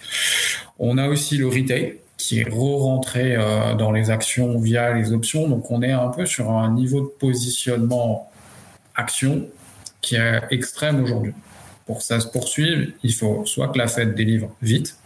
On 0.80 0.98
a 0.98 1.10
aussi 1.10 1.38
le 1.38 1.48
retail 1.48 1.98
qui 2.18 2.40
est 2.40 2.50
re-rentré 2.50 3.38
dans 3.78 3.92
les 3.92 4.10
actions 4.10 4.60
via 4.60 4.94
les 4.94 5.12
options. 5.12 5.48
Donc 5.50 5.70
on 5.72 5.82
est 5.82 5.92
un 5.92 6.08
peu 6.08 6.26
sur 6.26 6.52
un 6.52 6.74
niveau 6.74 7.02
de 7.02 7.08
positionnement 7.08 8.30
action 9.00 9.48
qui 10.02 10.16
est 10.16 10.42
extrême 10.52 11.04
aujourd'hui. 11.04 11.34
Pour 11.86 12.00
que 12.00 12.04
ça 12.04 12.20
se 12.20 12.28
poursuive, 12.28 12.94
il 13.04 13.14
faut 13.14 13.46
soit 13.46 13.70
que 13.70 13.78
la 13.78 13.88
Fed 13.88 14.14
délivre 14.14 14.52
vite, 14.62 14.98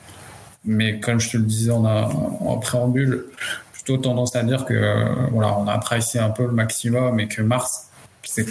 mais 0.65 0.99
comme 0.99 1.19
je 1.19 1.31
te 1.31 1.37
le 1.37 1.43
disais 1.43 1.71
en, 1.71 2.57
préambule, 2.57 3.25
plutôt 3.71 3.97
tendance 3.97 4.35
à 4.35 4.43
dire 4.43 4.65
que 4.65 5.29
voilà, 5.31 5.57
on 5.57 5.67
a 5.67 5.77
pricé 5.77 6.19
un 6.19 6.29
peu 6.29 6.43
le 6.43 6.51
maximum 6.51 7.19
et 7.19 7.27
que 7.27 7.41
mars, 7.41 7.87
c'est 8.23 8.45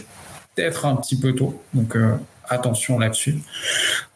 peut-être 0.54 0.86
un 0.86 0.96
petit 0.96 1.18
peu 1.18 1.34
tôt. 1.34 1.62
Donc 1.74 1.96
euh, 1.96 2.16
attention 2.48 2.98
là-dessus. 2.98 3.38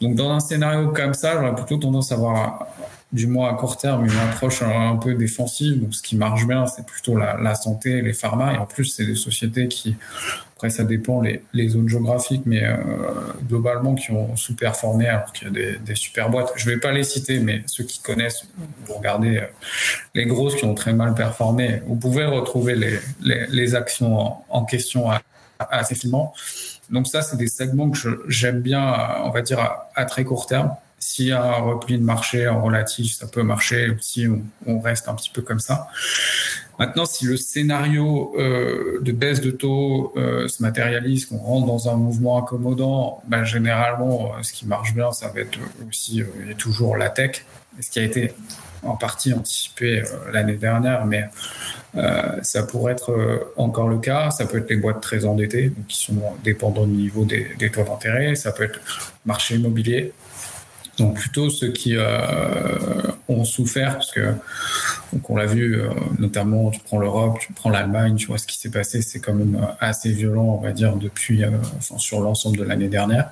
Donc 0.01 0.14
dans 0.14 0.31
un 0.31 0.41
scénario 0.41 0.89
comme 0.89 1.14
ça, 1.14 1.35
j'aurais 1.35 1.55
plutôt 1.55 1.77
tendance 1.79 2.12
à 2.12 2.16
avoir 2.16 2.66
du 3.12 3.26
moins 3.26 3.50
à 3.50 3.54
court 3.54 3.76
terme, 3.76 4.04
une 4.04 4.18
approche 4.18 4.62
un 4.62 4.96
peu 4.96 5.14
défensive. 5.14 5.80
Donc, 5.80 5.94
ce 5.94 6.02
qui 6.02 6.16
marche 6.16 6.46
bien, 6.46 6.66
c'est 6.66 6.84
plutôt 6.84 7.16
la, 7.16 7.54
santé, 7.54 8.02
les 8.02 8.12
pharma. 8.12 8.54
Et 8.54 8.57
en 8.57 8.66
plus, 8.66 8.86
c'est 8.86 9.07
des 9.07 9.14
sociétés 9.14 9.68
qui, 9.68 9.96
après, 10.57 10.70
ça 10.70 10.84
dépend 10.84 11.20
les, 11.20 11.68
zones 11.68 11.88
géographiques, 11.88 12.42
mais 12.46 12.64
euh, 12.64 12.76
globalement, 13.48 13.94
qui 13.94 14.11
ont 14.11 14.34
sous-performé 14.36 15.07
alors 15.07 15.32
qu'il 15.32 15.46
y 15.46 15.50
a 15.50 15.54
des, 15.54 15.78
des, 15.78 15.94
super 15.94 16.30
boîtes. 16.30 16.52
Je 16.57 16.68
vais 16.68 16.78
pas 16.78 16.92
les 16.92 17.04
citer, 17.04 17.38
mais 17.38 17.62
ceux 17.66 17.84
qui 17.84 18.00
connaissent, 18.00 18.48
vous 18.86 18.94
regardez 18.94 19.38
euh, 19.38 19.46
les 20.14 20.26
grosses 20.26 20.57
qui 20.57 20.64
ont 20.64 20.74
très 20.74 20.92
mal 20.92 21.14
performé. 21.14 21.82
Vous 21.86 21.96
pouvez 21.96 22.24
retrouver 22.24 22.74
les, 23.20 23.74
actions 23.76 24.34
en, 24.48 24.64
question 24.64 25.11
assez 25.59 25.94
finement. 25.94 26.34
Donc 26.90 27.07
ça, 27.07 27.22
c'est 27.22 27.36
des 27.36 27.48
segments 27.48 27.90
que 27.90 28.24
j'aime 28.26 28.61
bien, 28.61 29.22
on 29.22 29.30
va 29.30 29.42
dire, 29.42 29.61
à, 29.61 29.90
à, 29.94 30.04
très 30.07 30.24
court 30.24 30.46
terme. 30.46 30.74
S'il 30.99 31.26
y 31.26 31.32
a 31.32 31.42
un 31.42 31.61
repli 31.61 31.99
de 31.99 32.03
marché 32.03 32.49
en 32.49 32.62
relatif, 32.62 33.14
ça 33.14 33.26
peut 33.26 33.42
marcher, 33.42 33.90
ou 33.90 33.97
si 34.01 34.26
on, 34.66 34.80
reste 34.80 35.09
un 35.09 35.14
petit 35.14 35.30
peu 35.30 35.42
comme 35.42 35.61
ça. 35.61 35.88
Maintenant, 36.78 37.07
si 37.07 37.26
le 37.26 37.36
scénario 37.36 38.34
euh, 38.38 39.01
de 39.03 39.12
baisse 39.12 39.40
de 39.40 39.51
taux 39.51 40.12
euh, 40.16 40.49
se 40.49 40.62
matérialise, 40.62 41.26
qu'on 41.26 41.38
rentre 41.38 41.66
dans 41.66 41.88
un 41.88 41.97
mouvement 41.97 42.42
accommodant, 42.42 43.22
ben, 43.28 43.44
généralement, 43.44 44.32
ce 44.42 44.53
qui 44.53 44.66
marche 44.66 44.94
bien, 44.94 45.12
ça 45.12 45.28
va 45.28 45.40
être 45.40 45.59
aussi 45.88 46.20
et 46.20 46.55
toujours 46.55 46.97
la 46.97 47.11
tech, 47.11 47.44
ce 47.80 47.90
qui 47.90 47.99
a 47.99 48.03
été 48.03 48.32
en 48.82 48.97
partie 48.97 49.32
anticipé 49.32 50.03
l'année 50.32 50.57
dernière, 50.57 51.07
mais 51.07 51.28
euh, 51.97 52.38
ça 52.42 52.62
pourrait 52.62 52.92
être 52.92 53.12
euh, 53.12 53.53
encore 53.57 53.88
le 53.88 53.99
cas. 53.99 54.30
Ça 54.30 54.47
peut 54.47 54.59
être 54.59 54.70
les 54.70 54.76
boîtes 54.76 55.01
très 55.01 55.24
endettées, 55.24 55.72
qui 55.88 55.97
sont 55.97 56.20
dépendants 56.44 56.86
du 56.86 56.92
niveau 56.92 57.24
des, 57.24 57.47
des 57.59 57.70
taux 57.70 57.84
d'intérêt. 57.84 58.34
Ça 58.34 58.53
peut 58.53 58.64
être 58.64 58.80
marché 59.24 59.57
immobilier. 59.57 60.12
Donc 60.99 61.16
plutôt 61.16 61.51
ceux 61.51 61.72
qui 61.72 61.94
euh, 61.97 63.03
ont 63.28 63.44
souffert, 63.44 63.94
parce 63.94 64.12
que 64.12 64.34
donc 65.12 65.30
on 65.30 65.36
l'a 65.36 65.47
vu, 65.47 65.80
euh, 65.80 65.88
notamment 66.18 66.70
tu 66.70 66.80
prends 66.80 66.99
l'Europe, 66.99 67.38
tu 67.40 67.53
prends 67.53 67.70
l'Allemagne, 67.70 68.16
tu 68.16 68.26
vois 68.26 68.38
ce 68.38 68.47
qui 68.47 68.59
s'est 68.59 68.70
passé, 68.70 69.03
c'est 69.03 69.20
quand 69.20 69.34
même 69.34 69.66
assez 69.80 70.11
violent, 70.11 70.59
on 70.59 70.61
va 70.61 70.72
dire, 70.72 70.97
depuis, 70.97 71.44
euh, 71.44 71.51
enfin, 71.78 71.99
sur 71.99 72.20
l'ensemble 72.20 72.57
de 72.59 72.64
l'année 72.64 72.88
dernière. 72.88 73.30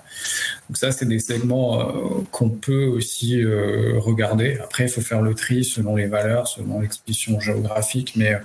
Donc 0.68 0.76
ça, 0.76 0.92
c'est 0.92 1.06
des 1.06 1.18
segments 1.18 1.80
euh, 1.80 1.92
qu'on 2.30 2.48
peut 2.48 2.86
aussi 2.86 3.44
regarder. 3.44 4.58
Après, 4.62 4.84
il 4.84 4.88
faut 4.88 5.00
faire 5.00 5.20
le 5.20 5.34
tri 5.34 5.64
selon 5.64 5.96
les 5.96 6.06
valeurs, 6.06 6.46
selon 6.46 6.80
l'exposition 6.80 7.40
géographique, 7.40 8.14
mais 8.16 8.38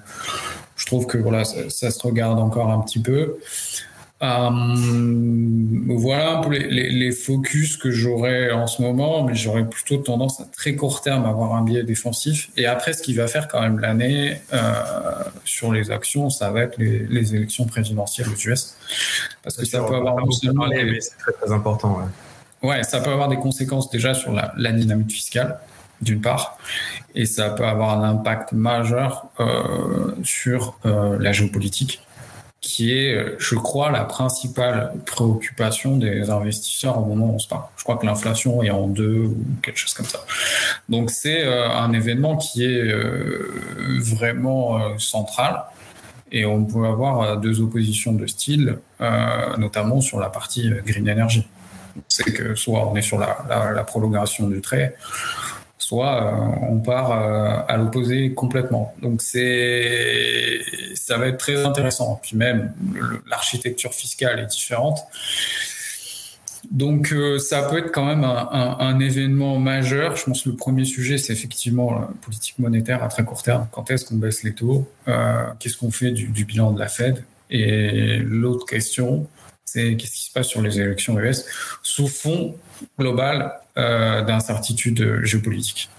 je 0.76 0.86
trouve 0.86 1.06
que 1.06 1.18
voilà, 1.18 1.46
ça, 1.46 1.70
ça, 1.70 1.92
se 1.92 2.02
regarde 2.02 2.40
encore 2.40 2.72
un 2.72 2.80
petit 2.82 3.00
peu. 3.00 3.38
Euh, 4.22 4.50
voilà 5.88 6.38
un 6.38 6.42
peu 6.42 6.50
les, 6.50 6.90
les, 6.90 7.12
focus 7.14 7.78
que 7.78 7.90
j'aurais 7.90 8.52
en 8.52 8.68
ce 8.68 8.82
moment, 8.82 9.24
mais 9.24 9.34
j'aurais 9.34 9.64
plutôt 9.64 9.96
tendance 9.96 10.42
à 10.42 10.44
très 10.44 10.76
court 10.76 11.02
terme 11.02 11.26
à 11.26 11.30
avoir 11.30 11.56
un 11.56 11.62
biais 11.62 11.84
défensif. 11.84 12.50
Et 12.58 12.66
après, 12.66 12.92
ce 12.92 13.02
qui 13.02 13.14
va 13.14 13.28
faire 13.28 13.48
quand 13.48 13.62
même 13.62 13.80
l'année 13.80 14.42
euh, 14.52 14.74
sur 15.46 15.72
les 15.72 15.90
actions, 15.90 16.30
ça 16.30 16.52
va 16.52 16.64
être 16.64 16.78
les, 16.78 17.08
les 17.08 17.34
élections 17.34 17.66
présidentielles 17.66 18.28
aux 18.28 18.50
US, 18.50 18.76
parce 19.42 19.56
que 19.56 19.66
ça 19.66 19.82
peut 19.84 19.96
avoir 19.96 20.16
parler, 20.16 21.00
c'est 21.00 21.18
très, 21.18 21.32
très 21.32 21.52
important. 21.54 22.02
Ouais. 22.62 22.70
ouais. 22.70 22.84
ça 22.84 23.00
peut 23.00 23.12
avoir 23.12 23.30
des 23.30 23.38
conséquences 23.38 23.90
déjà 23.90 24.14
sur 24.14 24.34
la, 24.34 24.54
la 24.58 24.74
dynamique 24.74 25.12
fiscale 25.12 25.60
d'une 26.02 26.20
part, 26.20 26.58
et 27.16 27.26
ça 27.26 27.52
peut 27.52 27.66
avoir 27.66 27.98
un 27.98 28.04
impact 28.04 28.52
majeur 28.52 29.28
euh, 29.40 30.14
sur 30.24 30.78
euh, 30.86 31.18
la 31.20 31.32
géopolitique 31.32 32.02
qui 32.62 32.92
est, 32.92 33.14
euh, 33.14 33.36
je 33.40 33.56
crois, 33.56 33.90
la 33.90 34.04
principale 34.04 34.94
préoccupation 35.06 35.98
des 35.98 36.30
investisseurs 36.30 36.98
au 36.98 37.06
moment 37.06 37.28
où 37.28 37.36
on 37.36 37.40
se 37.40 37.48
parle. 37.48 37.64
Je 37.78 37.84
crois 37.84 37.98
que 37.98 38.06
l'inflation 38.06 38.62
est 38.64 38.70
en 38.70 38.88
deux 38.88 39.22
ou 39.22 39.38
quelque 39.62 39.78
chose 39.78 39.94
comme 39.94 40.06
ça. 40.06 40.20
Donc 40.90 41.10
c'est 41.10 41.46
euh, 41.46 41.70
un 41.70 41.94
événement 41.94 42.36
qui 42.36 42.66
est 42.66 42.82
euh, 42.82 43.50
vraiment 44.00 44.98
central 44.98 45.64
et 46.32 46.46
on 46.46 46.66
peut 46.66 46.86
avoir 46.86 47.38
deux 47.38 47.60
oppositions 47.62 48.14
de 48.14 48.28
style, 48.28 48.78
notamment 49.58 50.00
sur 50.00 50.20
la 50.20 50.30
partie 50.30 50.70
green 50.86 51.10
energy. 51.10 51.48
C'est 52.08 52.32
que 52.32 52.54
soit 52.54 52.88
on 52.88 52.96
est 52.96 53.02
sur 53.02 53.18
la, 53.18 53.40
la, 53.50 53.72
la 53.72 53.84
prolongation 53.84 54.48
du 54.48 54.62
trait, 54.62 54.96
soit 55.90 56.24
euh, 56.24 56.68
on 56.70 56.80
part 56.82 57.12
euh, 57.12 57.62
à 57.68 57.78
l'opposé 57.78 58.32
complètement. 58.36 58.94
Donc 59.02 59.24
c'est 59.24 60.62
ça 60.94 61.18
va 61.18 61.28
être 61.28 61.38
très 61.38 61.66
intéressant. 61.66 62.20
Puis 62.22 62.38
même 62.38 62.74
l'architecture 63.28 63.92
fiscale 63.92 64.40
est 64.40 64.46
différente. 64.46 65.00
Donc 66.70 67.12
euh, 67.12 67.40
ça 67.40 67.64
peut 67.64 67.80
être 67.80 67.92
quand 67.92 68.06
même 68.06 68.24
un, 68.24 69.00
événement 69.00 69.58
majeur. 69.58 70.16
Je 70.16 70.26
pense 70.26 70.44
que 70.44 70.50
le 70.50 70.56
premier 70.56 70.86
sujet, 70.86 71.18
c'est 71.18 71.34
effectivement 71.34 72.00
la 72.00 72.10
politique 72.22 72.60
monétaire 72.60 73.02
à 73.04 73.08
très 73.08 73.26
court 73.26 73.42
terme. 73.42 73.68
Quand 73.72 73.90
est-ce 73.90 74.06
qu'on 74.06 74.18
baisse 74.18 74.44
les 74.44 74.54
taux 74.54 74.88
Qu'est-ce 75.60 75.78
qu'on 75.78 75.90
fait 75.90 76.12
du, 76.12 76.28
du, 76.28 76.46
bilan 76.46 76.72
de 76.72 76.80
la 76.80 76.88
Fed? 76.88 77.24
Et 77.50 78.20
l'autre 78.20 78.68
question, 78.68 79.28
c'est 79.66 79.98
qu'est-ce 79.98 80.12
qui 80.12 80.26
se 80.26 80.32
passe 80.32 80.48
sur 80.48 80.62
les 80.62 80.80
élections 80.80 81.20
US 81.20 81.46
sous 81.82 82.08
fond 82.08 82.56
global 82.98 83.54
euh, 83.78 84.22
d'incertitude 84.24 85.24
géopolitique. 85.24 85.90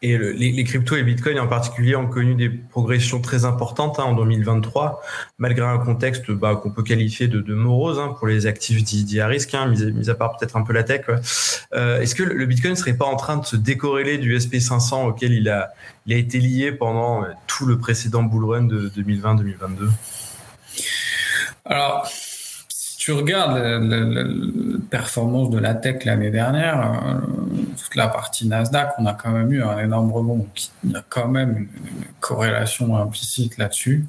Et 0.00 0.16
les, 0.16 0.62
cryptos 0.62 0.96
et 0.96 1.02
Bitcoin 1.02 1.40
en 1.40 1.48
particulier 1.48 1.96
ont 1.96 2.06
connu 2.06 2.36
des 2.36 2.48
progressions 2.48 3.20
très 3.20 3.44
importantes 3.44 3.98
hein, 3.98 4.04
en 4.04 4.14
2023, 4.14 5.02
malgré 5.38 5.66
un 5.66 5.78
contexte 5.78 6.30
bah, 6.30 6.54
qu'on 6.54 6.70
peut 6.70 6.84
qualifier 6.84 7.26
de, 7.26 7.54
morose 7.54 7.98
hein, 7.98 8.14
pour 8.16 8.28
les 8.28 8.46
actifs 8.46 8.84
dits 8.84 9.20
à 9.20 9.26
risque, 9.26 9.54
hein, 9.54 9.66
mis, 9.66 10.08
à 10.08 10.14
part 10.14 10.36
peut-être 10.36 10.56
un 10.56 10.62
peu 10.62 10.72
la 10.72 10.84
tech. 10.84 11.06
Euh, 11.72 12.00
est-ce 12.00 12.14
que 12.14 12.22
le 12.22 12.46
Bitcoin 12.46 12.74
ne 12.74 12.78
serait 12.78 12.96
pas 12.96 13.06
en 13.06 13.16
train 13.16 13.38
de 13.38 13.44
se 13.44 13.56
décorréler 13.56 14.18
du 14.18 14.36
SP500 14.36 15.04
auquel 15.08 15.32
il 15.32 15.48
a, 15.48 15.70
il 16.06 16.14
a 16.14 16.16
été 16.16 16.38
lié 16.38 16.70
pendant 16.70 17.24
tout 17.48 17.66
le 17.66 17.76
précédent 17.76 18.22
bull 18.22 18.44
run 18.44 18.62
de 18.64 18.88
2020-2022 18.90 19.88
Alors, 21.64 22.08
tu 22.98 23.12
regardes 23.12 23.56
la, 23.56 24.24
performance 24.90 25.50
de 25.50 25.58
la 25.58 25.74
tech 25.74 26.04
l'année 26.04 26.30
dernière, 26.30 26.80
euh, 26.80 27.20
toute 27.80 27.94
la 27.94 28.08
partie 28.08 28.48
Nasdaq, 28.48 28.94
on 28.98 29.06
a 29.06 29.14
quand 29.14 29.30
même 29.30 29.52
eu 29.52 29.62
un 29.62 29.78
énorme 29.78 30.10
rebond. 30.10 30.46
Il 30.82 30.90
y 30.90 30.96
a 30.96 31.04
quand 31.08 31.28
même 31.28 31.56
une, 31.56 31.68
corrélation 32.18 32.96
implicite 32.96 33.56
là-dessus. 33.56 34.04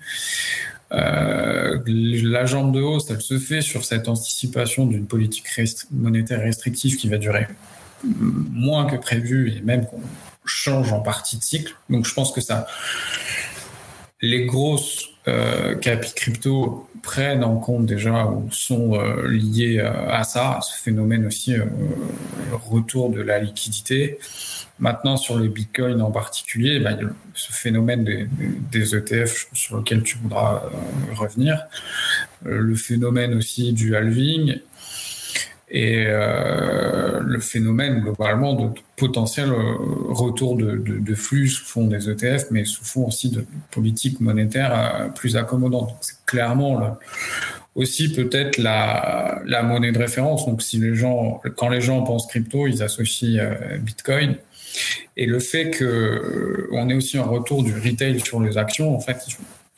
Euh, 0.92 1.78
la 1.86 2.48
jambe 2.48 2.74
de 2.74 2.82
hausse, 2.82 3.12
elle 3.12 3.22
se 3.22 3.38
fait 3.38 3.62
sur 3.62 3.86
cette 3.86 4.10
anticipation 4.10 4.88
d'une 4.88 5.06
politique 5.06 5.46
monétaire 5.92 6.40
restrictive 6.40 6.98
qui 6.98 7.10
va 7.10 7.18
durer 7.18 7.48
moins 8.04 8.86
que 8.86 8.96
prévu 8.96 9.56
et 9.56 9.62
même 9.62 9.86
qu'on 9.86 10.02
change 10.46 10.92
en 10.92 11.02
partie 11.02 11.38
de 11.38 11.44
cycle. 11.44 11.76
Donc 11.92 12.08
je 12.08 12.14
pense 12.16 12.32
que 12.32 12.42
ça, 12.42 12.66
les 14.20 14.46
grosses 14.48 15.10
euh, 15.30 15.76
crypto 16.16 16.90
prennent 17.02 17.44
en 17.44 17.58
compte 17.58 17.86
déjà 17.86 18.26
ou 18.26 18.50
sont 18.52 18.94
euh, 18.94 19.28
liés 19.28 19.80
euh, 19.80 20.10
à 20.10 20.24
ça, 20.24 20.60
ce 20.62 20.82
phénomène 20.82 21.26
aussi 21.26 21.56
euh, 21.56 21.66
retour 22.52 23.10
de 23.10 23.22
la 23.22 23.40
liquidité. 23.40 24.20
Maintenant, 24.80 25.18
sur 25.18 25.38
les 25.38 25.50
bitcoins 25.50 26.02
en 26.02 26.12
particulier, 26.12 26.80
bah, 26.80 26.92
ce 27.34 27.52
phénomène 27.52 28.04
des, 28.04 28.28
des, 28.72 28.96
ETF 28.96 29.48
sur 29.54 29.78
lequel 29.78 30.04
tu 30.04 30.18
voudras 30.18 30.64
revenir, 31.16 31.66
le 32.44 32.76
phénomène 32.76 33.34
aussi 33.34 33.74
du 33.74 33.96
halving 33.98 34.60
et 35.72 36.06
euh, 36.08 37.20
le 37.20 37.40
phénomène 37.40 38.02
globalement 38.02 38.54
de 38.54 38.70
potentiel 38.98 39.50
euh, 39.50 39.76
retour 40.10 40.58
de, 40.58 40.78
de, 40.78 40.98
de, 40.98 41.16
flux 41.16 41.48
sous 41.48 41.66
fond 41.66 41.86
des 41.86 42.10
ETF, 42.10 42.46
mais 42.52 42.66
sous 42.66 42.84
fond 42.84 43.06
aussi 43.06 43.30
de 43.30 43.46
politique 43.72 44.20
monétaire 44.20 44.72
euh, 44.74 45.10
plus 45.10 45.38
accommodante. 45.38 45.96
C'est 46.02 46.26
clairement 46.26 46.98
aussi 47.76 48.12
peut-être 48.12 48.58
la, 48.58 49.42
la, 49.46 49.62
monnaie 49.62 49.92
de 49.92 50.00
référence. 50.00 50.46
Donc 50.46 50.62
si 50.62 50.80
les 50.80 50.96
gens, 50.96 51.42
quand 51.56 51.70
les 51.70 51.82
gens 51.82 52.02
pensent 52.04 52.28
crypto, 52.28 52.66
ils 52.66 52.82
associent 52.82 53.40
euh, 53.40 53.78
Bitcoin. 53.78 54.36
Et 55.18 55.26
le 55.26 55.40
fait 55.40 55.72
que 55.72 56.68
on 56.72 56.90
ait 56.90 56.94
aussi 56.94 57.18
un 57.18 57.24
retour 57.24 57.64
du 57.64 57.74
retail 57.74 58.20
sur 58.20 58.40
les 58.40 58.58
actions, 58.58 58.96
en 58.96 59.00
fait, 59.00 59.18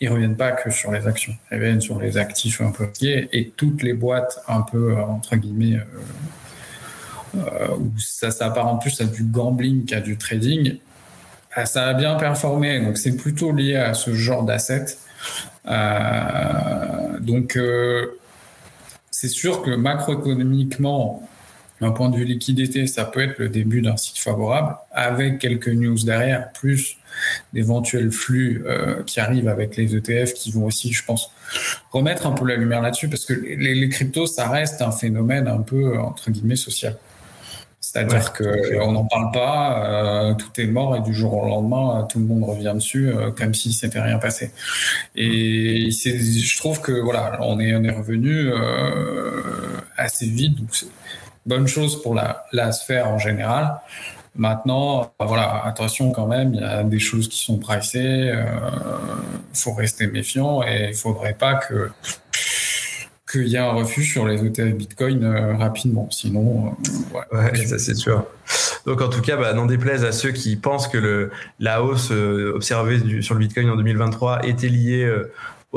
ils 0.01 0.09
reviennent 0.09 0.35
pas 0.35 0.51
que 0.51 0.71
sur 0.71 0.91
les 0.91 1.05
actions, 1.07 1.33
ils 1.51 1.57
reviennent 1.57 1.79
sur 1.79 1.99
les 1.99 2.17
actifs 2.17 2.59
un 2.59 2.71
peu 2.71 2.89
et 3.03 3.53
toutes 3.55 3.83
les 3.83 3.93
boîtes 3.93 4.39
un 4.47 4.61
peu 4.61 4.93
euh, 4.97 5.03
entre 5.03 5.35
guillemets 5.35 5.77
euh, 5.77 7.37
euh, 7.37 7.67
où 7.77 7.91
ça 7.99 8.31
s'apparente 8.31 8.81
plus 8.81 8.99
à 8.99 9.05
du 9.05 9.23
gambling 9.23 9.85
qu'à 9.85 10.01
du 10.01 10.17
trading, 10.17 10.77
bah, 11.55 11.67
ça 11.67 11.87
a 11.87 11.93
bien 11.93 12.15
performé. 12.15 12.79
Donc 12.79 12.97
c'est 12.97 13.15
plutôt 13.15 13.51
lié 13.51 13.75
à 13.75 13.93
ce 13.93 14.15
genre 14.15 14.43
d'asset. 14.43 14.97
donc 17.19 17.59
c'est 19.11 19.27
sûr 19.27 19.61
que 19.61 19.69
macroéconomiquement, 19.69 21.29
d'un 21.81 21.91
point 21.91 22.09
de 22.09 22.15
vue 22.15 22.25
liquidité, 22.25 22.85
ça 22.85 23.05
peut 23.05 23.21
être 23.21 23.39
le 23.39 23.49
début 23.49 23.81
d'un 23.81 23.97
cycle 23.97 24.21
favorable, 24.21 24.75
avec 24.91 25.39
quelques 25.39 25.67
news 25.67 25.97
derrière, 26.03 26.51
plus 26.53 26.97
d'éventuels 27.53 28.11
flux 28.11 28.63
euh, 28.65 29.03
qui 29.03 29.19
arrivent 29.19 29.47
avec 29.47 29.75
les 29.75 29.95
ETF 29.95 30.33
qui 30.33 30.51
vont 30.51 30.65
aussi, 30.65 30.93
je 30.93 31.03
pense, 31.03 31.31
remettre 31.91 32.27
un 32.27 32.31
peu 32.31 32.45
la 32.45 32.55
lumière 32.55 32.81
là-dessus, 32.81 33.09
parce 33.09 33.25
que 33.25 33.33
les, 33.33 33.89
cryptos, 33.89 34.27
ça 34.27 34.47
reste 34.47 34.81
un 34.81 34.91
phénomène 34.91 35.47
un 35.47 35.61
peu, 35.61 35.97
entre 35.97 36.29
guillemets, 36.29 36.55
social. 36.55 36.97
C'est-à-dire 37.79 38.31
qu'on 38.31 38.91
n'en 38.91 39.05
parle 39.05 39.31
pas, 39.31 40.29
euh, 40.29 40.33
tout 40.35 40.61
est 40.61 40.67
mort 40.67 40.95
et 40.95 41.01
du 41.01 41.13
jour 41.13 41.33
au 41.33 41.47
lendemain, 41.47 42.07
tout 42.09 42.19
le 42.19 42.25
monde 42.25 42.43
revient 42.43 42.71
dessus 42.75 43.09
euh, 43.09 43.31
comme 43.31 43.55
si 43.55 43.73
c'était 43.73 43.99
rien 43.99 44.19
passé. 44.19 44.51
Et 45.15 45.89
je 45.89 46.57
trouve 46.57 46.79
que 46.79 46.91
voilà, 46.91 47.39
on 47.41 47.59
est, 47.59 47.75
on 47.75 47.83
est 47.83 47.91
revenu 47.91 48.51
assez 49.97 50.27
vite, 50.27 50.59
donc 50.59 50.69
bonne 51.45 51.67
chose 51.67 52.01
pour 52.01 52.15
la, 52.15 52.71
sphère 52.71 53.07
en 53.09 53.17
général. 53.17 53.79
Maintenant, 54.35 55.11
bah 55.19 55.25
voilà, 55.25 55.63
attention 55.65 56.11
quand 56.11 56.27
même, 56.27 56.53
il 56.53 56.61
y 56.61 56.63
a 56.63 56.83
des 56.83 56.99
choses 56.99 57.27
qui 57.27 57.43
sont 57.43 57.57
pricées, 57.57 57.99
il 57.99 58.29
euh, 58.29 58.45
faut 59.53 59.73
rester 59.73 60.07
méfiant 60.07 60.63
et 60.63 60.89
il 60.91 60.95
faudrait 60.95 61.33
pas 61.33 61.55
que 61.55 61.91
qu'il 63.29 63.47
y 63.47 63.55
a 63.55 63.65
un 63.65 63.71
refus 63.71 64.03
sur 64.03 64.27
les 64.27 64.45
ETF 64.45 64.73
Bitcoin 64.73 65.25
rapidement. 65.57 66.09
Sinon, 66.11 66.75
ouais, 67.13 67.65
ça 67.65 67.77
c'est 67.77 67.95
sûr. 67.95 68.25
Donc 68.85 69.01
en 69.01 69.09
tout 69.09 69.21
cas, 69.21 69.37
bah, 69.37 69.53
n'en 69.53 69.65
déplaise 69.65 70.03
à 70.03 70.11
ceux 70.11 70.31
qui 70.31 70.55
pensent 70.57 70.87
que 70.87 71.29
la 71.59 71.83
hausse 71.83 72.11
observée 72.11 73.21
sur 73.21 73.35
le 73.35 73.39
Bitcoin 73.39 73.69
en 73.69 73.75
2023 73.75 74.45
était 74.47 74.67
liée 74.67 75.09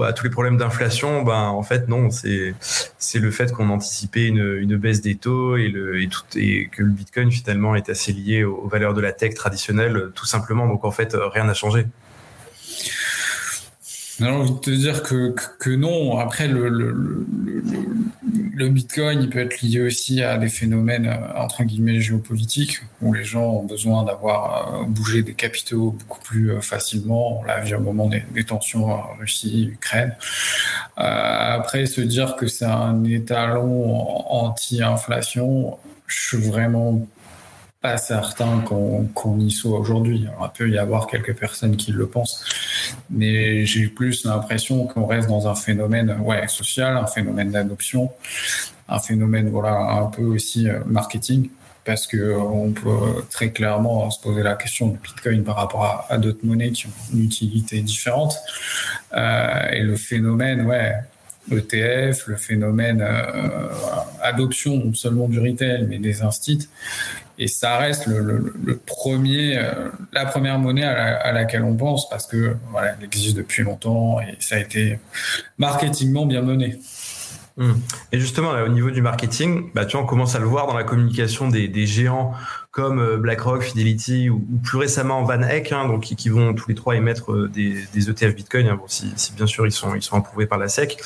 à 0.03 0.13
tous 0.13 0.25
les 0.25 0.31
problèmes 0.31 0.57
d'inflation, 0.57 1.23
ben 1.23 1.49
en 1.49 1.63
fait 1.63 1.89
non, 1.89 2.11
c'est 2.11 2.55
c'est 2.99 3.21
le 3.21 3.31
fait 3.31 3.53
qu'on 3.53 3.71
anticipait 3.71 4.27
une, 4.27 4.59
une, 4.61 4.77
baisse 4.77 5.01
des 5.01 5.15
taux 5.15 5.57
et 5.57 5.69
le 5.69 6.03
et, 6.03 6.09
tout, 6.09 6.25
et 6.37 6.69
que 6.69 6.83
le 6.83 6.91
Bitcoin 6.91 7.31
finalement 7.31 7.77
est 7.77 7.89
assez 7.89 8.13
lié 8.13 8.43
aux, 8.43 8.67
valeurs 8.67 8.95
de 8.95 9.01
la 9.01 9.13
tech 9.13 9.35
traditionnelle, 9.35 10.11
tout 10.15 10.27
simplement. 10.27 10.67
Donc 10.67 10.85
en 10.85 10.91
fait, 10.91 11.17
rien 11.17 11.45
n'a 11.45 11.55
changé. 11.55 11.87
J'ai 14.25 14.31
envie 14.31 14.53
de 14.53 14.59
te 14.59 14.71
dire 14.71 15.03
que, 15.03 15.71
non. 15.75 16.19
Après, 16.19 16.49
le, 16.49 17.27
Bitcoin, 18.71 19.21
il 19.21 19.29
peut 19.29 19.41
être 19.41 19.61
lié 19.61 19.83
aussi 19.83 20.23
à 20.23 20.39
des 20.39 20.49
phénomènes, 20.49 21.07
euh, 21.07 21.39
entre 21.39 21.63
guillemets, 21.65 22.01
géopolitiques, 22.01 22.81
où 23.03 23.13
les 23.13 23.23
gens 23.23 23.45
ont 23.45 23.65
besoin 23.65 24.03
d'avoir 24.03 24.81
euh, 24.81 24.85
bougé 24.87 25.23
des 25.23 25.35
capitaux 25.35 25.91
beaucoup 25.91 26.21
plus 26.23 26.53
euh, 26.53 26.63
facilement. 26.63 27.41
On 27.41 27.45
l'a 27.45 27.61
vu 27.61 27.75
au 27.75 27.81
moment 27.81 28.09
des, 28.09 28.45
tensions 28.45 28.99
Russie-Ukraine. 29.21 30.17
Euh, 30.99 31.03
après, 31.03 31.85
se 31.85 32.01
dire 32.01 32.37
que 32.37 32.47
c'est 32.47 32.65
un 32.65 33.05
étalon 33.05 33.95
anti-inflation, 34.31 35.77
je 36.07 36.29
suis 36.29 36.39
vraiment 36.39 37.07
pas 37.85 37.99
certain 37.99 38.61
qu'on 38.63 39.39
y 39.39 39.51
soit 39.51 39.79
aujourd'hui. 39.79 40.27
Il 40.27 40.51
peut 40.57 40.71
y 40.71 40.79
avoir 40.79 41.07
quelques 41.07 41.37
personnes 41.37 41.77
qui 41.77 41.93
le 41.93 42.07
pensent, 42.07 42.43
mais 43.11 43.67
j'ai 43.67 43.89
plus 43.89 44.25
l'impression 44.25 44.87
qu'on 44.87 45.05
reste 45.05 45.29
dans 45.29 45.47
un 45.49 45.55
phénomène 45.55 46.17
ouais, 46.23 46.49
social, 46.49 46.97
un 46.97 47.07
phénomène 47.07 47.51
d'adoption, 47.51 48.11
un 48.89 48.99
phénomène 49.01 49.51
voilà, 49.51 49.77
un 49.77 50.07
peu 50.07 50.23
aussi 50.23 50.67
euh, 50.67 50.79
marketing, 50.87 51.51
parce 51.85 52.07
que 52.07 52.17
euh, 52.17 52.39
on 52.39 52.73
peut 52.73 53.23
très 53.31 53.51
clairement 53.51 54.11
se 54.11 54.19
poser 54.19 54.43
la 54.43 54.55
question 54.55 54.89
du 54.89 54.97
Bitcoin 54.97 55.45
par 55.45 55.57
rapport 55.57 56.07
à, 56.09 56.17
d'autres 56.17 56.47
monnaies 56.47 56.71
qui 56.71 56.87
ont 56.87 56.91
une 57.13 57.25
utilité 57.25 57.83
différente. 57.83 58.39
Euh, 59.15 59.69
et 59.73 59.83
le 59.83 59.97
phénomène, 59.97 60.63
ouais, 60.63 60.95
ETF, 61.53 62.29
le 62.29 62.37
phénomène 62.37 63.07
adoption 64.23 64.79
non 64.83 64.95
seulement 64.95 65.29
du 65.29 65.39
retail 65.39 65.87
mais 65.87 65.99
des 65.99 66.23
instituts. 66.23 66.71
Et 67.39 67.49
ça 67.49 67.79
reste 67.79 68.07
le, 68.07 68.81
premier, 68.87 69.59
euh, 69.59 69.91
la 70.13 70.25
première 70.27 70.59
monnaie 70.59 70.85
à, 70.85 71.33
laquelle 71.33 71.65
on 71.65 71.75
pense 71.75 72.09
parce 72.09 72.27
que 72.27 72.57
voilà, 72.71 72.95
elle 72.99 73.05
existe 73.05 73.37
depuis 73.37 73.63
longtemps 73.63 74.21
et 74.21 74.37
ça 74.39 74.57
a 74.57 74.59
été 74.59 74.99
marketingement 75.59 76.27
bien 76.27 76.43
mené. 76.43 76.79
Hum. 77.57 77.81
Et 78.13 78.19
justement, 78.19 78.51
au 78.51 78.69
niveau 78.69 78.91
du 78.91 79.03
marketing, 79.03 79.71
bah, 79.75 79.85
tu 79.85 79.97
on 79.97 80.07
commence 80.07 80.35
à 80.35 80.39
le 80.39 80.47
voir 80.47 80.67
dans 80.67 80.75
la 80.75 80.85
communication 80.85 81.49
des 81.49 81.87
géants 81.87 82.35
comme 82.75 82.99
euh, 82.99 83.17
BlackRock, 83.19 83.63
Fidelity 83.63 84.29
ou, 84.29 84.45
plus 84.63 84.79
récemment 84.79 85.23
Van 85.23 85.41
Eck, 85.43 85.71
hein, 85.71 85.87
donc 85.87 86.03
qui, 86.03 86.29
vont 86.29 86.55
tous 86.55 86.69
les 86.69 86.75
trois 86.75 86.97
émettre 86.97 87.33
euh, 87.33 87.49
des, 87.49 87.85
des 87.95 88.11
ETF 88.11 88.35
Bitcoin, 88.35 88.67
hein, 88.67 88.75
bon, 88.75 88.85
si, 88.89 89.13
si, 89.15 89.33
bien 89.33 89.47
sûr 89.47 89.65
ils 89.65 89.73
sont 89.73 89.95
ils 89.95 90.03
sont 90.03 90.17
approuvés 90.17 90.47
par 90.47 90.59
la 90.59 90.67
SEC. 90.69 90.97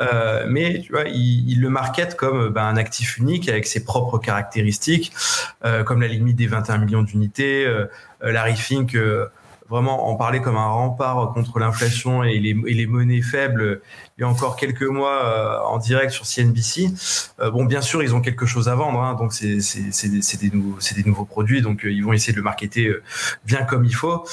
Euh, 0.00 0.46
mais 0.48 0.80
tu 0.80 0.92
vois, 0.92 1.04
ils, 1.06 1.60
le 1.60 1.68
marketent 1.68 2.16
comme 2.16 2.48
bah, 2.48 2.64
un 2.64 2.78
actif 2.78 3.18
unique 3.18 3.50
avec 3.50 3.66
ses 3.66 3.84
propres 3.84 4.18
caractéristiques, 4.18 5.12
euh, 5.66 5.84
comme 5.84 6.00
la 6.00 6.08
limite 6.08 6.36
des 6.36 6.46
21 6.46 6.78
millions 6.78 7.02
d'unités, 7.02 7.66
euh, 7.66 7.86
Larry 8.22 8.56
Fink 8.56 8.96
vraiment 9.68 10.08
en 10.08 10.16
parler 10.16 10.40
comme 10.40 10.56
un 10.56 10.66
rempart 10.66 11.32
contre 11.32 11.60
l'inflation 11.60 12.24
et 12.24 12.38
les, 12.38 12.56
et 12.66 12.74
les, 12.74 12.86
monnaies 12.86 13.22
faibles 13.22 13.82
il 14.20 14.24
y 14.24 14.26
a 14.26 14.28
encore 14.28 14.56
quelques 14.56 14.82
mois 14.82 15.24
euh, 15.24 15.58
en 15.60 15.78
direct 15.78 16.12
sur 16.12 16.26
CNBC. 16.26 16.90
Euh, 17.40 17.50
bon, 17.50 17.64
bien 17.64 17.80
sûr, 17.80 18.02
ils 18.02 18.14
ont 18.14 18.20
quelque 18.20 18.44
chose 18.44 18.68
à 18.68 18.74
vendre, 18.74 19.00
hein, 19.00 19.14
donc 19.14 19.32
c'est 19.32 19.56
des, 20.36 20.50
nouveaux, 20.50 20.78
des 20.94 21.04
nouveaux 21.04 21.24
produits, 21.24 21.62
donc 21.62 21.86
euh, 21.86 21.90
ils 21.90 22.04
vont 22.04 22.12
essayer 22.12 22.34
de 22.34 22.36
le 22.36 22.42
marketer 22.42 22.94
bien 23.46 23.64
comme 23.64 23.86
il 23.86 23.94
faut. 23.94 24.26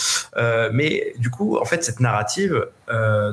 mais 0.74 1.14
du 1.18 1.30
coup, 1.30 1.58
en 1.58 1.64
fait, 1.64 1.86
cette 1.86 2.02
narrative, 2.02 2.68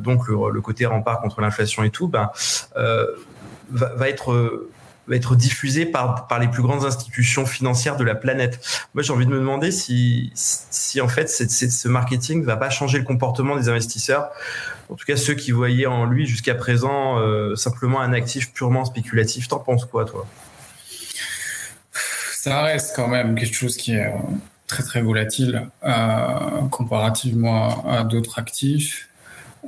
donc 0.01 0.29
le, 0.29 0.51
le, 0.53 0.61
côté 0.61 0.87
rempart 0.87 1.21
contre 1.21 1.41
l'inflation 1.41 1.83
et 1.83 1.91
tout, 1.91 2.07
ben, 2.07 2.31
va, 2.77 3.95
va 3.97 4.09
être 4.09 4.69
être 5.13 5.37
diffusé 5.37 5.87
par, 5.87 6.27
par 6.27 6.39
les 6.39 6.49
plus 6.49 6.63
grandes 6.63 6.85
institutions 6.85 7.47
financières 7.47 7.97
de 7.97 8.05
la 8.05 8.15
planète. 8.15 8.61
Moi, 8.95 9.03
j'ai 9.03 9.13
envie 9.13 9.27
de 9.27 9.31
me 9.31 9.39
demander 9.39 9.71
si, 9.71 10.33
si 10.35 11.01
en 11.01 11.09
fait, 11.09 11.29
ce 11.29 11.89
marketing 11.89 12.41
ne 12.41 12.47
va 12.47 12.57
pas 12.57 12.71
changer 12.71 12.99
le 12.99 13.05
comportement 13.05 13.57
des 13.57 13.69
investisseurs. 13.69 14.31
En 14.89 14.95
tout 14.95 15.05
cas, 15.07 15.17
ceux 15.17 15.35
qui 15.35 15.51
voyaient 15.51 15.87
en 15.87 16.05
lui 16.07 16.27
jusqu'à 16.27 16.55
présent 16.55 17.19
euh, 17.19 17.55
simplement 17.57 18.01
un 18.01 18.13
actif 18.13 18.53
purement 18.53 18.85
spéculatif. 18.85 19.49
T'en 19.49 19.59
penses 19.59 19.85
quoi, 19.85 20.05
toi? 20.05 20.27
Ça 21.93 22.63
reste 22.63 22.95
quand 22.95 23.09
même 23.09 23.37
quelque 23.37 23.55
chose 23.55 23.77
qui 23.77 23.95
est 23.95 24.13
très 24.67 24.83
très 24.83 25.03
volatile 25.03 25.69
euh, 25.85 26.61
comparativement 26.71 27.87
à, 27.89 28.05
d'autres 28.05 28.39
actifs 28.39 29.09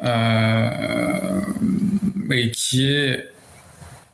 euh, 0.04 1.40
et 2.30 2.50
qui 2.50 2.92
est 2.92 3.30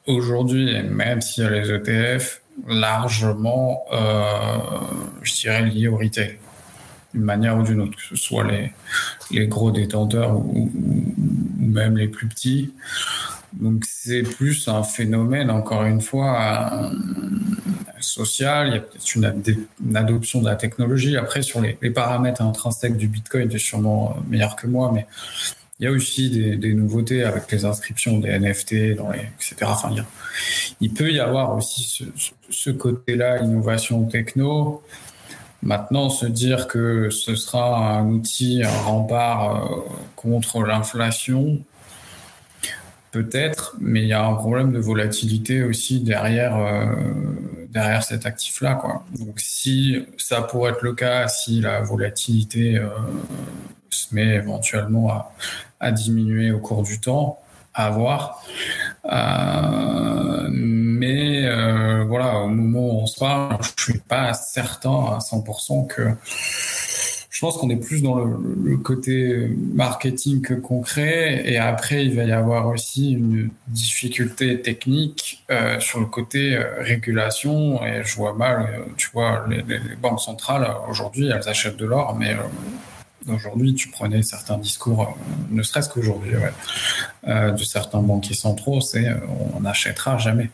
aujourd'hui, 0.06 0.82
même 0.82 1.20
s'il 1.20 1.44
y 1.44 1.46
a 1.46 1.50
les 1.50 1.70
ETF, 1.70 2.42
largement, 2.66 3.84
euh, 3.92 4.58
je 5.22 5.34
dirais, 5.34 5.62
lié 5.62 5.88
au 5.88 5.96
retail, 5.96 6.38
d'une 7.14 7.24
manière 7.24 7.58
ou 7.58 7.62
d'une 7.62 7.80
autre, 7.80 7.96
que 7.96 8.02
ce 8.02 8.16
soit 8.16 8.44
les, 8.44 8.72
les 9.30 9.46
gros 9.46 9.70
détenteurs 9.70 10.36
ou, 10.36 10.70
même 11.58 11.96
les 11.96 12.08
plus 12.08 12.28
petits. 12.28 12.74
Donc 13.52 13.84
c'est 13.86 14.22
plus 14.22 14.68
un 14.68 14.82
phénomène, 14.82 15.50
encore 15.50 15.84
une 15.84 16.00
fois, 16.00 16.90
social. 18.00 18.68
Il 18.68 18.74
y 18.74 18.76
a 18.76 18.80
peut-être 18.80 19.14
une, 19.14 19.96
adoption 19.96 20.40
de 20.40 20.46
la 20.46 20.56
technologie. 20.56 21.16
Après, 21.16 21.42
sur 21.42 21.60
les, 21.60 21.78
les 21.80 21.90
paramètres 21.90 22.42
intrinsèques 22.42 22.96
du 22.96 23.08
Bitcoin, 23.08 23.48
tu 23.48 23.56
es 23.56 23.58
sûrement 23.58 24.16
meilleur 24.28 24.56
que 24.56 24.66
moi, 24.66 24.90
mais 24.92 25.06
il 25.82 25.86
y 25.86 25.88
a 25.88 25.90
aussi 25.90 26.30
des, 26.30 26.74
nouveautés 26.74 27.24
avec 27.24 27.50
les 27.50 27.64
inscriptions 27.64 28.20
des 28.20 28.38
NFT, 28.38 28.94
dans 28.94 29.10
les, 29.10 29.18
etc. 29.18 29.56
Enfin, 29.62 29.90
il, 30.80 30.94
peut 30.94 31.10
y 31.10 31.18
avoir 31.18 31.56
aussi 31.56 32.06
ce, 32.48 32.70
côté-là, 32.70 33.42
innovation 33.42 34.04
techno. 34.04 34.84
Maintenant, 35.60 36.08
se 36.08 36.26
dire 36.26 36.68
que 36.68 37.10
ce 37.10 37.34
sera 37.34 37.98
un 37.98 38.06
outil, 38.10 38.62
un 38.62 38.80
rempart 38.82 39.56
euh, 39.56 39.80
contre 40.14 40.62
l'inflation, 40.62 41.58
peut-être, 43.10 43.74
mais 43.80 44.02
il 44.02 44.08
y 44.08 44.12
a 44.12 44.24
un 44.24 44.34
problème 44.34 44.70
de 44.70 44.78
volatilité 44.78 45.64
aussi 45.64 45.98
derrière, 45.98 46.56
euh, 46.58 46.94
derrière 47.70 48.04
cet 48.04 48.24
actif-là. 48.24 48.80
Donc, 49.18 49.40
si 49.40 50.06
ça 50.16 50.42
pourrait 50.42 50.70
être 50.70 50.82
le 50.82 50.92
cas, 50.92 51.26
si 51.26 51.60
la 51.60 51.80
volatilité 51.80 52.78
euh, 52.78 52.86
se 53.90 54.14
met 54.14 54.36
éventuellement 54.36 55.10
à, 55.10 55.32
à 55.82 55.92
diminuer 55.92 56.50
au 56.52 56.60
cours 56.60 56.82
du 56.82 57.00
temps, 57.00 57.40
à 57.74 57.90
voir. 57.90 58.42
Euh, 59.04 60.48
mais 60.50 61.44
euh, 61.44 62.04
voilà, 62.04 62.38
au 62.38 62.48
moment 62.48 62.94
où 62.94 63.02
on 63.02 63.06
se 63.06 63.18
parle, 63.18 63.58
je 63.76 63.82
suis 63.82 63.98
pas 63.98 64.32
certain 64.32 65.16
à 65.16 65.18
100% 65.18 65.86
que 65.88 66.02
je 67.30 67.40
pense 67.40 67.58
qu'on 67.58 67.70
est 67.70 67.76
plus 67.76 68.02
dans 68.02 68.14
le, 68.14 68.76
côté 68.76 69.48
marketing 69.74 70.42
que 70.42 70.54
concret. 70.54 71.42
Et 71.44 71.58
après, 71.58 72.06
il 72.06 72.14
va 72.14 72.22
y 72.22 72.30
avoir 72.30 72.68
aussi 72.68 73.14
une 73.14 73.50
difficulté 73.66 74.62
technique 74.62 75.44
euh, 75.50 75.80
sur 75.80 75.98
le 75.98 76.06
côté 76.06 76.56
régulation. 76.78 77.84
Et 77.84 78.02
je 78.04 78.14
vois 78.14 78.34
mal, 78.34 78.68
tu 78.96 79.08
vois, 79.12 79.44
les, 79.48 79.62
les 79.62 79.96
banques 80.00 80.20
centrales 80.20 80.72
aujourd'hui, 80.88 81.30
elles 81.34 81.48
achètent 81.48 81.78
de 81.78 81.86
l'or, 81.86 82.14
mais 82.16 82.36
Aujourd'hui, 83.28 83.74
tu 83.74 83.88
prenais 83.88 84.22
certains 84.22 84.58
discours, 84.58 85.02
euh, 85.02 85.06
ne 85.50 85.62
serait-ce 85.62 85.88
qu'aujourd'hui, 85.88 86.32
euh, 87.28 87.50
de 87.52 87.62
certains 87.62 88.00
banquiers 88.02 88.34
centraux, 88.34 88.80
c'est 88.80 89.08
euh, 89.08 89.14
on 89.54 89.60
n'achètera 89.60 90.18
jamais. 90.18 90.50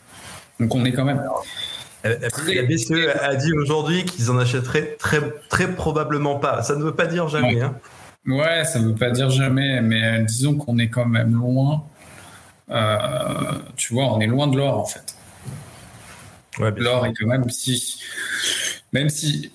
Donc 0.59 0.75
on 0.75 0.85
est 0.85 0.91
quand 0.91 1.05
même. 1.05 1.23
La, 2.03 2.13
BCE 2.63 3.09
a 3.21 3.35
dit 3.35 3.51
aujourd'hui 3.53 4.05
qu'ils 4.05 4.31
en 4.31 4.37
achèteraient 4.37 4.95
très, 4.99 5.19
très 5.49 5.73
probablement 5.73 6.39
pas? 6.39 6.61
Ça 6.61 6.75
ne 6.75 6.83
veut 6.83 6.95
pas 6.95 7.07
dire 7.07 7.27
jamais. 7.27 7.61
Hein. 7.61 7.75
Ouais, 8.25 8.63
ça 8.65 8.79
ne 8.79 8.89
veut 8.89 8.95
pas 8.95 9.09
dire 9.09 9.29
jamais, 9.29 9.81
mais 9.81 10.23
disons 10.23 10.55
qu'on 10.55 10.77
est 10.77 10.89
quand 10.89 11.05
même 11.05 11.33
loin. 11.33 11.83
tu 13.75 13.93
vois, 13.93 14.13
on 14.13 14.19
est 14.21 14.27
loin 14.27 14.47
de 14.47 14.57
l'or 14.57 14.77
en 14.77 14.85
fait. 14.85 15.15
l'or 16.59 17.05
est 17.07 17.13
quand 17.19 17.27
même 17.27 17.49
si, 17.49 17.99
même 18.93 19.09
si 19.09 19.51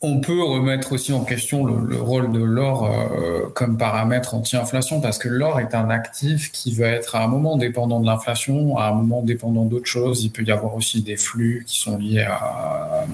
on 0.00 0.20
peut 0.20 0.44
remettre 0.44 0.92
aussi 0.92 1.12
en 1.12 1.24
question 1.24 1.64
le, 1.64 2.00
rôle 2.00 2.30
de 2.30 2.38
l'or 2.38 2.84
euh, 2.84 3.48
comme 3.52 3.76
paramètre 3.76 4.34
anti-inflation 4.34 5.00
parce 5.00 5.18
que 5.18 5.28
l'or 5.28 5.58
est 5.58 5.74
un 5.74 5.90
actif 5.90 6.52
qui 6.52 6.72
va 6.72 6.86
être 6.86 7.16
à 7.16 7.24
un 7.24 7.26
moment 7.26 7.56
dépendant 7.56 7.98
de 7.98 8.06
l'inflation, 8.06 8.78
à 8.78 8.86
un 8.86 8.92
moment 8.92 9.22
dépendant 9.22 9.64
d'autres 9.64 9.88
choses. 9.88 10.22
Il 10.22 10.30
peut 10.30 10.44
y 10.44 10.52
avoir 10.52 10.76
aussi 10.76 11.02
des 11.02 11.16
flux 11.16 11.64
qui 11.66 11.80
sont 11.80 11.98
liés 11.98 12.24
à, 12.28 13.06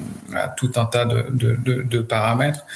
tout 0.59 0.73
un 0.77 0.85
tas 0.85 1.07
de, 1.07 2.01
paramètres. 2.03 2.67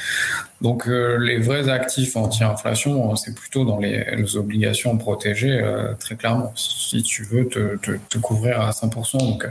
Donc 0.62 0.88
euh, 0.88 1.18
les 1.18 1.38
vrais 1.38 1.68
actifs 1.68 2.16
anti-inflation, 2.16 3.14
c'est 3.14 3.34
plutôt 3.34 3.66
dans 3.66 3.78
les, 3.78 4.36
obligations 4.36 4.96
protégées, 4.96 5.60
euh, 5.60 5.92
très 5.98 6.16
clairement, 6.16 6.52
si 6.56 7.02
tu 7.02 7.24
veux 7.24 7.46
te, 7.46 7.76
te, 7.76 8.18
couvrir 8.18 8.62
à 8.62 8.70
100%. 8.70 9.18
Donc 9.18 9.46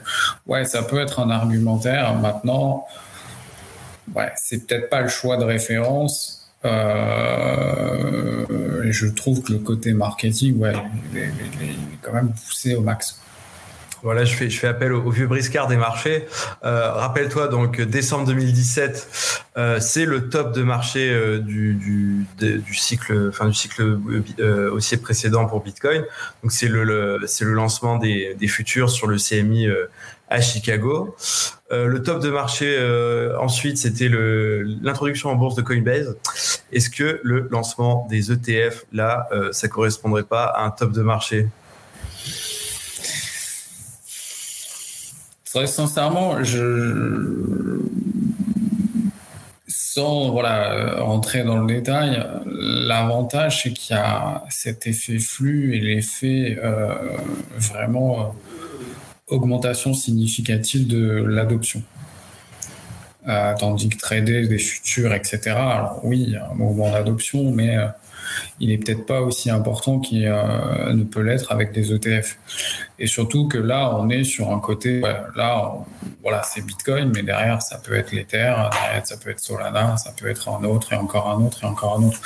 ouais, 0.48 0.66
ça 0.66 0.82
peut 0.82 1.00
être 1.00 1.20
un 1.20 1.30
argumentaire. 1.30 2.16
Maintenant, 2.16 2.88
ouais, 4.16 4.32
c'est 4.36 4.66
peut-être 4.66 4.90
pas 4.90 5.02
le 5.02 5.08
choix 5.08 5.38
de 5.38 5.44
référence. 5.44 6.50
Euh, 6.66 8.46
je 8.92 9.08
trouve 9.08 9.42
que 9.44 9.54
le 9.54 9.60
côté 9.60 9.94
marketing, 9.94 10.58
ouais, 10.58 10.74
il 11.14 11.20
est, 11.20 11.32
quand 12.02 12.14
même 12.14 12.34
poussé 12.34 12.76
au 12.76 12.82
max. 12.82 13.20
Voilà, 14.04 14.26
je 14.26 14.34
fais, 14.36 14.68
appel 14.68 14.94
au, 14.94 15.10
vieux 15.10 15.28
briscard 15.28 15.68
des 15.68 15.78
marchés. 15.78 16.28
Euh, 16.64 16.92
rappelle-toi, 16.92 17.48
donc 17.48 17.82
décembre 17.82 18.28
2017, 18.28 19.44
euh, 19.58 19.80
c'est 19.80 20.06
le 20.06 20.30
top 20.30 20.54
de 20.54 20.64
marché 20.64 21.40
du, 21.42 21.74
du, 21.74 22.76
cycle, 22.76 23.30
enfin 23.30 23.48
du 23.48 23.54
cycle 23.54 24.00
haussier 24.72 24.98
précédent 24.98 25.46
pour 25.46 25.64
Bitcoin. 25.64 26.04
Donc 26.44 26.52
c'est 26.52 26.68
le, 26.68 27.18
lancement 27.42 27.98
des, 27.98 28.36
des 28.36 28.48
futurs 28.48 28.90
sur 28.90 29.08
le 29.08 29.18
CMI 29.18 29.68
à 30.30 30.42
Chicago. 30.42 31.16
Euh, 31.72 31.88
le 31.88 32.02
top 32.02 32.22
de 32.22 32.30
marché 32.30 32.78
euh, 32.80 33.38
ensuite, 33.40 33.78
c'était 33.78 34.10
l'introduction 34.10 35.30
en 35.30 35.36
bourse 35.36 35.56
de 35.56 35.62
Coinbase. 35.62 36.18
Est-ce 36.72 36.90
que 36.90 37.20
le 37.24 37.48
lancement 37.52 38.08
des 38.10 38.32
ETF, 38.32 38.86
là, 38.94 39.28
euh, 39.32 39.52
ça 39.52 39.68
correspondrait 39.68 40.24
pas 40.24 40.46
à 40.46 40.64
un 40.64 40.72
top 40.72 40.92
de 40.92 41.02
marché? 41.02 41.48
Sincèrement, 45.66 46.44
je 46.44 47.80
sans 49.68 50.30
voilà 50.30 51.02
rentrer 51.02 51.44
dans 51.44 51.58
le 51.58 51.66
détail, 51.66 52.24
l'avantage 52.46 53.64
c'est 53.64 53.74
qu'il 53.74 53.96
y 53.96 54.00
a 54.00 54.44
cet 54.50 54.86
effet 54.86 55.18
flux 55.18 55.76
et 55.76 55.80
l'effet 55.80 56.60
vraiment 57.58 58.36
augmentation 59.28 59.94
significative 59.94 60.88
de 60.88 61.24
l'adoption. 61.24 61.82
Euh, 63.28 63.54
tandis 63.60 63.90
que 63.90 63.98
trader 63.98 64.48
des 64.48 64.58
futurs, 64.58 65.14
etc. 65.14 65.40
Alors 65.48 66.00
oui, 66.04 66.36
un 66.38 66.54
mouvement 66.56 66.90
d'adoption, 66.90 67.52
mais 67.52 67.76
euh, 67.76 67.88
il 68.60 68.72
est 68.72 68.78
peut-être 68.78 69.06
pas 69.06 69.22
aussi 69.22 69.50
important 69.50 70.00
qu'il 70.00 70.26
euh, 70.26 70.94
ne 70.94 71.04
peut 71.04 71.22
l'être 71.22 71.52
avec 71.52 71.72
des 71.72 71.94
ETF. 71.94 72.38
Et 73.00 73.08
surtout 73.08 73.48
que 73.48 73.58
là, 73.58 73.96
on 73.96 74.10
est 74.10 74.24
sur 74.24 74.52
un 74.52 74.60
côté, 74.60 75.02
là, 75.36 75.74
voilà, 76.24 76.42
c'est 76.44 76.66
Bitcoin, 76.66 77.12
mais 77.14 77.22
derrière, 77.22 77.62
ça 77.62 77.78
peut 77.78 77.94
être 77.94 78.12
l'Ether, 78.12 78.54
derrière, 78.72 79.06
ça 79.06 79.18
peut 79.18 79.30
être 79.30 79.40
Solana, 79.40 79.98
ça 79.98 80.12
peut 80.18 80.28
être 80.28 80.50
un 80.50 80.64
autre 80.64 80.94
et 80.94 80.96
encore 80.96 81.30
un 81.30 81.44
autre 81.44 81.64
et 81.64 81.68
encore 81.68 82.00
un 82.00 82.04
autre. 82.04 82.20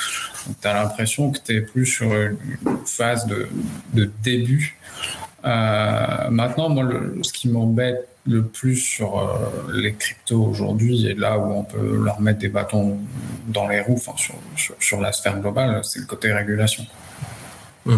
Donc, 0.46 0.56
tu 0.60 0.68
as 0.68 0.74
l'impression 0.74 1.30
que 1.30 1.38
tu 1.44 1.56
es 1.56 1.60
plus 1.60 1.86
sur 1.86 2.12
une 2.14 2.38
phase 2.86 3.26
de, 3.26 3.48
début 4.22 4.78
euh, 5.44 6.30
maintenant, 6.30 6.68
moi, 6.68 6.84
ce 7.22 7.32
qui 7.32 7.48
m'embête 7.48 8.11
le 8.26 8.44
plus 8.44 8.76
sur 8.76 9.18
euh, 9.18 9.72
les 9.74 9.94
cryptos 9.94 10.44
aujourd'hui, 10.44 11.06
et 11.06 11.14
là 11.14 11.38
où 11.38 11.52
on 11.52 11.64
peut 11.64 11.96
leur 11.96 12.20
mettre 12.20 12.38
des 12.38 12.48
bâtons 12.48 12.98
dans 13.48 13.68
les 13.68 13.80
roues, 13.80 14.00
sur, 14.16 14.34
sur, 14.78 15.00
la 15.00 15.12
sphère 15.12 15.40
globale, 15.40 15.80
c'est 15.84 15.98
le 15.98 16.06
côté 16.06 16.32
régulation. 16.32 16.86
Mmh. 17.84 17.96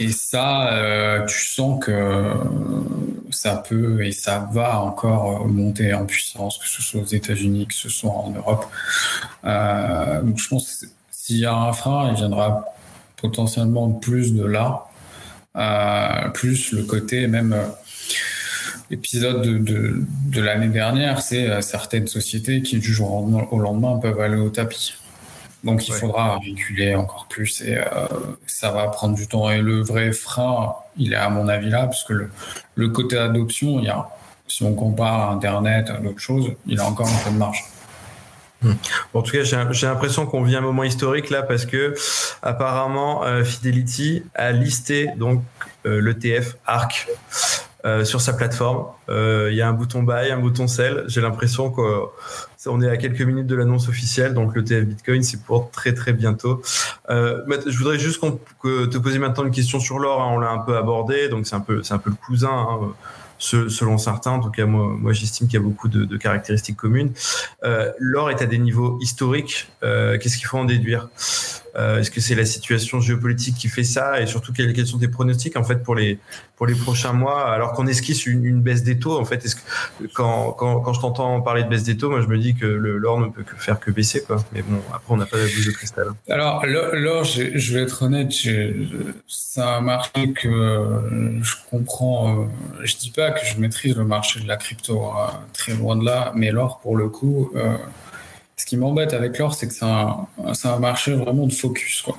Et 0.00 0.10
ça, 0.10 0.72
euh, 0.72 1.24
tu 1.26 1.38
sens 1.38 1.84
que 1.84 2.32
ça 3.30 3.62
peut 3.68 4.04
et 4.04 4.10
ça 4.10 4.48
va 4.52 4.80
encore 4.80 5.46
monter 5.46 5.94
en 5.94 6.04
puissance, 6.04 6.58
que 6.58 6.66
ce 6.66 6.82
soit 6.82 7.02
aux 7.02 7.06
États-Unis, 7.06 7.68
que 7.68 7.74
ce 7.74 7.88
soit 7.88 8.10
en 8.10 8.30
Europe. 8.30 8.66
donc 10.24 10.38
je 10.38 10.48
pense 10.48 10.80
que 10.80 10.86
s'il 11.12 11.38
y 11.38 11.46
a 11.46 11.54
un 11.54 11.72
frein, 11.72 12.10
il 12.10 12.16
viendra 12.16 12.64
potentiellement 13.16 13.92
plus 13.92 14.34
de 14.34 14.44
là 14.44 14.88
euh, 15.58 16.28
plus 16.34 16.72
le 16.72 16.84
côté 16.84 17.26
même 17.26 17.52
euh, 17.52 17.66
épisode 18.90 19.42
de, 19.42 20.02
de, 20.26 20.40
l'année 20.40 20.68
dernière, 20.68 21.20
c'est 21.20 21.48
euh, 21.48 21.60
certaines 21.60 22.06
sociétés 22.06 22.62
qui 22.62 22.78
du 22.78 22.92
jour 22.92 23.26
au 23.52 23.58
lendemain 23.58 23.98
peuvent 23.98 24.20
aller 24.20 24.36
au 24.36 24.50
tapis. 24.50 24.94
Donc 25.64 25.88
il 25.88 25.92
faudra 25.92 26.36
reculer 26.36 26.94
encore 26.94 27.26
plus 27.28 27.62
et 27.62 27.78
ça 28.46 28.70
va 28.70 28.86
prendre 28.86 29.16
du 29.16 29.26
temps. 29.26 29.50
Et 29.50 29.60
le 29.60 29.82
vrai 29.82 30.12
frein, 30.12 30.76
il 30.96 31.12
est 31.12 31.16
à 31.16 31.28
mon 31.30 31.48
avis 31.48 31.68
là, 31.68 31.86
parce 31.86 32.04
que 32.04 32.12
le, 32.12 32.30
le 32.76 32.88
côté 32.90 33.18
adoption, 33.18 33.80
il 33.80 33.86
y 33.86 33.88
a, 33.88 34.08
si 34.46 34.62
on 34.62 34.74
compare 34.74 35.30
Internet 35.30 35.90
à 35.90 35.98
d'autres 35.98 36.20
choses, 36.20 36.52
il 36.66 36.80
a 36.80 36.84
encore 36.84 37.08
un 37.08 37.24
peu 37.24 37.30
de 37.30 37.38
marge. 37.38 37.64
Hmm. 38.60 38.72
en 39.14 39.22
tout 39.22 39.30
cas, 39.30 39.44
j'ai 39.44 39.86
l'impression 39.86 40.26
qu'on 40.26 40.42
vit 40.42 40.56
un 40.56 40.60
moment 40.60 40.82
historique 40.82 41.30
là 41.30 41.44
parce 41.44 41.64
que 41.64 41.94
apparemment 42.42 43.24
euh, 43.24 43.44
Fidelity 43.44 44.24
a 44.34 44.50
listé 44.50 45.10
donc 45.16 45.44
euh, 45.86 46.00
l'ETF 46.00 46.56
ARC 46.66 47.06
euh, 47.88 48.04
sur 48.04 48.20
sa 48.20 48.32
plateforme. 48.32 48.86
Il 49.08 49.54
y 49.54 49.62
a 49.62 49.68
un 49.68 49.72
bouton 49.72 50.02
buy, 50.02 50.30
un 50.30 50.38
bouton 50.38 50.66
sell. 50.66 51.04
J'ai 51.08 51.20
l'impression 51.20 51.70
qu'on 51.70 52.82
est 52.82 52.88
à 52.88 52.96
quelques 52.96 53.22
minutes 53.22 53.46
de 53.46 53.56
l'annonce 53.56 53.88
officielle, 53.88 54.34
donc 54.34 54.54
l'ETF 54.54 54.84
Bitcoin 54.84 55.22
c'est 55.22 55.42
pour 55.42 55.70
très 55.70 55.94
très 55.94 56.12
bientôt. 56.12 56.62
je 57.08 57.78
voudrais 57.78 57.98
juste 57.98 58.20
te 58.62 58.98
poser 58.98 59.18
maintenant 59.18 59.44
une 59.44 59.50
question 59.50 59.80
sur 59.80 59.98
l'or. 59.98 60.22
Hein. 60.22 60.32
on 60.32 60.38
l'a 60.38 60.50
un 60.50 60.58
peu 60.58 60.76
abordé, 60.76 61.28
donc 61.28 61.46
c'est 61.46 61.56
un 61.56 61.60
peu 61.60 61.82
un 61.90 61.98
peu 61.98 62.10
le 62.10 62.16
cousin. 62.16 62.50
Hein 62.50 62.92
selon 63.38 63.98
certains. 63.98 64.32
En 64.32 64.40
tout 64.40 64.50
cas, 64.50 64.66
moi, 64.66 65.12
j'estime 65.12 65.46
qu'il 65.46 65.58
y 65.58 65.62
a 65.62 65.64
beaucoup 65.64 65.88
de, 65.88 66.16
caractéristiques 66.16 66.76
communes. 66.76 67.12
Euh, 67.64 67.92
l'or 67.98 68.30
est 68.30 68.42
à 68.42 68.46
des 68.46 68.58
niveaux 68.58 68.98
historiques. 69.00 69.68
Euh, 69.82 70.18
qu'est-ce 70.18 70.36
qu'il 70.36 70.46
faut 70.46 70.58
en 70.58 70.64
déduire? 70.64 71.08
Euh, 71.78 72.00
Est-ce 72.00 72.10
que 72.10 72.20
c'est 72.20 72.34
la 72.34 72.44
situation 72.44 73.00
géopolitique 73.00 73.54
qui 73.56 73.68
fait 73.68 73.84
ça 73.84 74.20
Et 74.20 74.26
surtout, 74.26 74.52
quels, 74.52 74.86
sont 74.86 74.98
tes 74.98 75.08
pronostics 75.08 75.56
en 75.56 75.64
fait 75.64 75.82
pour 75.82 75.94
les 75.94 76.18
pour 76.56 76.66
les 76.66 76.74
prochains 76.74 77.12
mois 77.12 77.52
Alors 77.52 77.72
qu'on 77.72 77.86
esquisse 77.86 78.26
une, 78.26 78.60
baisse 78.60 78.82
des 78.82 78.98
taux, 78.98 79.18
en 79.18 79.24
fait, 79.24 79.46
quand, 80.12 80.52
quand, 80.52 80.80
quand 80.80 80.92
je 80.92 81.00
t'entends 81.00 81.40
parler 81.40 81.62
de 81.62 81.68
baisse 81.68 81.84
des 81.84 81.96
taux, 81.96 82.10
moi 82.10 82.20
je 82.20 82.26
me 82.26 82.36
dis 82.36 82.54
que 82.54 82.66
l'or 82.66 83.20
ne 83.20 83.28
peut 83.28 83.44
que 83.44 83.54
faire 83.56 83.78
que 83.78 83.90
baisser, 83.90 84.24
quoi. 84.24 84.44
Mais 84.52 84.62
bon, 84.62 84.80
après 84.92 85.14
on 85.14 85.16
n'a 85.16 85.26
pas 85.26 85.36
la 85.36 85.44
boule 85.44 85.66
de 85.66 85.70
cristal. 85.70 86.08
Alors 86.28 86.66
l'or, 86.66 87.24
je, 87.24 87.74
vais 87.74 87.82
être 87.82 88.02
honnête, 88.02 88.32
c'est 88.32 89.60
un 89.60 89.80
marché 89.80 90.32
que 90.32 91.40
je 91.42 91.54
comprends. 91.70 92.48
je 92.82 92.96
dis 92.96 93.10
pas 93.10 93.30
que 93.30 93.46
je 93.46 93.58
maîtrise 93.60 93.96
le 93.96 94.04
marché 94.04 94.40
de 94.40 94.48
la 94.48 94.56
crypto, 94.56 95.04
hein, 95.04 95.40
très 95.52 95.74
loin 95.74 95.96
de 95.96 96.04
là, 96.04 96.32
mais 96.34 96.50
l'or 96.50 96.80
pour 96.80 96.96
le 96.96 97.08
coup. 97.08 97.52
Euh, 97.54 97.76
ce 98.58 98.66
qui 98.66 98.76
m'embête 98.76 99.14
avec 99.14 99.38
l'or, 99.38 99.54
c'est 99.54 99.68
que 99.68 99.72
c'est 99.72 99.84
un, 99.84 100.78
marché 100.78 101.14
vraiment 101.14 101.46
de 101.46 101.52
focus 101.52 102.02
quoi, 102.02 102.18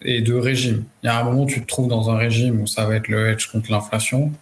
et 0.00 0.22
de 0.22 0.32
régime. 0.32 0.84
Il 1.02 1.06
y 1.06 1.08
a 1.10 1.18
un 1.18 1.24
moment 1.24 1.44
tu 1.46 1.60
te 1.60 1.66
trouves 1.66 1.88
dans 1.88 2.10
un 2.10 2.16
régime 2.16 2.62
où 2.62 2.66
ça 2.66 2.86
va 2.86 2.94
être 2.94 3.08
le 3.08 3.28
hedge 3.28 3.50
contre 3.50 3.70
l'inflation. 3.70 4.32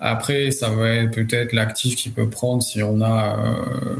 Après, 0.00 0.50
ça 0.50 0.70
va 0.70 0.88
être 0.88 1.14
peut-être 1.14 1.52
l'actif 1.52 1.96
qui 1.96 2.08
peut 2.08 2.30
prendre 2.30 2.62
si 2.62 2.82
on 2.82 3.00
a, 3.02 3.36
euh, 3.38 3.96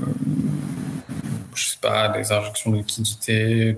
je 1.55 1.64
sais 1.64 1.78
pas, 1.82 2.09
des 2.09 2.32
injections 2.32 2.70
de 2.70 2.76
liquidité, 2.78 3.76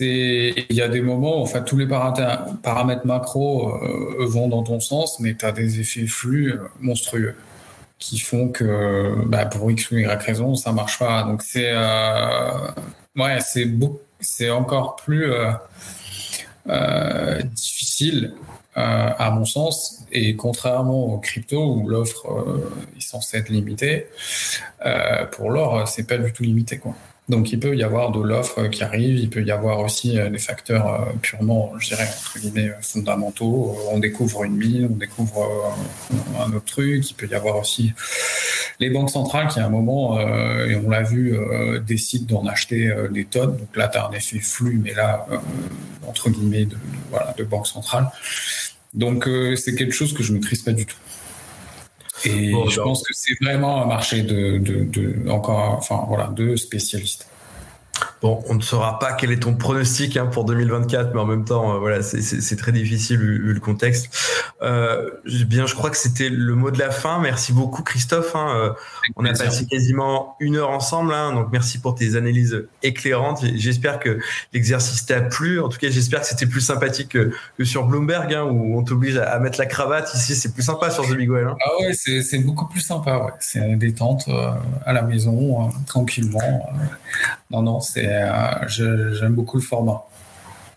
il 0.00 0.64
y 0.70 0.82
a 0.82 0.88
des 0.88 1.00
moments 1.00 1.40
enfin 1.40 1.60
tous 1.60 1.76
les 1.76 1.86
paramètres 1.86 3.06
macro 3.06 3.74
euh, 3.76 4.26
vont 4.26 4.48
dans 4.48 4.64
ton 4.64 4.80
sens 4.80 5.20
mais 5.20 5.34
tu 5.34 5.44
as 5.44 5.52
des 5.52 5.78
effets 5.78 6.08
flux 6.08 6.54
euh, 6.54 6.68
monstrueux 6.80 7.36
qui 7.98 8.18
font 8.18 8.48
que 8.48 9.24
bah, 9.26 9.46
pour 9.46 9.70
X 9.70 9.90
ou 9.90 9.98
Y 9.98 10.22
raison, 10.22 10.54
ça 10.54 10.72
marche 10.72 10.98
pas. 10.98 11.22
Donc 11.22 11.42
c'est 11.42 11.72
euh, 11.72 12.68
ouais, 13.16 13.38
c'est 14.20 14.50
encore 14.50 14.96
plus 14.96 15.32
euh, 15.32 15.52
euh, 16.68 17.42
difficile 17.42 18.34
à 18.76 19.30
mon 19.30 19.44
sens. 19.44 20.04
Et 20.10 20.34
contrairement 20.34 21.04
aux 21.04 21.18
crypto 21.18 21.76
où 21.76 21.88
l'offre 21.88 22.26
est 22.96 23.00
censée 23.00 23.38
être 23.38 23.48
limitée, 23.48 24.08
pour 25.30 25.50
l'or 25.50 25.86
c'est 25.86 26.08
pas 26.08 26.18
du 26.18 26.32
tout 26.32 26.42
limité 26.42 26.78
quoi. 26.78 26.94
Donc 27.30 27.52
il 27.52 27.58
peut 27.58 27.74
y 27.74 27.82
avoir 27.82 28.12
de 28.12 28.20
l'offre 28.20 28.66
qui 28.68 28.84
arrive, 28.84 29.16
il 29.18 29.30
peut 29.30 29.42
y 29.42 29.50
avoir 29.50 29.80
aussi 29.80 30.18
euh, 30.18 30.28
des 30.28 30.38
facteurs 30.38 30.86
euh, 30.86 31.12
purement, 31.22 31.72
je 31.78 31.88
dirais, 31.88 32.06
entre 32.06 32.38
guillemets, 32.38 32.68
euh, 32.68 32.82
fondamentaux. 32.82 33.78
On 33.90 33.98
découvre 33.98 34.44
une 34.44 34.56
mine, 34.56 34.88
on 34.92 34.96
découvre 34.96 35.74
un 36.38 36.52
autre 36.52 36.66
truc. 36.66 37.10
Il 37.10 37.14
peut 37.14 37.26
y 37.26 37.34
avoir 37.34 37.56
aussi 37.56 37.94
les 38.78 38.90
banques 38.90 39.08
centrales 39.08 39.48
qui 39.48 39.58
à 39.58 39.64
un 39.64 39.70
moment, 39.70 40.20
et 40.20 40.74
on 40.74 40.90
l'a 40.90 41.02
vu, 41.02 41.38
décident 41.86 42.42
d'en 42.42 42.48
acheter 42.48 42.92
des 43.12 43.24
tonnes. 43.24 43.56
Donc 43.56 43.76
là, 43.76 43.86
tu 43.88 43.98
as 43.98 44.06
un 44.06 44.10
effet 44.10 44.40
flux, 44.40 44.80
mais 44.82 44.94
là, 44.94 45.26
entre 46.06 46.28
guillemets, 46.28 46.66
de, 46.66 47.44
banque 47.44 47.68
centrale. 47.68 48.10
Donc 48.92 49.28
c'est 49.56 49.76
quelque 49.76 49.94
chose 49.94 50.12
que 50.12 50.24
je 50.24 50.32
ne 50.32 50.38
maîtrise 50.38 50.62
pas 50.62 50.72
du 50.72 50.86
tout. 50.86 50.96
Et 52.26 52.52
je 52.70 52.80
pense 52.80 53.02
que 53.02 53.12
c'est 53.12 53.34
vraiment 53.40 53.82
un 53.82 53.86
marché 53.86 54.22
de, 54.22 54.58
de, 54.58 54.84
de 54.84 55.30
encore, 55.30 55.76
enfin 55.78 56.04
voilà, 56.08 56.28
de 56.28 56.56
spécialistes. 56.56 57.28
Bon, 58.22 58.42
on 58.48 58.54
ne 58.54 58.62
saura 58.62 58.98
pas 58.98 59.12
quel 59.12 59.32
est 59.32 59.42
ton 59.42 59.54
pronostic 59.54 60.16
hein, 60.16 60.24
pour 60.24 60.44
2024, 60.46 61.12
mais 61.12 61.20
en 61.20 61.26
même 61.26 61.44
temps, 61.44 61.74
euh, 61.74 61.78
voilà, 61.78 62.02
c'est 62.02 62.56
très 62.56 62.72
difficile 62.72 63.18
vu, 63.18 63.52
le 63.52 63.60
contexte. 63.60 64.08
Euh, 64.62 65.10
bien, 65.46 65.66
je 65.66 65.74
crois 65.74 65.90
que 65.90 65.96
c'était 65.96 66.30
le 66.30 66.54
mot 66.54 66.70
de 66.70 66.78
la 66.78 66.90
fin. 66.90 67.20
Merci 67.20 67.52
beaucoup, 67.52 67.82
Christophe. 67.82 68.34
Hein, 68.34 68.48
euh, 68.56 68.72
on 69.16 69.26
a 69.26 69.32
passé 69.34 69.66
quasiment 69.66 70.36
une 70.40 70.56
heure 70.56 70.70
ensemble, 70.70 71.12
hein, 71.12 71.34
donc 71.34 71.48
merci 71.52 71.78
pour 71.78 71.94
tes 71.94 72.16
analyses 72.16 72.66
éclairantes. 72.82 73.44
J'espère 73.56 74.00
que 74.00 74.18
l'exercice 74.54 75.04
t'a 75.04 75.20
plu. 75.20 75.60
En 75.60 75.68
tout 75.68 75.78
cas, 75.78 75.90
j'espère 75.90 76.22
que 76.22 76.26
c'était 76.26 76.46
plus 76.46 76.62
sympathique 76.62 77.10
que, 77.10 77.30
sur 77.62 77.84
Bloomberg, 77.84 78.32
hein, 78.32 78.44
où 78.44 78.78
on 78.78 78.82
t'oblige 78.82 79.18
à, 79.18 79.38
mettre 79.38 79.58
la 79.58 79.66
cravate. 79.66 80.14
Ici, 80.14 80.34
c'est 80.34 80.54
plus 80.54 80.62
sympa 80.62 80.88
sur 80.88 81.06
The 81.06 81.14
Big 81.14 81.30
Well. 81.30 81.48
Hein. 81.48 81.56
Ah 81.62 81.82
ouais, 81.82 81.92
c'est 81.92 82.38
beaucoup 82.38 82.66
plus 82.66 82.80
sympa. 82.80 83.18
Ouais. 83.18 83.32
C'est 83.40 83.76
détente 83.76 84.30
à 84.86 84.92
la 84.94 85.02
maison, 85.02 85.70
tranquillement. 85.84 86.40
Non, 87.54 87.62
non, 87.62 87.80
c'est 87.80 88.06
euh, 88.06 88.66
j'aime 88.66 89.34
beaucoup 89.34 89.56
le 89.56 89.62
format. 89.62 90.04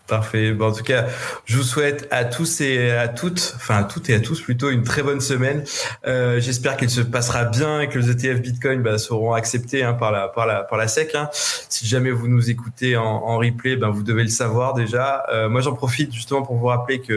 Parfait. 0.08 0.52
Bon, 0.52 0.68
en 0.68 0.72
tout 0.72 0.82
cas, 0.82 1.06
je 1.44 1.58
vous 1.58 1.62
souhaite 1.62 2.08
à 2.10 2.24
tous 2.24 2.62
et 2.62 2.92
à 2.92 3.08
toutes, 3.08 3.52
enfin 3.56 3.76
à 3.76 3.84
toutes 3.84 4.08
et 4.08 4.14
à 4.14 4.20
tous 4.20 4.40
plutôt, 4.40 4.70
une 4.70 4.82
très 4.82 5.02
bonne 5.02 5.20
semaine. 5.20 5.64
Euh, 6.06 6.40
J'espère 6.40 6.78
qu'elle 6.78 6.88
se 6.88 7.02
passera 7.02 7.44
bien 7.44 7.82
et 7.82 7.88
que 7.88 7.98
les 7.98 8.10
ETF 8.10 8.40
Bitcoin 8.40 8.82
bah, 8.82 8.96
seront 8.96 9.34
acceptés 9.34 9.82
hein, 9.82 9.92
par 9.92 10.10
la 10.10 10.28
par 10.28 10.46
la 10.46 10.62
par 10.62 10.78
la 10.78 10.88
SEC. 10.88 11.14
Hein. 11.14 11.28
Si 11.32 11.86
jamais 11.86 12.10
vous 12.10 12.26
nous 12.26 12.48
écoutez 12.48 12.96
en, 12.96 13.04
en 13.04 13.36
replay, 13.36 13.76
ben 13.76 13.90
vous 13.90 14.02
devez 14.02 14.22
le 14.22 14.30
savoir 14.30 14.72
déjà. 14.72 15.26
Euh, 15.30 15.50
moi, 15.50 15.60
j'en 15.60 15.74
profite 15.74 16.10
justement 16.14 16.40
pour 16.40 16.56
vous 16.56 16.66
rappeler 16.68 17.02
que 17.02 17.12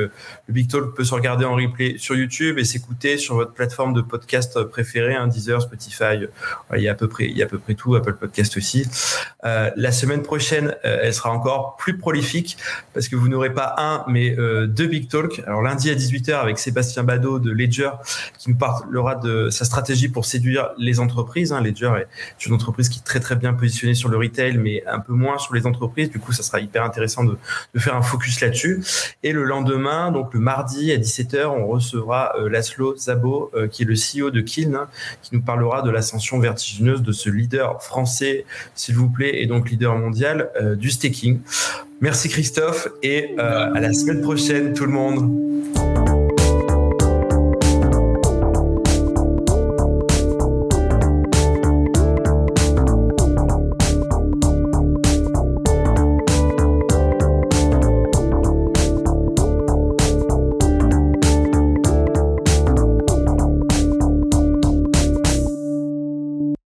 le 0.48 0.54
Big 0.54 0.70
Talk 0.70 0.94
peut 0.94 1.06
se 1.06 1.14
regarder 1.14 1.46
en 1.46 1.56
replay 1.56 1.96
sur 1.98 2.16
YouTube 2.16 2.60
et 2.60 2.66
s'écouter 2.66 3.18
sur 3.18 3.36
votre 3.36 3.54
plateforme 3.54 3.94
de 3.94 4.02
podcast 4.02 4.64
préférée, 4.66 5.16
hein, 5.16 5.28
Deezer, 5.28 5.62
Spotify. 5.62 6.28
il 6.76 6.82
y 6.82 6.90
a 6.90 6.92
à 6.92 6.96
peu 6.96 7.08
près 7.08 7.24
il 7.24 7.38
y 7.38 7.42
a 7.42 7.46
à 7.46 7.50
peu 7.50 7.58
près 7.58 7.74
tout, 7.74 7.96
Apple 7.96 8.16
Podcast 8.16 8.58
aussi. 8.58 8.86
Euh, 9.46 9.72
la 9.78 9.94
semaine 9.94 10.24
prochaine, 10.24 10.76
euh, 10.84 11.00
elle 11.04 11.14
sera 11.14 11.32
encore 11.32 11.78
plus 11.78 11.98
prolifique 11.98 12.58
parce 12.94 13.08
que 13.08 13.16
vous 13.16 13.28
n'aurez 13.28 13.54
pas 13.54 13.76
un, 13.78 14.04
mais 14.08 14.38
euh, 14.38 14.68
deux 14.68 14.88
Big 14.88 15.08
Talk. 15.08 15.42
Alors 15.46 15.62
lundi 15.62 15.90
à 15.90 15.96
18h 15.96 16.34
avec 16.34 16.60
Sébastien 16.60 17.04
Badeau 17.04 17.40
de 17.40 17.52
Ledger 17.52 17.92
qui 18.38 18.50
nous 18.50 18.58
parlera 18.58 19.16
de 19.16 19.50
sa 19.50 19.66
stratégie 19.66 20.10
pour 20.10 20.26
séduire 20.26 20.72
les 20.78 21.00
entreprises. 21.00 21.54
Hein. 21.54 21.62
Ledger 21.62 21.92
est 22.02 22.46
une 22.46 22.54
entreprise 22.54 22.90
qui 22.90 23.00
est 23.00 23.04
très 23.04 23.20
très 23.20 23.36
bien 23.36 23.54
positionnée 23.54 23.94
sur 23.94 24.10
le 24.10 24.18
retail, 24.18 24.58
mais 24.58 24.84
un 24.88 25.00
peu 25.00 25.14
moins 25.14 25.38
sur 25.38 25.54
les 25.54 25.66
entreprises. 25.66 26.10
Du 26.10 26.20
coup, 26.20 26.32
ça 26.32 26.44
sera 26.44 26.60
hyper 26.60 26.84
intéressant 26.84 27.24
de, 27.24 27.38
faire 27.78 27.96
un 27.96 28.02
focus 28.02 28.42
là-dessus. 28.42 28.84
Et 29.24 29.32
le 29.32 29.44
lendemain, 29.44 30.12
donc 30.12 30.34
le 30.34 30.40
mardi 30.40 30.92
à 30.92 30.98
17h, 30.98 31.46
on 31.46 31.68
recevra 31.68 32.34
euh, 32.38 32.50
Laszlo 32.50 32.96
Zabo, 32.98 33.52
euh, 33.56 33.68
qui 33.68 33.84
est 33.84 33.86
le 33.86 33.96
CEO 33.96 34.32
de 34.32 34.42
Kiln, 34.42 34.76
hein, 34.76 34.88
qui 35.22 35.36
nous 35.36 35.42
parlera 35.42 35.82
de 35.82 35.90
l'ascension 35.90 36.40
vertigineuse 36.40 37.02
de 37.02 37.12
ce 37.12 37.30
leader 37.30 37.82
français, 37.82 38.46
s'il 38.76 38.96
vous 38.96 39.10
plaît, 39.10 39.42
et 39.42 39.48
donc 39.48 39.70
leader 39.70 39.96
mondial 39.96 40.50
du 40.78 40.90
staking. 40.90 41.40
Merci 42.02 42.30
Christophe 42.30 42.88
et 43.04 43.36
euh, 43.38 43.72
à 43.74 43.80
la 43.80 43.94
semaine 43.94 44.22
prochaine 44.22 44.74
tout 44.74 44.86
le 44.86 44.92
monde. 44.92 45.91